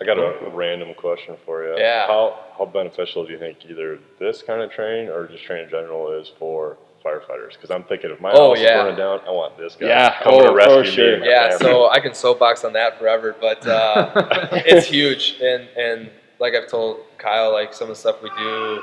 I 0.00 0.04
got 0.04 0.18
a 0.18 0.50
random 0.52 0.92
question 0.94 1.36
for 1.46 1.64
you. 1.64 1.78
Yeah. 1.78 2.06
How 2.06 2.38
how 2.58 2.64
beneficial 2.66 3.24
do 3.24 3.32
you 3.32 3.38
think 3.38 3.58
either 3.68 3.98
this 4.18 4.42
kind 4.42 4.60
of 4.62 4.70
training 4.70 5.08
or 5.08 5.26
just 5.28 5.44
training 5.44 5.64
in 5.66 5.70
general 5.70 6.12
is 6.12 6.32
for 6.38 6.76
firefighters? 7.04 7.52
Because 7.52 7.70
I'm 7.70 7.84
thinking 7.84 8.10
if 8.10 8.20
my 8.20 8.32
Oh, 8.32 8.50
house 8.50 8.58
yeah. 8.60 8.78
is 8.78 8.82
burning 8.82 8.96
down, 8.96 9.20
I 9.26 9.30
want 9.30 9.56
this 9.56 9.76
guy 9.76 9.86
Yeah. 9.88 10.22
coming 10.22 10.40
Oh, 10.40 10.46
to 10.48 10.52
rescue 10.54 10.80
me. 10.80 10.90
sure. 10.90 11.18
my 11.20 11.26
yeah, 11.26 11.48
family. 11.50 11.58
so 11.64 11.88
I 11.90 12.00
can 12.00 12.12
soapbox 12.14 12.64
on 12.64 12.72
that 12.74 12.98
forever. 12.98 13.36
But 13.40 13.66
uh, 13.66 14.10
it's 14.52 14.86
huge, 14.86 15.36
and 15.40 15.68
and 15.76 16.10
like 16.40 16.54
I've 16.54 16.68
told 16.68 16.98
Kyle, 17.18 17.52
like 17.52 17.72
some 17.72 17.84
of 17.88 17.94
the 17.96 18.00
stuff 18.00 18.20
we 18.22 18.30
do, 18.36 18.82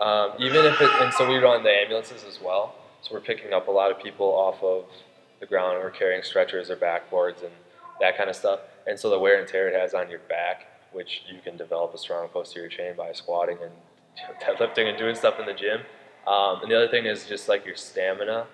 um, 0.00 0.32
even 0.38 0.64
if 0.64 0.80
it, 0.80 0.90
and 1.00 1.12
so 1.14 1.28
we 1.28 1.36
run 1.38 1.62
the 1.64 1.70
ambulances 1.70 2.24
as 2.24 2.40
well. 2.40 2.74
so 3.02 3.12
we're 3.14 3.20
picking 3.20 3.52
up 3.52 3.66
a 3.68 3.70
lot 3.70 3.90
of 3.90 3.98
people 4.00 4.26
off 4.26 4.62
of 4.62 4.84
the 5.40 5.46
ground. 5.46 5.78
We're 5.82 5.90
carrying 5.90 6.22
stretchers 6.22 6.70
or 6.70 6.76
backboards 6.76 7.42
and 7.42 7.50
that 8.00 8.16
kind 8.16 8.30
of 8.30 8.36
stuff. 8.36 8.60
And 8.86 8.98
so 8.98 9.10
the 9.10 9.18
wear 9.18 9.38
and 9.38 9.48
tear 9.48 9.68
it 9.68 9.74
has 9.78 9.94
on 9.94 10.10
your 10.10 10.20
back, 10.28 10.66
which 10.92 11.22
you 11.32 11.40
can 11.42 11.56
develop 11.56 11.94
a 11.94 11.98
strong 11.98 12.28
posterior 12.28 12.68
chain 12.68 12.94
by 12.96 13.12
squatting 13.12 13.58
and 13.62 13.72
deadlifting 14.40 14.88
and 14.88 14.98
doing 14.98 15.14
stuff 15.14 15.38
in 15.38 15.46
the 15.46 15.54
gym. 15.54 15.80
Um, 16.26 16.62
and 16.62 16.70
the 16.70 16.76
other 16.76 16.88
thing 16.88 17.06
is 17.06 17.26
just 17.26 17.48
like 17.48 17.64
your 17.66 17.76
stamina 17.76 18.46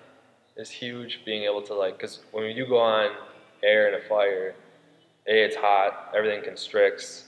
is 0.57 0.69
huge. 0.69 1.21
Being 1.25 1.43
able 1.43 1.61
to 1.63 1.73
like, 1.73 1.97
because 1.97 2.19
when 2.31 2.45
you 2.55 2.67
go 2.67 2.77
on 2.77 3.11
air 3.63 3.87
in 3.89 3.93
a 3.95 4.07
fire, 4.07 4.55
a 5.27 5.45
it's 5.45 5.55
hot, 5.55 6.11
everything 6.15 6.43
constricts. 6.43 7.25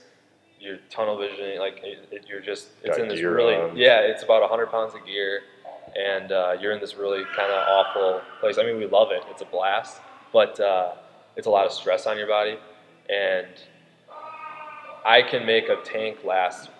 Your 0.58 0.76
tunnel 0.90 1.18
vision, 1.18 1.58
like 1.58 1.80
it, 1.82 2.08
it, 2.12 2.26
you're 2.28 2.40
just, 2.40 2.68
it's 2.84 2.96
Got 2.96 3.02
in 3.02 3.08
this 3.08 3.20
really, 3.20 3.56
on. 3.56 3.76
yeah, 3.76 3.98
it's 3.98 4.22
about 4.22 4.42
100 4.42 4.66
pounds 4.70 4.94
of 4.94 5.04
gear, 5.04 5.40
and 5.96 6.30
uh, 6.30 6.54
you're 6.60 6.70
in 6.70 6.80
this 6.80 6.94
really 6.94 7.24
kind 7.36 7.50
of 7.50 7.66
awful 7.66 8.20
place. 8.38 8.58
I 8.58 8.62
mean, 8.62 8.76
we 8.76 8.86
love 8.86 9.10
it; 9.10 9.24
it's 9.28 9.42
a 9.42 9.44
blast, 9.44 10.00
but 10.32 10.60
uh, 10.60 10.92
it's 11.34 11.48
a 11.48 11.50
lot 11.50 11.66
of 11.66 11.72
stress 11.72 12.06
on 12.06 12.16
your 12.16 12.28
body, 12.28 12.58
and 13.12 13.46
I 15.04 15.22
can 15.22 15.44
make 15.44 15.68
a 15.68 15.76
tank 15.82 16.18
last 16.24 16.70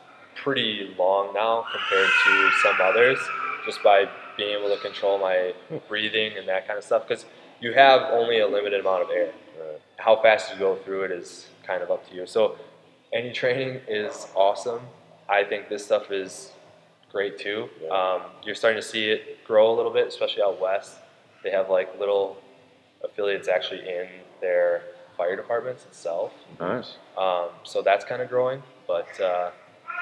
pretty 0.43 0.95
long 0.99 1.35
now 1.35 1.65
compared 1.71 2.09
to 2.25 2.51
some 2.63 2.77
others, 2.81 3.19
just 3.67 3.83
by 3.83 4.09
being 4.37 4.57
able 4.59 4.75
to 4.75 4.81
control 4.81 5.19
my 5.19 5.53
breathing 5.89 6.39
and 6.39 6.49
that 6.49 6.67
kind 6.67 6.79
of 6.79 6.85
stuff. 6.85 7.07
Because 7.07 7.27
you 7.61 7.73
have 7.75 8.03
only 8.11 8.41
a 8.41 8.47
limited 8.47 8.81
amount 8.81 9.03
of 9.03 9.11
air. 9.11 9.33
Right. 9.61 9.81
How 9.99 10.21
fast 10.23 10.53
you 10.53 10.59
go 10.59 10.77
through 10.77 11.05
it 11.05 11.11
is 11.11 11.49
kind 11.67 11.83
of 11.83 11.91
up 11.91 12.09
to 12.09 12.15
you. 12.15 12.27
So, 12.27 12.57
any 13.13 13.33
training 13.33 13.81
is 13.89 14.29
awesome. 14.35 14.81
I 15.29 15.45
think 15.45 15.69
this 15.69 15.85
stuff 15.85 16.11
is 16.11 16.53
great 17.11 17.39
too. 17.39 17.69
Yeah. 17.83 17.91
Um, 17.91 18.23
you're 18.43 18.55
starting 18.55 18.81
to 18.81 18.87
see 18.87 19.11
it 19.11 19.45
grow 19.45 19.73
a 19.73 19.77
little 19.77 19.93
bit, 19.93 20.09
especially 20.09 20.43
out 20.43 20.61
west. 20.61 20.97
They 21.45 21.51
have 21.51 21.69
like 21.69 21.99
little 21.99 22.39
affiliates 23.05 23.49
actually 23.49 23.81
in 23.81 24.09
their 24.41 24.83
fire 25.23 25.37
departments 25.37 25.85
itself. 25.85 26.33
Nice. 26.59 26.97
Um, 27.17 27.49
so 27.63 27.81
that's 27.83 28.05
kind 28.05 28.21
of 28.23 28.29
growing, 28.29 28.61
but 28.89 29.09
uh, 29.21 29.51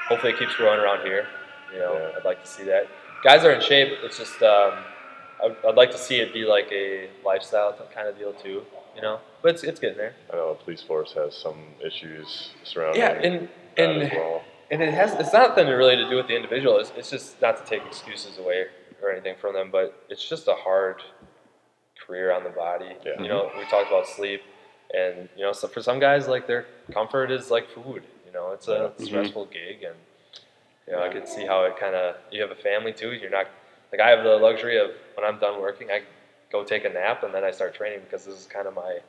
hopefully 0.09 0.33
it 0.33 0.39
keeps 0.39 0.55
growing 0.55 0.79
around 0.79 1.05
here. 1.05 1.27
You 1.73 1.79
know, 1.79 1.93
Yeah. 1.93 2.17
I'd 2.17 2.25
like 2.25 2.41
to 2.43 2.49
see 2.49 2.63
that. 2.63 2.83
Guys 3.23 3.43
are 3.45 3.51
in 3.51 3.61
shape. 3.61 3.89
It's 4.05 4.17
just 4.17 4.41
um, 4.41 4.73
I'd, 5.43 5.55
I'd 5.67 5.75
like 5.75 5.91
to 5.91 5.97
see 6.07 6.17
it 6.23 6.33
be 6.33 6.43
like 6.45 6.69
a 6.71 7.09
lifestyle 7.23 7.71
kind 7.93 8.07
of 8.07 8.17
deal 8.17 8.33
too. 8.33 8.63
You 8.95 9.01
know, 9.01 9.19
but 9.41 9.49
it's, 9.53 9.63
it's 9.63 9.79
getting 9.79 9.97
there. 9.97 10.13
I 10.31 10.35
know 10.37 10.49
the 10.55 10.63
police 10.63 10.81
force 10.81 11.13
has 11.13 11.31
some 11.45 11.59
issues 11.85 12.49
surrounding 12.63 12.99
Yeah, 13.01 13.11
and 13.27 13.47
and 13.77 14.11
well. 14.11 14.41
and 14.71 14.81
it 14.81 14.93
has 14.93 15.13
it's 15.21 15.31
not 15.31 15.49
nothing 15.49 15.67
really 15.67 15.95
to 15.95 16.09
do 16.09 16.15
with 16.17 16.27
the 16.27 16.35
individual. 16.35 16.77
It's, 16.81 16.91
it's 16.97 17.09
just 17.09 17.41
not 17.41 17.53
to 17.59 17.63
take 17.71 17.83
excuses 17.85 18.37
away 18.43 18.65
or 19.01 19.11
anything 19.13 19.35
from 19.39 19.53
them, 19.53 19.69
but 19.71 19.87
it's 20.09 20.27
just 20.27 20.47
a 20.49 20.55
hard 20.67 20.97
career 22.05 22.27
on 22.37 22.43
the 22.43 22.49
body. 22.49 22.91
Yeah. 23.05 23.21
You 23.21 23.29
know, 23.29 23.49
we 23.57 23.63
talked 23.73 23.87
about 23.93 24.07
sleep, 24.07 24.41
and 24.95 25.29
you 25.35 25.43
know, 25.43 25.53
so 25.53 25.67
for 25.67 25.81
some 25.81 25.99
guys, 25.99 26.27
like 26.27 26.47
their 26.47 26.65
comfort 26.93 27.31
is 27.31 27.49
like 27.51 27.69
food. 27.69 28.03
You 28.25 28.31
know, 28.33 28.51
it's 28.51 28.67
a 28.67 28.91
Mhm. 28.97 29.05
stressful 29.07 29.45
gig, 29.47 29.83
and 29.83 29.95
you 30.87 30.93
know, 30.93 31.01
I 31.03 31.09
could 31.09 31.27
see 31.27 31.45
how 31.45 31.63
it 31.65 31.77
kind 31.77 31.95
of. 31.95 32.15
You 32.31 32.41
have 32.41 32.51
a 32.51 32.55
family 32.55 32.93
too. 32.93 33.13
You're 33.13 33.29
not 33.29 33.47
like 33.91 34.01
I 34.01 34.09
have 34.09 34.23
the 34.23 34.37
luxury 34.37 34.77
of 34.77 34.91
when 35.15 35.25
I'm 35.25 35.39
done 35.39 35.61
working, 35.61 35.91
I 35.91 36.01
go 36.51 36.63
take 36.63 36.85
a 36.85 36.89
nap 36.89 37.23
and 37.23 37.33
then 37.33 37.43
I 37.43 37.51
start 37.51 37.73
training 37.75 38.01
because 38.01 38.25
this 38.25 38.35
is 38.35 38.45
kind 38.45 38.67
of 38.67 38.73
my 38.75 38.99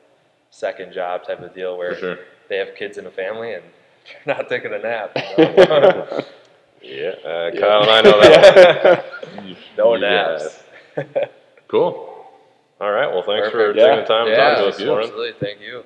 second 0.51 0.93
job 0.93 1.25
type 1.25 1.41
of 1.41 1.53
deal 1.53 1.77
where 1.77 1.97
sure. 1.97 2.17
they 2.47 2.57
have 2.57 2.75
kids 2.75 2.97
and 2.97 3.07
a 3.07 3.11
family 3.11 3.53
and 3.53 3.63
you're 4.25 4.35
not 4.35 4.49
taking 4.49 4.73
a 4.73 4.79
nap. 4.79 5.11
you 5.15 5.55
know? 5.55 6.23
Yeah, 6.85 7.11
uh, 7.23 7.51
Kyle 7.51 7.81
and 7.83 7.91
I 7.91 8.01
know 8.01 8.19
that. 8.19 9.05
no 9.77 9.95
naps. 9.95 10.63
Cool. 11.69 12.12
All 12.83 12.91
right. 12.91 13.07
Well, 13.07 13.23
thanks 13.23 13.47
for 13.47 13.71
Perfect. 13.71 13.79
taking 13.79 13.99
the 13.99 14.05
time 14.05 14.25
to 14.25 14.31
yeah, 14.31 14.37
talk 14.43 14.57
to 14.57 14.67
us 14.67 14.77
this 14.77 14.89
absolutely. 14.89 15.31
Thank 15.39 15.61
you. 15.61 15.85